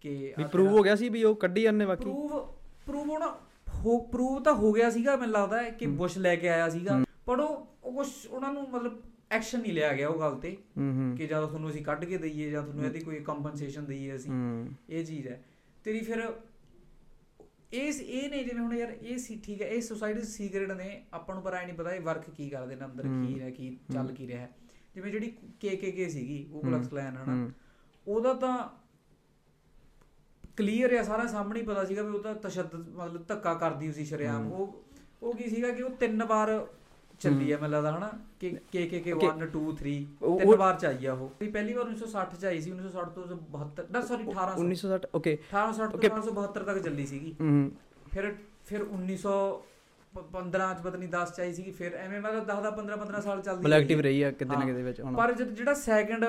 [0.00, 2.04] ਕਿ ਵੀ ਪ੍ਰੂਵ ਹੋ ਗਿਆ ਸੀ ਵੀ ਉਹ ਕੱਢੀ ਜਾਂਦੇ ਬਾਕੀ?
[2.04, 2.38] ਪ੍ਰੂਵ
[2.86, 3.36] ਪ੍ਰੂਵ ਹੋਣਾ
[3.74, 7.40] ਹੋ ਪ੍ਰੂਵ ਤਾਂ ਹੋ ਗਿਆ ਸੀਗਾ ਮੈਨੂੰ ਲੱਗਦਾ ਕਿ ਬੁਸ਼ ਲੈ ਕੇ ਆਇਆ ਸੀਗਾ। ਪਰ
[7.40, 9.00] ਉਹ ਉਹ ਕੁਝ ਉਹਨਾਂ ਨੂੰ ਮਤਲਬ
[9.30, 10.50] ਐਕਸ਼ਨ ਨਹੀਂ ਲਿਆ ਗਿਆ ਉਹ ਗੱਲ ਤੇ
[11.16, 14.30] ਕਿ ਜਾਂ ਤੁਹਾਨੂੰ ਅਸੀਂ ਕੱਢ ਕੇ ਦਈਏ ਜਾਂ ਤੁਹਾਨੂੰ ਇਹਦੀ ਕੋਈ ਕੰਪਨਸੇਸ਼ਨ ਦਈਏ ਅਸੀਂ।
[14.90, 15.42] ਇਹ ਚੀਜ਼ ਹੈ।
[15.84, 16.22] ਤੇਰੀ ਫਿਰ
[17.72, 21.34] ਇਸ ਇਹ ਨੇ ਜਿਵੇਂ ਹੁਣ ਯਾਰ ਇਹ ਸੀ ਠੀਕ ਹੈ ਇਹ ਸੋਸਾਇਟੀ ਸੀਕ੍ਰੇਟ ਨੇ। ਆਪਾਂ
[21.34, 24.12] ਨੂੰ ਪਰ ਐ ਨਹੀਂ ਪਤਾ ਇਹ ਵਰਕ ਕੀ ਕਰਦੇ ਨੇ ਅੰਦਰ ਕੀ ਹੈ। ਕੀ ਚੱਲ
[24.12, 24.50] ਕੀ ਰਿਹਾ ਹੈ।
[24.94, 25.32] ਜਿਵੇਂ ਜਿਹੜੀ
[25.64, 27.50] KKK ਸੀਗੀ ਉਹ ਕਲਕਸ ਕਲੈਨ ਹਨਾ।
[28.06, 28.58] ਉਹਦਾ ਤਾਂ
[30.56, 34.04] ਕਲੀਅਰ ਹੈ ਸਾਰਾ ਸਾਹਮਣੇ ਹੀ ਪਤਾ ਸੀਗਾ ਵੀ ਉਹ ਤਾਂ ਤਸ਼ੱਦਦ ਮਤਲਬ ਧੱਕਾ ਕਰਦੀ ਸੀ
[34.04, 34.84] ਸ਼ਰੇਆਮ। ਉਹ
[35.22, 36.50] ਉਹ ਕੀ ਸੀਗਾ ਕਿ ਉਹ ਤਿੰਨ ਵਾਰ
[37.20, 38.10] ਚੱਲੀ ਆ ਮੈਨੂੰ ਲੱਗਦਾ ਹਨਾ
[38.40, 41.72] ਕਿ ਕੇ ਕੇ ਕੇ 1 2 3 ਉਹ- ਤਿੰਨ ਵਾਰ ਚ ਆਈ ਆ ਉਹ ਪਹਿਲੀ
[41.74, 45.98] ਵਾਰ 1960 ਚ ਆਈ ਸੀ 1960 ਤੋਂ 72 ਨਾ ਸੌਰੀ 1800 1960 ਓਕੇ 1860 ਤੋਂ
[45.98, 46.10] Okay.
[46.10, 47.56] 1872 ਤੱਕ ਚੱਲੀ ਸੀਗੀ ਹੂੰ
[48.12, 48.30] ਫਿਰ
[48.66, 48.84] ਫਿਰ
[50.14, 53.20] 1915 ਚ ਪਤਾ ਨਹੀਂ 10 ਚ ਆਈ ਸੀਗੀ ਫਿਰ ਐਵੇਂ ਮੈਂ 10 10 15 15
[53.22, 55.74] ਸਾਲ ਚੱਲਦੀ ਮਤਲਬ ਐਕਟਿਵ ਹੈ। ਰਹੀ ਆ ਕਿਤੇ ਨਾ ਹਾਂ। ਕਿਤੇ ਵਿੱਚ ਹੁਣ ਪਰ ਜਿਹੜਾ
[55.82, 56.24] ਸੈਕੰਡ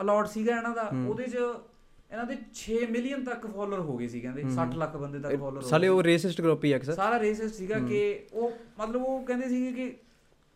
[0.00, 1.36] ਅਲਾਟ ਸੀਗਾ ਇਹਨਾਂ ਦਾ ਹੂੰ। ਉਹਦੇ ਚ
[2.10, 5.36] ਇਹਨਾਂ ਦੇ 6 ਮਿਲੀਅਨ ਤੱਕ ਫਾਲੋਅਰ ਹੋ ਗਏ ਸੀ ਕਹਿੰਦੇ ਹੂੰ। 60 ਲੱਖ ਬੰਦੇ ਤੱਕ
[5.40, 8.00] ਫਾਲੋਅਰ ਸਾਲੇ ਉਹ ਰੇਸਿਸਟ ਗਰੁੱਪ ਹੀ ਆ ਅਕਸਰ ਸਾਰਾ ਰੇਸਿਸਟ ਸੀਗਾ ਹੂੰ। ਕਿ
[8.34, 9.90] ਉਹ ਮਤਲਬ ਉਹ ਕਹਿੰਦੇ ਸੀਗੇ ਕਿ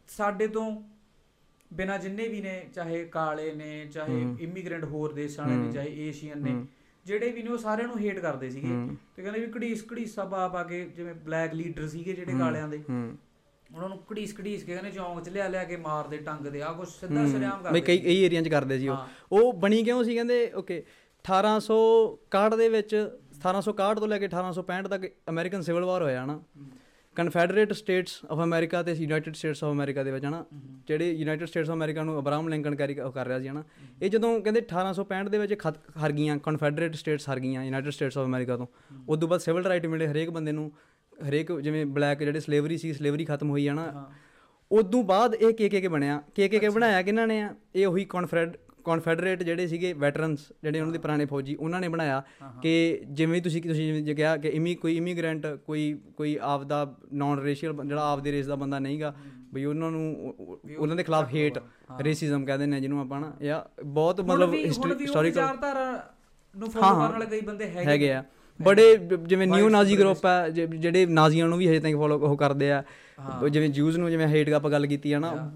[0.09, 0.83] ਸਾਡੇ ਤੋਂ
[1.73, 6.43] ਬਿਨਾ ਜਿੰਨੇ ਵੀ ਨੇ ਚਾਹੇ ਕਾਲੇ ਨੇ ਚਾਹੇ। ਇਮੀਗ੍ਰੈਂਟ ਹੋਰ ਦੇਸ਼ਾਂ ਵਾਲੇ ਨੇ। ਚਾਹੇ ਏਸ਼ੀਅਨ
[6.43, 6.67] ਨੇ
[7.07, 8.69] ਜਿਹੜੇ ਵੀ ਨੇ ਉਹ ਸਾਰਿਆਂ ਨੂੰ ਹੇਟ ਕਰਦੇ ਸੀਗੇ
[9.17, 12.83] ਤੇ ਕਹਿੰਦੇ ਵੀ ਘੜੀਸ ਘੜੀਸਾ ਪਾ ਪਾ ਕੇ ਜਿਵੇਂ ਬਲੈਕ ਲੀਡਰ ਸੀਗੇ ਜਿਹੜੇ ਕਾਲਿਆਂ ਦੇ
[13.75, 16.89] ਉਹਨਾਂ ਨੂੰ ਘੜੀਸ ਘੜੀਸ ਕੇ ਕਹਿੰਦੇ ਚੌਂਕ 'ਚ ਲਿਆ ਲਿਆ ਕੇ ਮਾਰਦੇ ਟੰਗਦੇ ਆ ਕੁਛ
[16.89, 18.97] ਸਿੱਧਾ। ਸਰਿਆਮ ਬਈ ਕਰਦੇ ਕਈ ਸੀ। ਕਈ ਏਰੀਆ 'ਚ ਕਰਦੇ ਸੀ ਉਹ।
[19.33, 20.83] ਉਹ ਬਣੀ ਕਿਉਂ ਸੀ ਕਹਿੰਦੇ ਓਕੇ
[21.25, 22.95] 1861 ਦੇ ਵਿੱਚ
[23.39, 26.41] 1861 ਤੋਂ ਲੈ ਕੇ 1865 ਤੱਕ ਅਮਰੀਕਨ ਸਿਵਲ ਵਾਰ ਹੋਇਆ ਨਾ।
[27.17, 30.45] ਕਨਫੈਡਰੇਟ ਸਟੇਟਸ ਆਫ ਅਮਰੀਕਾ ਤੇ ਯੂਨਾਈਟਿਡ ਸਟੇਟਸ ਆਫ ਅਮਰੀਕਾ ਦੇ ਵਿੱਚ ਹਨਾ।
[30.89, 32.97] ਜਿਹੜੇ ਯੂਨਾਈਟਿਡ ਸਟੇਟਸ ਆਫ ਅਮਰੀਕਾ ਨੂੰ ਅਬਰਾਹਮ ਲਿੰਕਨ ਕੈਰੀ
[33.29, 33.65] ਰਿਹਾ ਸੀ ਹਨਾ?
[34.03, 35.55] ਇਹ ਜਦੋਂ ਕਹਿੰਦੇ 1865 ਦੇ ਵਿੱਚ
[35.97, 38.67] ਹਾਰ ਗਈਆਂ ਕਨਫੈਡਰੇਟ ਸਟੇਟਸ ਹਾਰ ਗਈਆਂ ਯੂਨਾਈਟਿਡ ਸਟੇਟਸ ਆਫ ਅਮਰੀਕਾ ਤੋਂ
[39.09, 40.73] ਉਸ ਤੋਂ ਬਾਅਦ ਸਿਵਲ ਰਾਈਟ ਮਿਲੇ ਹਰੇਕ ਬੰਦੇ ਨੂੰ
[41.29, 44.07] ਹਰੇਕ ਜਿਵੇਂ ਬਲੈਕ ਜਿਹੜੇ ਸਲੇਵਰੀ ਸੀ ਸਲੇਵਰੀ ਖਤਮ ਹੋਈ ਹੈ ਨਾ ਹਾਂ।
[44.73, 47.55] ਉਦੋਂ ਬਾਅਦ ਇਹ ਕੇ ਬਣਿਆ ਕੇ ਕੇ ਬਣਾਇਆ ਕਿਹਨਾਂ ਨੇ ਆ?
[47.75, 52.23] ਇਹ ਉਹੀ ਕਨਫੈਡ ਕਨਫੈਡਰੇਟ ਜਿਹੜੇ ਸੀਗੇ ਵੈਟਰਨਸ ਜਿਹੜੇ ਉਹਨਾਂ ਦੇ ਪੁਰਾਣੇ ਫੌਜੀ ਉਹਨਾਂ ਨੇ ਬਣਾਇਆ।
[52.63, 57.39] ਕਿ ਜਿਵੇਂ ਤੁਸੀਂ ਤੁਸੀਂ ਜਿਵੇਂ ਜੇ ਕਿਹਾ ਕਿ ਇਮੀ ਕੋਈ ਇਮੀਗ੍ਰੈਂਟ ਕੋਈ ਕੋਈ ਆਪਦਾ ਨਾਨ
[57.39, 59.15] ਰੇਸ਼ੀਅਲ ਜਿਹੜਾ ਆਪਦੇ ਰੇਸ ਦਾ ਬੰਦਾ ਨਹੀਂਗਾ
[59.55, 60.35] ਬਈ ਉਹਨਾਂ ਨੂੰ
[60.79, 61.59] ਉਹਨਾਂ ਦੇ ਖਿਲਾਫ ਹੇਟ।
[62.03, 65.85] ਰੇਸਿਜ਼ਮ ਕਹਿੰਦੇ ਨੇ ਜਿਹਨੂੰ ਆਪਾਂ ਨਾ ਜਾਂ ਬਹੁਤ ਮਤਲਬ ਹਿਸਟੋਰੀਕਲ ਵਿਚਾਰਧਾਰਾ
[66.55, 68.23] ਨੂੰ ਫੋਲੋ। ਕਰਨ ਵਾਲੇ ਕਈ ਬੰਦੇ ਹੈਗੇ ਹੈਗੇ ਆ
[68.61, 72.71] ਬੜੇ ਜਿਵੇਂ White ਨਾਜ਼ੀ। ਗਰੁੱਪ ਆ ਜਿਹੜੇ ਨਾਜ਼ੀਆਂ ਨੂੰ ਵੀ ਹਜੇ ਤਾਈਂ ਫੋਲੋ ਉਹ ਕਰਦੇ
[72.73, 72.83] ਆ।
[73.49, 75.53] ਜਿਵੇਂ ਜੂਜ਼ ਨੂੰ ਜਿਵੇਂ ਹੇਟ ਆਪਾਂ ਗੱਲ ਕੀਤੀ ਆ ਨਾ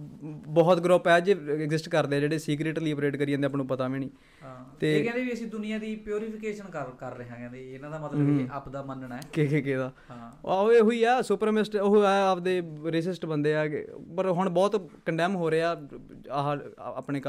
[0.49, 3.89] ਬਹੁਤ ਗਰੁੱਪ ਆ ਜੇ ਐਗਜ਼ਿਸਟ ਕਰਦੇ ਆ ਜਿਹੜੇ ਸੀਕ੍ਰੀਟਲੀ ਆਪਰੇਟ ਕਰੀ ਜਾਂਦੇ ਆਪਾਂ ਨੂੰ ਪਤਾ
[3.89, 4.11] ਵੀ ਨਹੀਂ।
[4.45, 7.91] ਹਾਂ। ਤੇ- ਇਹ ਕਹਿੰਦੇ ਵੀ ਅਸੀਂ ਦੁਨੀਆ ਦੀ ਪਿਉਰੀਫਿਕੇਸ਼ਨ ਕਰ ਕਰ ਰਹੇ ਹਾਂ ਕਹਿੰਦੇ। ਇਹਨਾਂ
[7.91, 11.03] ਦਾ ਮਤਲਬ ਇਹ ਆਪ ਦਾ ਮੰਨਣਾ ਹੈ। ਕਿ ਕਿ ਕਿ ਦਾ ਹਾਂ ਉਹ ਇਹੋ ਹੀ
[11.03, 13.65] ਆ ਸੁਪਰਮਿਸਟ ਉਹ ਆ ਆਪਦੇ ਰੇਸਿਸਟ ਬੰਦੇ ਆ
[14.17, 15.77] ਪਰ ਹੁਣ ਬਹੁਤ ਕੰਡੈਮ ਹੋ ਰਿਹਾ
[16.31, 17.21] ਆਹ ਆਪਣੇ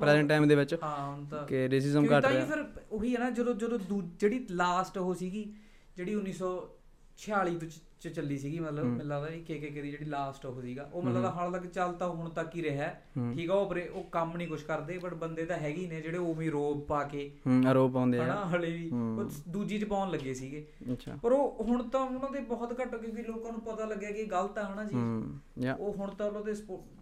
[0.00, 3.20] ਪ੍ਰੈਜ਼ੈਂਟ ਟਾਈਮ ਦੇ ਵਿੱਚ ਹਾਂ ਹੁਣ ਤਾਂ ਕਿ ਰੇਸਿਜ਼ਮ ਘਟ ਹੀ ਰਿਹਾ। ਫਿਰ ਉਹੀ ਹੈ
[3.20, 5.52] ਨਾ ਜਦੋਂ ਜਦੋਂ ਜਿਹੜੀ ਲਾਸਟ ਉਹ ਸੀਗੀ
[5.96, 7.68] ਜਿਹੜੀ 1946 ਤੋਂ
[8.00, 11.24] ਚ- ਚੱਲੀ ਸੀਗੀ ਮਤਲਬ। ਮੈਨੂੰ ਲੱਗਦਾ ਕਿ ਕੇ ਦੀ ਜਿਹੜੀ ਲਾਸਟ ਉਹ ਸੀਗਾ। ਉਹ ਮਤਲਬ
[11.24, 12.94] ਹਾਲ ਤੱਕ ਚੱਲ ਤਾਂ ਹੁਣ ਤੱਕ ਹੀ ਰਿਹਾ।
[13.34, 16.00] ਠੀਕ ਆ ਉਹ ਬਰੇ ਉਹ ਕੰਮ ਨਹੀਂ ਕੁਝ ਕਰਦੇ ਬਟ ਬੰਦੇ ਤਾਂ ਹੈਗੇ ਹੀ ਨੇ
[16.00, 19.78] ਜਿਹੜੇ ਉਵੇਂ ਹੀ ਰੋਬ ਪਾ ਕੇ ਹੂੰ ਆਰੋਪ ਆਉਂਦੇ ਹਨਾ ਆ ਹਲੇ ਵੀ। ਉਹ ਦੂਜੀ
[19.78, 23.52] ਚ ਪਾਉਣ ਲੱਗੇ ਸੀਗੇ। ਅੱਛਾ। ਪਰ ਉਹ ਹੁਣ ਤਾਂ ਉਹਨਾਂ ਦੇ ਬਹੁਤ ਘੱਟ ਕਿਉਂਕਿ ਲੋਕਾਂ
[23.52, 24.96] ਨੂੰ ਪਤਾ ਲੱਗਿਆ ਕਿ ਗਲਤ ਆ ਹਨਾ ਜੀ।
[25.78, 26.54] ਉਹ ਹੁਣ ਤਾਂ ਉਹਨਾਂ ਦੇ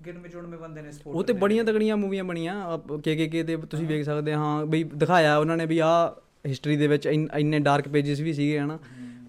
[0.06, 3.56] ਗਿਣਵੇਂ ਚੁਣਵੇਂ ਬੰਦੇ ਨੇ ਸਪੋਰਟ ਉਹ ਤੇ ਬੜੀਆਂ ਤਗੜੀਆਂ ਮੂਵੀਆਂ ਬਣੀਆਂ ਕੇ ਕੇ ਕੇ ਤੇ
[3.56, 6.16] ਤੁਸੀਂ ਵੇਖ ਸਕਦੇ ਆ, ਹਾਂ ਬਈ ਦਿਖਾਇਆ ਉਹਨਾਂ ਨੇ ਵੀ ਆ
[6.46, 8.78] ਹਿਸਟਰੀ ਦੇ ਵਿੱਚ ਇੰਨੇ ਡਾਰਕ ਪੇजेस ਵੀ ਸੀਗੇ ਹਨਾ।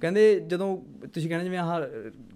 [0.06, 0.78] ਕਹਿੰਦੇ ਜਦੋਂ
[1.08, 1.82] ਤੁਸੀਂ ਕਹਿੰਦੇ ਜਿਵੇਂ ਆਹ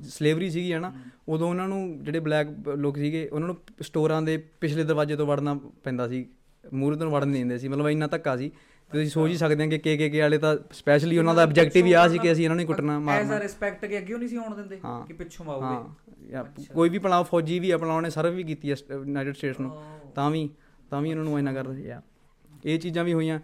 [0.02, 0.94] ਸਲੇਵਰੀ ਸੀਗੀ ਹਨਾ
[1.30, 2.48] ਉਦੋਂ ਉਹਨਾਂ ਨੂੰ ਜਿਹੜੇ ਬਲੈਕ
[2.78, 6.26] ਲੋਕ ਸੀਗੇ ਉਹਨਾਂ ਨੂੰ ਸਟੋਰਾਂ ਦੇ ਪਿਛਲੇ ਦਰਵਾਜ਼ੇ ਤੋਂ ਵੜਨਾ ਪੈਂਦਾ ਸੀ
[6.74, 8.52] ਮੂਹਰੇ ਤੋਂ ਵੜਨ ਨਹੀਂ ਦਿੰਦੇ ਸੀ ਮਤਲਬ ਇੰਨਾ ਧੱਕਾ ਸੀ।
[8.92, 11.86] ਤੁਸੀਂ ਸੋਚ ਹੀ ਸਕਦੇ ਆ ਕਿ ਕੇ ਕੇ ਕੇ ਵਾਲੇ ਤਾਂ ਸਪੈਸ਼ਲੀ ਉਹਨਾਂ ਦਾ ਆਬਜੈਕਟਿਵ
[11.86, 14.18] ਹੀ ਆ ਸੀ ਕਿ ਅਸੀਂ ਇਹਨਾਂ ਨੂੰ ਹੀ ਕੁੱਟਣਾ ਐਜ਼ ਮਾਰਨਾ। ਅ ਰਿਸਪੈਕਟ ਕਿ ਅੱਗੇ
[14.18, 17.94] ਨਹੀਂ ਸੀ ਆਉਣ ਦਿੰਦੇ ਹਾਂ। ਕਿ ਪਿੱਛੋਂ ਹਾਂ। ਆਉਗੇ ਕੋਈ ਵੀ ਪਲਾਓ ਫੌਜੀ ਵੀ ਆਪਣਾ
[17.94, 19.72] ਉਹਨੇ ਸਰਵ ਵੀ ਕੀਤੀ ਹੈ ਯੂਨਾਈਟਿਡ ਸਟੇਟਸ ਨੂੰ.
[20.16, 20.50] ਤਾਂ ਵੀ
[20.90, 22.02] ਤਾਂ ਵੀ ਉਹਨਾਂ ਨੂੰ ਇੰਨਾ ਕਰਦੇ ਆ
[22.66, 23.40] ਇਹ ਚੀਜ਼ਾਂ ਵੀ ਹੋਈਆਂ।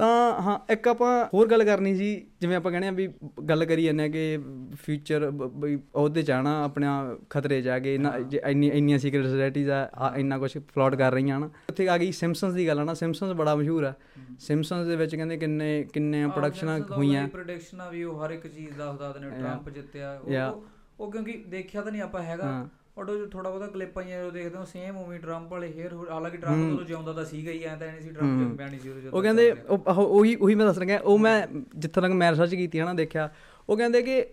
[0.00, 3.08] ਤਾਂ ਹਾਂ ਇੱਕ ਆਪਾਂ ਹੋਰ ਗੱਲ ਕਰਨੀ ਸੀ ਜਿਵੇਂ ਆਪਾਂ ਕਹਿੰਦੇ ਆ ਵੀ
[3.48, 4.38] ਗੱਲ ਕਰੀ ਜਾਂਦੇ ਆ ਕਿ
[4.74, 10.12] ਫਿਊਚਰ ਬਈ ਉਹਦੇ ਆਣਾ ਆਪਣਾ ਖਤਰੇ ਆ ਕੇ ਇੰਨਾ- ਜੇ ਇੰਨੀ ਇੰਨੀਆਂ ਸੀਕ੍ਰੀਟ ਸੋਸਾਇਟੀਜ਼ ਆ
[10.16, 13.32] ਇੰਨਾ ਕੁਝ ਫਲੋਟ ਕਰ ਰਹੀਆਂ ਹਨ ਉੱਥੇ ਆ ਗਈ ਸਿੰਪਸਨਸ ਦੀ ਗੱਲ ਆ ਨਾ ਸਿੰਪਸਨਸ
[13.32, 13.92] ਬੜਾ ਮਸ਼ਹੂਰ ਆ
[14.38, 19.14] ਸਿੰਪਸਨਸ ਦੇ ਵਿੱਚ ਕਹਿੰਦੇ ਕਿੰਨੇ ਕਿੰਨੇ ਪ੍ਰੋਡਕਸ਼ਨਾਂ ਹੋਈਆਂ ਪ੍ਰੋਡਕਸ਼ਨਾਂ ਵੀ ਉਹ ਹਰ ਇੱਕ ਚੀਜ਼ ਦੱਸਦਾ
[19.20, 19.30] ਨੇ.
[19.30, 20.20] ਟਰੰਪ ਜਿੱਤਿਆ.
[20.48, 20.64] ਉਹ
[21.00, 24.56] ਉਹ ਕਿਉਂਕਿ ਦੇਖਿਆ ਤਾਂ ਨਹੀਂ ਆਪਾਂ ਹੈਗਾ। ਬਟ ਉਹ ਥੋੜਾ ਬਹੁਤਾ ਕਲਿੱਪ ਆਈਆਂ ਉਹ ਦੇਖਦੇ
[24.56, 27.86] ਹਾਂ ਸੇਮ ਉਵੇਂ ਟਰੰਪ ਵਾਲੇ ਹੇਅਰ ਹਾਲਾਂਕਿ ਟਰੰਪ। ਉਦੋਂ ਜਿਉਂਦਾ ਤਾਂ ਸੀਗਾ ਹੀ ਐਂ ਤਾਂ
[27.86, 31.18] ਨਹੀਂ ਸੀ। ਟਰੰਪ ਜੰਮਿਆ ਨਹੀਂ ਸੀ ਉਹ ਕਹਿੰਦੇ। ਉਹ ਉਹੀ ਉਹੀ ਮੈਂ ਦੱਸ ਰਿਹਾ ਉਹ
[31.18, 33.28] ਮੈਂ ਜਿੱਥੇ ਤੱਕ ਮੈਂ ਰਿਸਰਚ ਕੀਤੀ ਹੈ ਨਾ ਦੇਖਿਆ
[33.68, 34.24] ਉਹ ਕਹਿੰਦੇ ਕਿ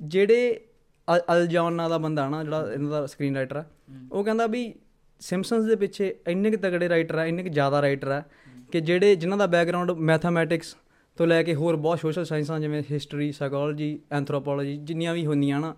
[0.00, 0.60] ਜਿਹੜੇ
[1.08, 3.64] ਅਲ- ਅਲਜੌਨ ਨਾਂ ਦਾ ਬੰਦਾ ਨਾ ਜਿਹੜਾ ਇਹਨਾਂ ਦਾ ਸਕਰੀਨ ਰਾਈਟਰ ਆ
[4.12, 4.72] ਉਹ ਕਹਿੰਦਾ ਵੀ
[5.20, 8.22] ਸਿੰਪਸਨਸ ਦੇ ਪਿੱਛੇ ਇੰਨੇ ਕੁ ਤਗੜੇ ਰਾਈਟਰ ਆ ਇੰਨੇ ਕੁ ਜ਼ਿਆਦਾ ਰਾਈਟਰ ਆ
[8.72, 10.76] ਕਿ ਜਿਹੜੇ ਜਿਨ੍ਹਾਂ ਦਾ ਬੈਕਗ੍ਰਾਉਂਡ ਮੈਥਮੈਟਿਕਸ
[11.18, 15.74] ਤੋਂ ਲੈ ਕੇ ਹੋਰ ਬਹੁਤ ਸੋਸ਼ਲ ਸਾਇੰਸਾਂ ਜਿਵੇਂ ਹਿਸਟਰੀ ਸਾਈਕੋਲੋਜੀ ਐਂਥਰੋਪੋਲੋਜੀ ਜਿੰਨੀਆਂ ਵੀ ਹੁੰਦੀਆਂ ਨਾ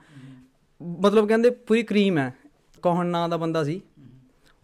[0.82, 2.34] ਮਤਲਬ ਕਹਿੰਦੇ ਪੂਰੀ ਕਰੀਮ ਹੈ
[2.82, 3.80] ਕੋਹਨ ਨਾਂ ਦਾ ਬੰਦਾ ਸੀ।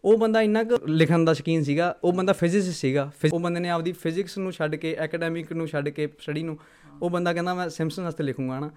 [0.04, 3.68] ਉਹ ਬੰਦਾ ਇੰਨਾ ਕੁ ਲਿਖਣ ਦਾ ਸ਼ਕੀਨ ਸੀਗਾ ਉਹ ਬੰਦਾ ਫਿਜ਼ਿਸਿਸਟ ਸੀਗਾ। ਉਹ ਬੰਦੇ ਨੇ
[3.68, 6.58] ਆਪਦੀ ਫਿਜ਼ਿਕਸ ਨੂੰ ਛੱਡ ਕੇ ਐਕੈਡੈਮਿਕ ਨੂੰ ਛੱਡ ਕੇ ਸਟੱਡੀ ਨੂੰ
[7.02, 8.70] ਉਹ ਬੰਦਾ ਕਹਿੰਦਾ ਮੈਂ ਸਿੰਪਸਨ ਵਾਸਤੇ ਲਿਖੂੰਗਾ ਨਾ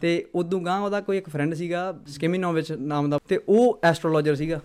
[0.00, 4.60] ਤੇ ਉਦੋਂ ਗਾਂ ਉਹਦਾ ਕੋਈ ਇੱਕ ਫਰੈਂਡ ਸੀਗਾ ਸਕਿਮਿਨੋਵਿਚ ਨਾਮ ਦਾ ਤੇ ਉਹ ਐਸਟ੍ਰੋਲੋਜਰ ਸੀਗਾ।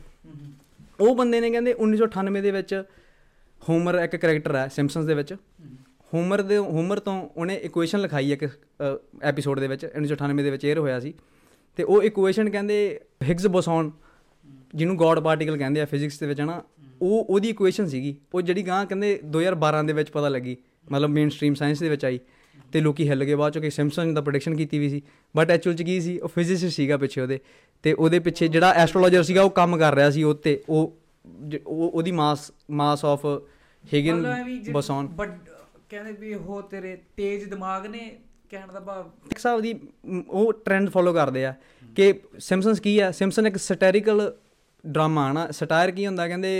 [1.00, 2.84] ਉਹ ਬੰਦੇ ਨੇ ਕਹਿੰਦੇ 1998 ਦੇ ਵਿੱਚ
[3.70, 5.34] ਹੋਮਰ ਇੱਕ ਕੈਰੈਕਟਰ ਹੈ ਸਿੰਪਸਨਸ ਦੇ ਵਿੱਚ।
[6.14, 8.50] ਹੋਮਰ ਦੇ ਹੋਮਰ ਤੋਂ ਉਹਨੇ ਇਕੁਏਸ਼ਨ ਲਿਖਾਈ ਇੱਕ
[9.22, 11.14] ਐਪੀਸੋਡ ਦੇ ਵਿੱਚ 1998 ਦੇ ਵਿੱਚ 에ਅਰ ਹੋਇਆ ਸੀ।
[11.78, 13.00] ਤੇ ਉਹ ਇਕੁਏਸ਼ਨ ਕਹਿੰਦੇ
[13.30, 13.92] ਹਿਗਸ ਬੋਸੋਨ
[14.76, 16.62] ਜਿਹਨੂੰ ਗੋਡ ਪਾਰਟੀਕਲ ਕਹਿੰਦੇ ਆ ਫਿਜ਼ਿਕਸ ਦੇ ਵਿੱਚ ਹਨਾ
[17.02, 20.58] ਉਹ ਉਹਦੀ ਇਕੁਏਸ਼ਨ ਸੀਗੀ। ਉਹ ਜਿਹੜੀ ਗਾਂ ਕਹਿੰਦੇ 2012 ਦੇ ਵਿੱਚ ਪਤਾ ਲੱਗੀ
[20.92, 22.20] ਮਤਲਬ ਮੇਨ ਸਟਰੀਮ ਸਾਇੰਸ ਦੇ ਵਿੱਚ ਆਈ
[22.72, 25.02] ਤੇ ਲੋਕੀ ਹਿੱਲ ਗਏ ਬਾਅਦ ਚੋਂ ਕਿ ਸਿੰਪਸਨ ਦਾ ਪ੍ਰੈਡਿਕਸ਼ਨ ਕੀਤੀ ਵੀ ਸੀ।
[25.36, 26.18] ਬਟ ਐਕਚੁਅਲ ਚ ਕੀ ਸੀ?
[26.20, 27.40] ਉਹ ਫਿਜ਼ਿਸਿਸਟ ਸੀਗਾ ਪਿੱਛੇ ਉਹਦੇ
[27.84, 30.98] ਤੇ ਉਹਦੇ ਪਿੱਛੇ ਜਿਹੜਾ ਐਸਟ੍ਰੋਲੋਜਰ ਸੀਗਾ ਉਹ ਕੰਮ ਕਰ ਰਿਹਾ ਸੀ ਉਹ ਤੇ ਉਹ
[31.66, 33.26] ਉਹਦੀ ਮਾਸ ਮਾਸ ਆਫ
[33.84, 34.26] ਹਿਗਨ
[34.72, 35.50] ਬੋਸੋਨ। ਵੱਡ-
[35.90, 38.18] ਕਹਿੰਦੇ ਵੀ ਉਹ ਤੇਰੇ ਤੇਜ਼ ਦਿਮਾਗ ਨੇ
[38.52, 39.74] ਕਹਿਣ ਦਾ ਭਾਵ ਇੱਕ ਹਿਸਾਬ ਦੀ
[40.30, 41.54] ਉਹ ਟ੍ਰੈਂਡ ਫੋਲੋ ਕਰਦੇ ਆ
[41.96, 43.12] ਕਿ ਸਿੰਪਸਨਸ ਕੀ ਆ?
[43.12, 44.32] ਸਿੰਪਸਨ ਇੱਕ ਸਟੈਰੀਕਲ
[44.84, 46.28] ਡਰਾਮਾ ਨਾ। ਸਟਾਇਰ ਕੀ ਹੁੰਦਾ?
[46.28, 46.52] ਕਹਿੰਦੇ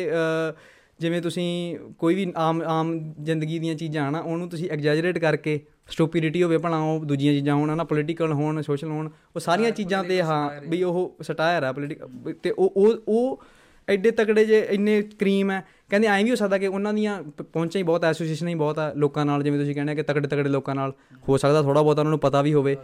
[1.00, 5.60] ਜਿਵੇਂ ਤੁਸੀਂ ਕੋਈ ਵੀ ਆਮ ਆਮ ਜ਼ਿੰਦਗੀ ਦੀਆਂ ਚੀਜ਼ਾਂ ਨਾ ਉਹਨੂੰ ਤੁਸੀਂ ਐਗਜ਼ੈਜਰੇਟ ਕਰਕੇ
[5.90, 10.04] ਸਟੂਪਿਡਿਟੀ ਹੋਵੇ ਭਲਾ ਉਹ ਦੂਜੀਆਂ ਚੀਜ਼ਾਂ ਹੋਣ ਨਾ ਪੋਲੀਟੀਕਲ ਹੋਣ ਸੋਸ਼ਲ ਹੋਣ ਉਹ ਸਾਰੀਆਂ ਚੀਜ਼ਾਂ
[10.04, 13.44] ਤੇ ਹਾਂ ਵੀ ਉਹ ਸਟਾਇਰ ਆ ਪੋਲੀਟਿਕ ਤੇ ਉਹ ਉਹ ਉਹ
[13.90, 17.80] ਐਡੇ ਤਕੜੇ ਜੇ ਇੰਨੇ ਕਰੀਮ ਹੈ ਕਹਿੰਦੇ ਐਂ ਵੀ ਹੋ ਸਕਦਾ ਕਿ ਉਹਨਾਂ ਦੀਆਂ ਪਹੁੰਚਾਂ
[17.80, 20.76] ਹੀ ਬਹੁਤ ਐਸੋਸੀਏਸ਼ਨ ਹੀ ਬਹੁਤ ਆ ਲੋਕਾਂ ਨਾਲ ਜਿਵੇਂ ਤੁਸੀਂ ਕਹਿੰਦੇ ਕਿ ਤਕੜੇ ਤਕੜੇ ਲੋਕਾਂ
[20.76, 20.94] ਨਾਲ
[21.30, 22.76] ਹੋ ਸਕਦਾ ਥੋੜਾ ਬਹੁਤ ਉਹਨਾਂ ਨੂੰ ਪਤਾ ਵੀ ਹੋਵੇ।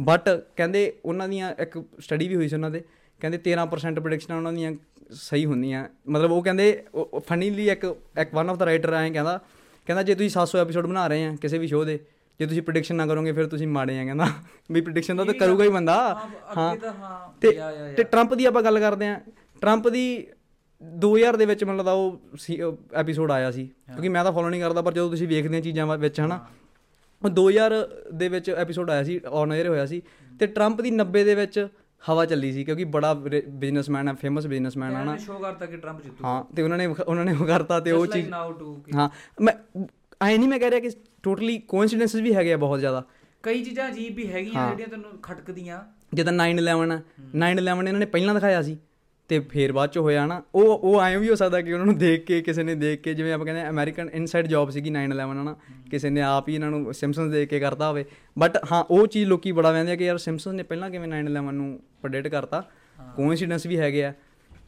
[0.00, 2.82] ਬਟ ਕਹਿੰਦੇ ਉਹਨਾਂ ਦੀਆਂ ਇੱਕ ਸਟੱਡੀ ਵੀ ਹੋਈ ਸੀ ਉਹਨਾਂ ਦੇ
[3.20, 4.72] ਕਹਿੰਦੇ 13% ਪ੍ਰੈਡਿਕਸ਼ਨਾਂ ਉਹਨਾਂ ਦੀਆਂ
[5.10, 6.84] ਸਹੀ ਹੁੰਦੀਆਂ। ਮਤਲਬ ਉਹ ਕਹਿੰਦੇ
[7.28, 7.84] ਫਨੀਲੀ ਇੱਕ
[8.20, 9.38] ਇੱਕ ਵਨ ਆਫ ਦਾ ਰਾਈਟਰ ਐਂ ਕਹਿੰਦਾ
[9.86, 11.98] ਕਹਿੰਦਾ ਜੇ ਤੁਸੀਂ 700 ਐਪੀਸੋਡ ਬਣਾ ਰਹੇ ਆ ਕਿਸੇ ਵੀ ਸ਼ੋਅ ਦੇ
[12.40, 14.26] ਜੇ ਤੁਸੀਂ ਪ੍ਰੈਡਿਕਸ਼ਨ ਨਾ ਕਰੋਗੇ ਫਿਰ ਤੁਸੀਂ ਮਾੜੇ ਆ ਕਹਿੰਦਾ।
[14.72, 15.96] ਵੀ ਪ੍ਰੈਡਿਕਸ਼ਨ ਦਾ ਤਾਂ ਕਰੂਗਾ ਹੀ ਬੰਦਾ।
[16.56, 16.76] ਹਾਂ
[17.40, 19.20] ਤੇ ਟਰੰਪ ਦੀ ਆਪਾਂ ਗੱਲ ਕਰਦੇ ਆ
[19.60, 20.26] ਟਰੰਪ ਦੀ
[20.82, 22.20] 2000 ਦੇ ਵਿੱਚ ਮੈਨੂੰ ਲੱਗਦਾ ਉਹ
[22.94, 25.98] ਐਪੀਸੋਡ ਆਇਆ ਸੀ। ਕਿਉਂਕਿ ਮੈਂ ਤਾਂ ਫੋਲੋ ਨਹੀਂ ਕਰਦਾ ਪਰ ਜਦੋਂ ਤੁਸੀਂ ਵੇਖਦੇ ਆ ਚੀਜ਼ਾਂ
[25.98, 26.46] ਵਿੱਚ ਹਨਾ।
[27.24, 27.72] ਉਹ 2000
[28.14, 30.02] ਦੇ ਵਿੱਚ ਐਪੀਸੋਡ ਆਇਆ ਸੀ ਔਨ 에ਅਰ ਹੋਇਆ ਸੀ।
[30.40, 31.68] ਤੇ ਟਰੰਪ ਦੀ 90 ਦੇ ਵਿੱਚ
[32.08, 36.02] ਹਵਾ ਚੱਲੀ ਸੀ ਕਿਉਂਕਿ ਬੜਾ ਬਿਜ਼ਨਸਮੈਨ ਹੈ ਫੇਮਸ ਬਿਜ਼ਨਸਮੈਨ ਹੈ ਨਾ ਸ਼ੋਅ ਕਰਤਾ ਕਿ ਟਰੰਪ
[36.02, 38.32] ਜਿੱਤੂ। ਹਾਂ ਤੇ ਉਹਨਾਂ ਨੇ ਉਹਨਾਂ ਨੇ ਉਹ ਕਰਤਾ ਤੇ ਉਹ ਚੀਜ਼
[38.94, 39.08] ਹਾਂ
[39.40, 39.52] ਮੈਂ
[40.22, 40.90] ਐ ਨਹੀਂ ਮੈਂ ਕਹਿ ਰਿਹਾ ਕਿ
[41.22, 43.04] ਟੋਟਲੀ ਕੋਇਨਸੀਡੈਂਸਸ ਵੀ ਹੈਗੇ ਆ ਬਹੁਤ ਜ਼ਿਆਦਾ।
[43.42, 45.82] ਕਈ ਚੀਜ਼ਾਂ ਅਜੀਬ ਵੀ ਹੈਗੀਆਂ ਜਿਹੜੀਆਂ ਤੈਨੂੰ ਖਟਕਦੀਆਂ।
[46.14, 47.02] ਜਿੱਦਾਂ 9/11 ਹੈ।
[47.34, 48.78] 9/11 ਇਹਨਾਂ ਨੇ ਪਹਿਲਾਂ ਦਿਖਾਇਆ ਸੀ।
[49.32, 51.98] ਤੇ ਫੇਰ ਬਾਅਦ ਚ ਹੋਇਆ ਨਾ ਉਹ ਉਹ ਐਂ ਵੀ ਹੋ ਸਕਦਾ ਕਿ ਉਹਨਾਂ ਨੂੰ
[51.98, 55.56] ਦੇਖ ਕੇ ਕਿਸੇ ਨੇ ਦੇਖ ਕੇ ਜਿਵੇਂ ਆਪਾਂ ਕਹਿੰਦੇ ਅਮਰੀਕਨ ਇਨਸਾਈਡ ਜੌਬ ਸੀਗੀ 9/11 ਹਨਾ?
[55.90, 58.04] ਕਿਸੇ ਨੇ ਆਪ ਹੀ ਇਹਨਾਂ ਨੂੰ ਸਿੰਪਸਨਸ ਦੇਖ ਕੇ ਕਰਤਾ ਹੋਵੇ।
[58.38, 61.52] ਬਟ ਹਾਂ ਉਹ ਚੀਜ਼ ਲੋਕੀ ਬੜਾ ਵਹਿੰਦੇ ਆ ਕਿ ਯਾਰ ਸਿੰਪਸਨਸ ਨੇ ਪਹਿਲਾਂ ਕਿਵੇਂ 9/11
[61.52, 62.70] ਨੂੰ ਪ੍ਰੈਡਿਕਟ ਕਰਤਾ।
[63.16, 64.14] ਕੋਇਨਸੀਡੈਂਸ ਵੀ ਹੈਗੇ ਆ।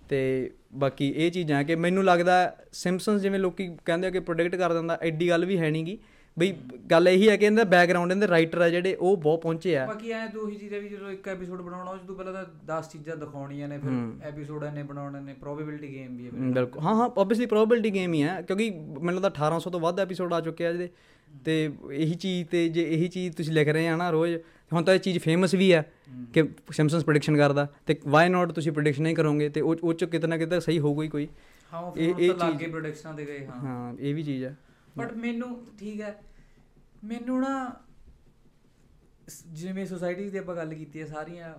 [0.09, 4.73] ਤੇ ਬਾਕੀ ਇਹ ਚੀਜ਼ਾਂ ਕਿ ਮੈਨੂੰ ਲੱਗਦਾ ਸਿੰਪਸਨਸ ਜਿਵੇਂ ਲੋਕੀ ਕਹਿੰਦੇ ਆ ਕਿ ਪ੍ਰੈਡਿਕਟ ਕਰ
[4.73, 5.99] ਦਿੰਦਾ ਐਡੀ ਗੱਲ ਵੀ ਹੈ ਨਹੀਂਗੀ
[6.37, 6.53] ਬਈ
[6.91, 10.11] ਗੱਲ ਇਹੀ ਹੈ ਕਿ ਇਹਦਾ ਬੈਕਗ੍ਰਾਉਂਡ ਇਹਦੇ ਰਾਈਟਰ ਆ ਜਿਹੜੇ ਉਹ ਬਹੁਤ ਪਹੁੰਚੇ ਆ। ਬਾਕੀ
[10.11, 13.17] ਐ ਦੋ ਹੀ ਚੀਜ਼ਾਂ ਵੀ ਜਦੋਂ ਇੱਕ ਐਪੀਸੋਡ ਬਣਾਉਣਾ ਉਸ ਤੋਂ ਪਹਿਲਾਂ ਤਾਂ 10 ਚੀਜ਼ਾਂ
[13.17, 17.47] ਦਿਖਾਉਣੀਆਂ ਨੇ ਫਿਰ ਐਪੀਸੋਡ ਇਹਨੇ ਬਣਾਉਣੇ ਨੇ ਪ੍ਰੋਬੇਬਿਲਿਟੀ ਗੇਮ ਵੀ ਹੈ ਬਿਲਕੁਲ। ਹਾਂ ਹਾਂ ਆਬਵੀਅਸਲੀ
[17.47, 20.89] ਪ੍ਰੋਬੇਬਿਲਿਟੀ ਗੇਮ ਹੀ ਹੈ ਕਿਉਂਕਿ ਮੈਨੂੰ ਲੱਗਦਾ 1800 ਤੋਂ ਵੱਧ ਐਪੀਸੋਡ ਆ ਚੁੱਕੇ ਆ ਇਹਦੇ
[21.45, 21.55] ਤੇ
[21.93, 24.37] ਇਹੀ ਚੀਜ਼ ਤੇ ਜੇ ਇਹੀ ਚੀਜ਼ ਤੁਸੀਂ ਲਿਖ ਰਹੇ ਆ ਨਾ ਰੋਜ਼
[24.73, 25.83] ਹੁਣ ਤਾਂ ਇਹ ਚੀਜ਼ ਫੇਮਸ ਵੀ ਹੈ
[26.35, 30.05] ਕਿ ਸਿੰਪਸਨਸ ਪ੍ਰੈਡਿਕਸ਼ਨ ਕਰਦਾ ਤੇ ਵਾਈ ਨਾਟ ਤੁਸੀਂ ਪ੍ਰੈਡਿਕਸ਼ਨ ਨਹੀਂ ਕਰੋਗੇ ਤੇ ਉਹ ਉਹ ਚ
[30.05, 31.29] ਕਿਤੇ ਨਾ ਕਿਤੇ ਸਹੀ ਹੋਊਗਾ ਹੀ ਕੋਈ।
[31.73, 34.55] ਹਾਂ ਉਹ ਤਾਂ ਲੱਗੇ ਪ੍ਰੋਡਕਸ਼ਨਾਂ ਦੇ ਗਏ ਹਾਂ। ਹਾਂ ਇਹ ਵੀ ਚੀਜ਼ ਹੈ।
[34.99, 36.23] ਬਟ ਮੈਨੂੰ ਠੀਕ ਹੈ
[37.05, 37.81] ਮੈਨੂੰ ਨਾ
[39.53, 41.55] ਜਿਵੇਂ ਸੋਸਾਇਟੀਜ਼ ਦੀ ਆਪਾਂ ਗੱਲ ਕੀਤੀ ਹੈ ਸਾਰੀਆਂ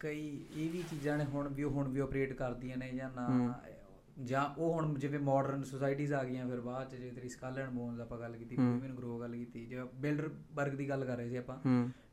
[0.00, 3.54] ਕਈ ਇਹ ਵੀ ਚੀਜ਼ਾਂ ਨੇ ਹੁਣ ਵੀ ਹੁਣ ਵੀ ਆਪਰੇਟ ਕਰਦੀਆਂ ਨੇ ਜਾਂ ਨਾ
[4.24, 7.70] ਜਾਂ ਉਹ ਹੁਣ ਜਿਵੇਂ ਮਾਡਰਨ ਸੋਸਾਇਟੀਜ਼ ਆ ਗਈਆਂ ਫਿਰ ਬਾਅਦ ਚ ਜੇ ਤੇਰੀ ਸਕਾਲ ਐਂਡ
[7.70, 11.28] ਬੋਨਸ ਆਪਾਂ ਗੱਲ ਕੀਤੀ ਵਿਮਨ ਗਰੋ ਗੱਲ ਕੀਤੀ ਜੇ ਬਿਲਡਰ ਵਰਗ ਦੀ ਗੱਲ ਕਰ ਰਹੇ
[11.28, 11.56] ਸੀ ਆਪਾਂ।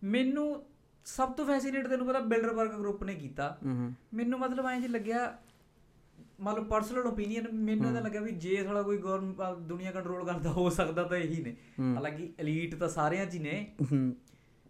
[0.04, 0.64] ਮੈਨੂੰ
[1.06, 3.58] ਸਭ ਤੋਂ ਫੈਸੀਨੇਟ ਤੈਨੂੰ ਪਤਾ ਬਿਲਡਰ ਵਰਗ ਗਰੁੱਪ ਨੇ ਕੀਤਾ।
[4.14, 5.38] ਮੈਨੂੰ ਮਤਲਬ ਐਂ ਜੀ ਲੱਗਿਆ
[6.42, 10.70] ਮਤਲਬ ਪਰਸਨਲ ਓਪੀਨੀਅਨ ਮੈਨੂੰ ਇਹਦਾ ਲੱਗਿਆ ਵੀ ਜੇ ਸਾਲਾ ਕੋਈ ਗਵਰਨਮੈਂਟ ਦੁਨੀਆ ਕੰਟਰੋਲ ਕਰਦਾ ਹੋ
[10.70, 11.56] ਸਕਦਾ ਤਾਂ ਇਹੀ ਨੇ।
[11.96, 13.76] ਹਾਲਾਂਕਿ ਐਲੀਟ ਤਾਂ ਸਾਰਿਆਂ 'ਚ ਹੀ ਨੇ।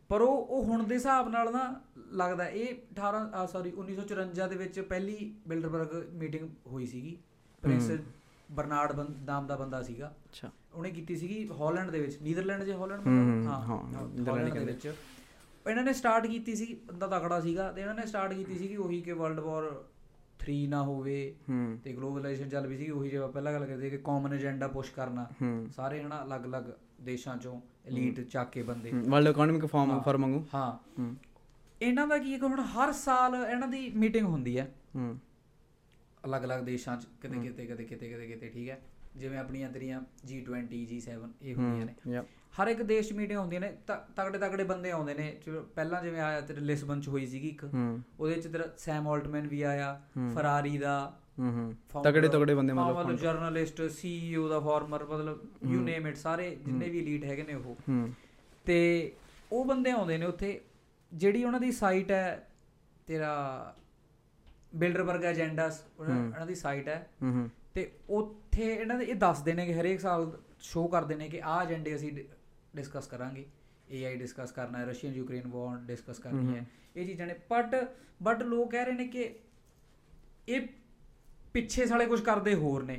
[0.09, 4.79] ਪਰ ਉਹ ਉਹ ਹੁਣ ਦੇ ਹਿਸਾਬ ਨਾਲ ਨਾ ਲੱਗਦਾ ਇਹ 18 ਸੌਰੀ 1954 ਦੇ ਵਿੱਚ
[4.79, 7.17] ਪਹਿਲੀ ਬਿਲਡਰਬਰਗ ਮੀਟਿੰਗ ਹੋਈ ਸੀਗੀ।
[7.61, 7.91] ਪ੍ਰਿੰਸ
[8.51, 13.07] ਬਰਨਾਰਡ ਨਾਮ ਦਾ ਬੰਦਾ ਸੀਗਾ। ਅੱਛਾ। ਉਹਨੇ ਕੀਤੀ ਸੀਗੀ ਹਾਲੈਂਡ ਦੇ ਵਿੱਚ। ਨੀਦਰਲੈਂਡ ਜੇ ਹਾਲੈਂਡ
[13.07, 13.47] ਹੂੰ, ਹੂੰ,
[14.27, 14.93] ਹਾਲੈਂਡ ਦੇ ਵਿੱਚ।
[15.69, 19.01] ਇਹਨਾਂ ਨੇ ਸਟਾਰਟ ਕੀਤੀ ਸੀ ਬੰਦਾ ਤਕੜਾ ਸੀਗਾ ਤੇ ਇਹਨਾਂ ਨੇ ਸਟਾਰਟ ਕੀਤੀ ਸੀਗੀ ਉਹੀ
[19.01, 19.83] ਕਿ ਵਰਲਡ ਵਾਰ
[20.47, 21.35] 3 ਨਾ ਹੋਵੇ
[21.83, 25.27] ਤੇ ਗਲੋਬਲਾਈਜੇਸ਼ਨ ਚੱਲ ਵੀ ਸੀ ਉਹੀ ਜਿਵੇਂ ਪਹਿਲਾਂ ਗੱਲ ਕਰਦੇ ਕਿ ਕਾਮਨ ਏਜੰਡਾ ਪੁਸ਼ ਕਰਨਾ।
[25.75, 26.63] ਸਾਰੇ ਹਨਾ ਅਲੱਗ-ਅਲੱਗ
[27.01, 30.45] ਦੇਸ਼ਾਂ ਚੋਂ ਐਲੀਟ ਚੱਕ ਕੇ ਬੰਦੇ। ਵਰਲਡ ਇਕਨੋਮਿਕ ਫਾਰਮ ਫਰਮ ਵਾਂਗੂ?
[30.55, 31.15] ਹਾਂ।
[31.81, 35.19] ਇਹਨਾਂ ਦਾ ਕੀ ਹੈ ਕਿ ਹੁਣ ਹਰ ਸਾਲ ਇਹਨਾਂ ਦੀ ਮੀਟਿੰਗ ਹੁੰਦੀ ਹੈ। ਹੂੰ।
[36.25, 38.81] ਅਲੱਗ-ਅਲੱਗ ਦੇਸ਼ਾਂ 'ਚ ਕਿਤੇ ਕਿਤੇ ਕਿਤੇ ਕਿਤੇ ਕਿਤੇ ਕਿਤੇ ਠੀਕ ਹੈ।
[39.15, 41.95] ਜਿਵੇਂ ਆਪਣੀਆਂ ਤੇਰੀਆਂ G20 G7 ਇਹ ਹੁੰਦੀਆਂ ਨੇ।
[42.61, 45.41] ਹਰ ਇੱਕ ਦੇਸ਼ ਮੀਟਿੰਗ ਹੁੰਦੀਆਂ ਨੇ ਤਗੜੇ ਤਗੜੇ ਬੰਦੇ ਆਉਂਦੇ ਨੇ।
[45.75, 47.63] ਪਹਿਲਾਂ ਜਿਵੇਂ ਆਇਆ ਤੇਰੇ ਲਿਸਬਨ 'ਚ ਹੋਈ ਸੀਗੀ ਇੱਕ।
[48.19, 50.01] ਉਹਦੇ 'ਚ ਤੇਰਾ ਸੈਮ ਆਲਟਮੈਨ ਵੀ ਆਇਆ
[50.33, 51.17] ਫਰਾਰੀ ਦਾ।
[52.03, 56.89] ਤਗੜੇ ਤਗੜੇ ਬੰਦੇ ਮਤਲਬ ਮਤਲਬ ਜਰਨਲਿਸਟ ਸੀਈਓ ਦਾ ਫਾਰਮਰ ਮਤਲਬ ਯੂ ਨੇਮ ਇਟ ਸਾਰੇ ਜਿੰਨੇ
[56.89, 57.75] ਵੀ ਲੀਡ ਹੈਗੇ ਨੇ ਉਹ।
[58.65, 59.11] ਤੇ
[59.51, 60.61] ਉਹ ਬੰਦੇ ਆਉਂਦੇ ਨੇ ਉੱਥੇ।
[61.13, 62.47] ਜਿਹੜੀ ਉਹਨਾਂ ਦੀ ਸਾਈਟ ਹੈ
[63.07, 63.75] ਤੇਰਾ
[64.75, 66.89] ਬਿਲਡਰਬਰਗ ਏਜੰਡਾਸ ਉਹਨਾਂ ਦੀ ਸਾਈਟ
[67.23, 71.41] ਹੂੰ। ਤੇ ਉੱਥੇ ਇਹਨਾਂ ਦੇ ਇਹ ਦੱਸਦੇ ਨੇ ਕਿ ਹਰੇਕ ਸਾਲ ਸ਼ੋਅ ਕਰਦੇ ਨੇ ਕਿ
[71.41, 72.11] ਆਹ ਏਜੰਡੇ ਅਸੀਂ
[72.75, 73.45] ਡਿਸਕਸ ਕਰਾਂਗੇ।
[73.91, 76.65] AI ਡਿਸਕਸ ਕਰਨਾ ਹੈ ਰਸ਼ੀਅਨ ਯੂਕਰੇਨ ਵਾਰ ਡਿਸਕਸ ਕਰਨੀ ਹੈ।
[76.95, 77.93] ਇਹ ਚੀਜ਼ਾਂ ਨੇ। ਬਟ
[78.23, 79.35] ਬਟ ਲੋਕ ਕਹਿ ਰਹੇ ਨੇ ਕਿ
[80.49, 80.67] ਇਹ
[81.53, 82.97] ਪਿੱਛੇ ਸਾਲੇ ਕੁਝ ਕਰਦੇ ਹੋਰ ਨੇ।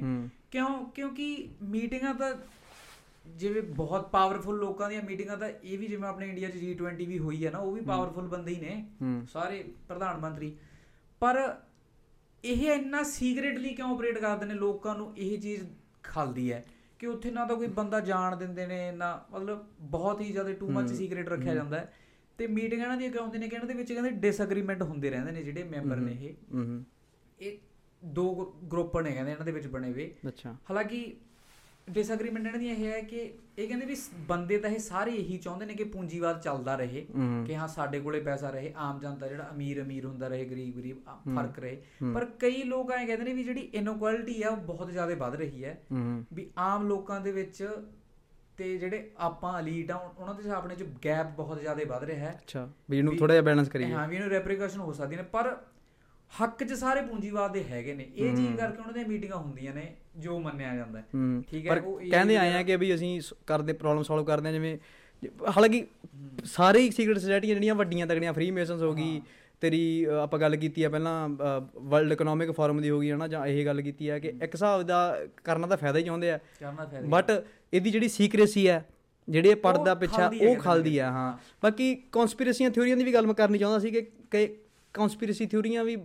[0.50, 0.90] ਕਿਉਂ?
[0.90, 2.34] ਕਿਉਂਕਿ ਮੀਟਿੰਗਾਂ ਤਾਂ
[3.26, 7.18] ਜਿਵੇਂ ਬਹੁਤ ਪਾਵਰਫੁਲ ਲੋਕਾਂ ਦੀਆਂ ਮੀਟਿੰਗਾਂ ਤਾਂ ਇਹ ਵੀ ਜਿਵੇਂ ਆਪਣੇ ਇੰਡੀਆ 'ਚ G20 ਵੀ
[7.18, 8.86] ਹੋਈ ਹੈ ਨਾ ਉਹ ਵੀ ਪਾਵਰਫੁਲ ਬੰਦੇ ਹੀ ਨੇ।
[9.32, 10.56] ਸਾਰੇ ਪ੍ਰਧਾਨ ਮੰਤਰੀ।
[11.20, 11.60] ਪਰ
[12.44, 14.54] ਇਹ ਇੰਨਾ ਸੀਕ੍ਰੀਟਲੀ ਕਿਉਂ ਆਪਰੇਟ ਕਰਦੇ ਨੇ?
[14.54, 15.62] ਲੋਕਾਂ ਨੂੰ ਇਹ ਚੀਜ਼
[16.02, 16.64] ਖਲਦੀ ਹੈ
[16.98, 20.68] ਕਿ ਉੱਥੇ ਨਾ ਤਾਂ ਕੋਈ ਬੰਦਾ ਜਾਣ ਦਿੰਦੇ ਨੇ ਨਾ ਮਤਲਬ ਬਹੁਤ ਹੀ ਜ਼ਿਆਦਾ ਟੂ
[20.70, 21.92] ਮੱਚ ਸੀਕ੍ਰੀਟ ਰੱਖਿਆ ਜਾਂਦਾ ਹੈ।
[22.38, 23.48] ਤੇ ਮੀਟਿੰਗਾਂ ਇਹਨਾਂ ਦੀਆਂ ਕਿਉਂ ਹੁੰਦੀਆਂ ਨੇ?
[23.48, 26.34] ਕਿ ਇਹਨਾਂ ਦੇ ਵਿੱਚ ਕਹਿੰਦੇ ਡਿਸਐਗਰੀਮੈਂਟ ਹੁੰਦੇ ਰਹਿੰਦੇ ਨੇ ਜਿਹੜੇ ਮੈਂਬਰ ਨੇ ਇਹ।
[27.40, 27.58] ਇਹ
[28.02, 28.34] ਦੋ
[28.72, 31.16] ਗਰੁੱਪ ਨੇ ਕਹਿੰਦੇ ਇਹਨਾਂ ਦੇ ਵਿੱਚ ਬਣੇ ਹੋਏ ਅੱਛਾ। ਹਾਲਾਂਕਿ
[31.90, 35.66] ਡਿਸਐਗਰੀਮੈਂਟ ਇਹਨਾਂ ਦੀ ਇਹ ਹੈ ਕਿ ਇਹ ਕਹਿੰਦੇ ਵੀ ਬੰਦੇ ਤਾਂ ਇਹ ਸਾਰੇ ਇਹੀ ਚਾਹੁੰਦੇ
[35.66, 37.06] ਨੇ ਕਿ ਪੂੰਜੀਵਾਦ ਚੱਲਦਾ ਰਹੇ
[37.46, 40.96] ਕਿ ਹਾਂ ਸਾਡੇ ਕੋਲੇ ਪੈਸਾ ਰਹੇ ਆਮ ਜਨਤਾ ਜਿਹੜਾ ਅਮੀਰ ਅਮੀਰ ਹੁੰਦਾ ਰਹੇ ਗਰੀਬ ਗਰੀਬ
[41.04, 41.82] ਫ਼ਰਕ ਰਹੇ।
[42.14, 45.64] ਪਰ ਕਈ ਲੋਕ ਐਂ ਕਹਿੰਦੇ ਨੇ ਵੀ ਜਿਹੜੀ ਇਨਕੁਐਲਿਟੀ ਆ ਉਹ ਬਹੁਤ ਜ਼ਿਆਦਾ ਵੱਧ ਰਹੀ
[45.64, 47.68] ਹੈ। ਹੂੰ। ਵੀ ਆਮ ਲੋਕਾਂ ਦੇ ਵਿੱਚ
[48.56, 52.32] ਤੇ ਜਿਹੜੇ ਆਪਾਂ ਅਲੀਟ ਆ ਉਹਨਾਂ ਦੇ ਆਪਣੇ ਚ ਗੈਪ ਬਹੁਤ ਜ਼ਿਆਦਾ ਵੱਧ ਰਿਹਾ ਹੈ।
[52.32, 55.56] ਅੱਛਾ ਵੀ ਇਹਨੂੰ ਥੋੜਾ ਜਿਹਾ ਬੈਲੈਂਸ ਕਰੀਏ। ਹਾਂ ਵੀ ਇਹਨੂੰ ਰੈਪਰੀਕੇਸ਼ਨ ਹੋ ਸਕਦੀ ਨੇ। ਪਰ
[56.32, 59.92] ਹੱਕ 'ਚ ਸਾਰੇ ਪੂੰਜੀਵਾਦ ਦੇ ਹੈਗੇ ਨੇ। ਇਹ ਚੀਜ਼ ਕਰਕੇ ਉਹਨਾਂ ਦੀਆਂ ਮੀਟਿੰਗਾਂ ਹੁੰਦੀਆਂ ਨੇ
[60.18, 61.02] ਜੋ ਮੰਨਿਆ ਜਾਂਦਾ
[61.50, 64.52] ਠੀਕ ਹੈ ਪਰ ਉਹ ਕਹਿੰਦੇ ਆਏ ਆ ਕਿ ਵੀ ਅਸੀਂ ਕਰਦੇ ਪ੍ਰੋਬਲਮ ਸੋਲਵ ਕਰਦੇ ਆ
[64.52, 64.76] ਜਿਵੇਂ
[65.48, 65.84] ਹਾਲਾਂਕਿ
[66.46, 69.20] ਸਾਰੇ ਹੀ ਸੀਕ੍ਰੀਟ ਸੁਸਾਇਟੀਆਂ ਜਿਹੜੀਆਂ ਵੱਡੀਆਂ ਤਗੜੀਆਂ ਫ੍ਰੀ ਮੇਸਨਸ ਹੋ ਗਈ
[69.62, 69.82] ਤੇਰੀ
[70.22, 73.80] ਆਪਾਂ ਗੱਲ ਕੀਤੀ ਆ ਪਹਿਲਾਂ ਵਰਲਡ ਇਕਨੋਮਿਕ ਫੋਰਮ ਦੀ ਹੋ ਗਈ ਹਨਾ ਜਾਂ ਇਹ ਗੱਲ
[73.82, 74.98] ਕੀਤੀ ਆ ਕਿ ਇੱਕ ਹਿਸਾਬ ਦਾ
[75.44, 76.38] ਕਰਨਾ ਤਾਂ ਫਾਇਦਾ ਹੀ ਚਾਹੁੰਦੇ ਆ।
[77.08, 77.30] ਬਟ
[77.72, 78.84] ਇਹਦੀ ਜਿਹੜੀ ਸੀਕ੍ਰੇਸੀ ਹੈ
[79.28, 83.58] ਜਿਹੜੇ ਪਰਦਾ ਪਿੱਛਾ ਉਹ ਖਲਦੀ ਆ ਹਾਂ। ਬਾਕੀ ਕਨਸਪੀਰੇਸੀਆਂ ਥਿਉਰੀਆਂ ਦੀ ਵੀ ਗੱਲ ਮੈਂ ਕਰਨੀ
[83.58, 84.48] ਚਾਹੁੰਦਾ ਸੀ ਕਿ ਕਈ
[84.94, 85.96] ਕਨਸਪੀਰੇਸੀ ਥਿਉਰੀਆਂ ਵੀ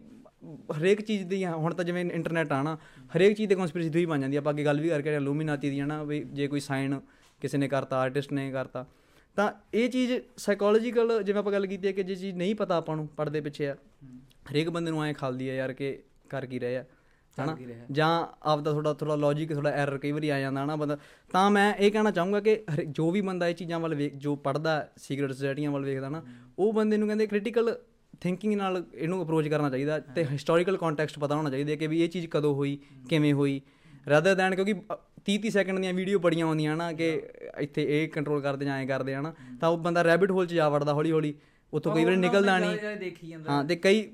[0.80, 2.78] ਹਰੇਕ ਚੀਜ਼ ਦੀ ਹੁਣ ਤਾਂ ਜਿਵੇਂ ਇੰਟਰਨੈਟ ਆ ਨਾ
[3.18, 5.80] ਹਰੇਕ ਚੀਜ਼ ਤੇ ਕਨਸਪੀਰੇਸੀ ਥਿਉਰੀ ਬਣ ਜਾਂਦੀ ਆ। ਆਪਾਂ ਅੱਗੇ ਗੱਲ ਵੀ ਕਰਕੇ ਇਲੂਮੀਨਾਤੀ ਦੀ
[5.80, 7.02] ਹਨਾ ਵੀ ਜੇ ਕੋਈ ਸਾਈਨ
[7.42, 8.86] ਕਿਸੇ ਨੇ ਕਰਤਾ ਆਰਟਿਸਟ ਨੇ ਕਰਤਾ
[9.36, 12.96] ਤਾਂ ਇਹ ਚੀਜ਼ ਸਾਈਕੋਲੋਜੀਕਲ ਜਿਵੇਂ ਆਪਾਂ ਗੱਲ ਕੀਤੀ ਹੈ ਕਿ ਜੇ ਚੀਜ਼ ਨਹੀਂ ਪਤਾ ਆਪਾਂ
[12.96, 13.76] ਨੂੰ ਪੜਦੇ ਪਿੱਛੇ ਆ
[14.52, 16.84] ਹਰੇਕ ਬੰਦੇ ਨੂੰ ਐਂ ਖਲਦੀ ਆ ਯਾਰ ਕਿ ਕਰ ਕੀ ਰਹੇ ਆ
[17.38, 17.58] ਹਨਾ।
[17.92, 20.98] ਜਾਂ ਆਪਦਾ ਥੋੜਾ ਥੋੜਾ ਲੌਜੀਕ ਥੋੜਾ ਐਰਰ ਕਈ ਵਾਰੀ ਆ ਜਾਂਦਾ ਹਨਾ ਬੰਦਾ।
[21.32, 24.90] ਤਾਂ ਮੈਂ ਇਹ ਕਹਿਣਾ ਚਾਹੂੰਗਾ ਕਿ ਜੋ ਵੀ ਬੰਦਾ ਇਹ ਚੀਜ਼ਾਂ ਵੱਲ ਵੇਖ ਜੋ ਪੜਦਾ
[24.98, 26.24] ਸੀਕ੍ਰੀਟ ਸੁਸਾਇਟੀਆਂ ਵੱਲ ਵੇਖਦਾ ਨਾ
[26.60, 27.78] ਉਹ ਬੰਦੇ ਨੂੰ ਕਹਿੰਦੇ ਕ੍ਰਿਟੀਕਲ
[28.22, 32.10] ਥਿੰਕਿੰਗ ਨਾਲ ਇਹਨੂੰ ਅਪਰੋਚ ਕਰਨਾ ਚਾਹੀਦਾ ਤੇ ਹਿਸਟੋਰੀਕਲ ਕੰਟੈਕਸਟ ਪਤਾ ਹੋਣਾ ਚਾਹੀਦਾ ਕਿ ਵੀ ਇਹ
[32.10, 32.78] ਚੀਜ਼ ਕਦੋਂ ਹੋਈ
[33.10, 33.62] ਕਿਵੇਂ ਹੋਈ।
[34.08, 34.74] ਰਦਰ ਦੈਨ ਕਿਉਂਕਿ
[35.26, 37.10] 30 30 ਸੈਕਿੰਡ ਦੀਆਂ ਵੀਡੀਓ ਬੜੀਆਂ ਆਉਂਦੀਆਂ ਨਾ ਕਿ
[37.60, 40.70] ਇੱਥੇ ਇਹ ਕੰਟਰੋਲ ਕਰਦੇ ਜਾਂ ਐਂ ਕਰਦੇ ਹਨਾ। ਤਾਂ ਉਹ ਬੰਦਾ ਰੈਬਿਟ ਹੋਲ 'ਚ ਜਾ
[40.70, 41.34] ਵੜਦਾ ਹੌਲੀ ਹੌਲੀ
[41.74, 42.78] ਉੱਥੋਂ ਕਈ ਵਾਰੀ ਨਿਕਲਦਾ ਨਹੀਂ।
[43.50, 44.08] ਹਾਂ ਤੇ ਕਈ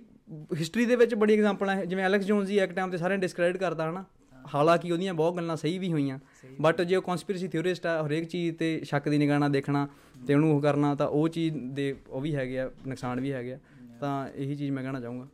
[0.59, 3.57] ਹਿਸਟਰੀ ਦੇ ਵਿੱਚ ਬੜੀ ਐਗਜ਼ਾਮਪਲਾਂ ਹੈ ਜਿਵੇਂ ਐਲੈਕਸ ਜੋਨਸ ਹੀ ਇੱਕ ਟਾਈਮ ਤੇ ਸਾਰਿਆਂ ਡਿਸਕ੍ਰੈਡਿਟ
[3.57, 4.03] ਕਰਦਾ ਹਨਾ।
[4.53, 6.19] ਹਾਲਾਂਕਿ ਉਹਦੀਆਂ ਬਹੁਤ ਗੱਲਾਂ ਸਹੀ ਵੀ ਹੋਈਆਂ
[6.61, 9.87] ਬਟ ਜੇ ਉਹ ਕਨਸਪੀਰੇਸੀ ਥਿਉਰਿਸਟ ਆ ਹਰੇਕ ਚੀਜ਼ ਤੇ ਸ਼ੱਕ ਦੀ ਨਿਗਾਹ ਨਾਲ ਦੇਖਣਾ
[10.27, 13.53] ਤੇ ਉਹਨੂੰ ਉਹ ਕਰਨਾ ਤਾਂ ਉਹ ਚੀਜ਼ ਦੇ ਉਹ ਵੀ ਹੈਗੇ ਆ ਨੁਕਸਾਨ ਵੀ ਹੈਗੇ
[13.53, 13.59] ਆ।
[14.03, 15.27] ਤਾਂ ਇਹੀ ਚੀਜ਼ ਮੈਂ ਕਹਿਣਾ ਚਾਹੂੰਗਾ।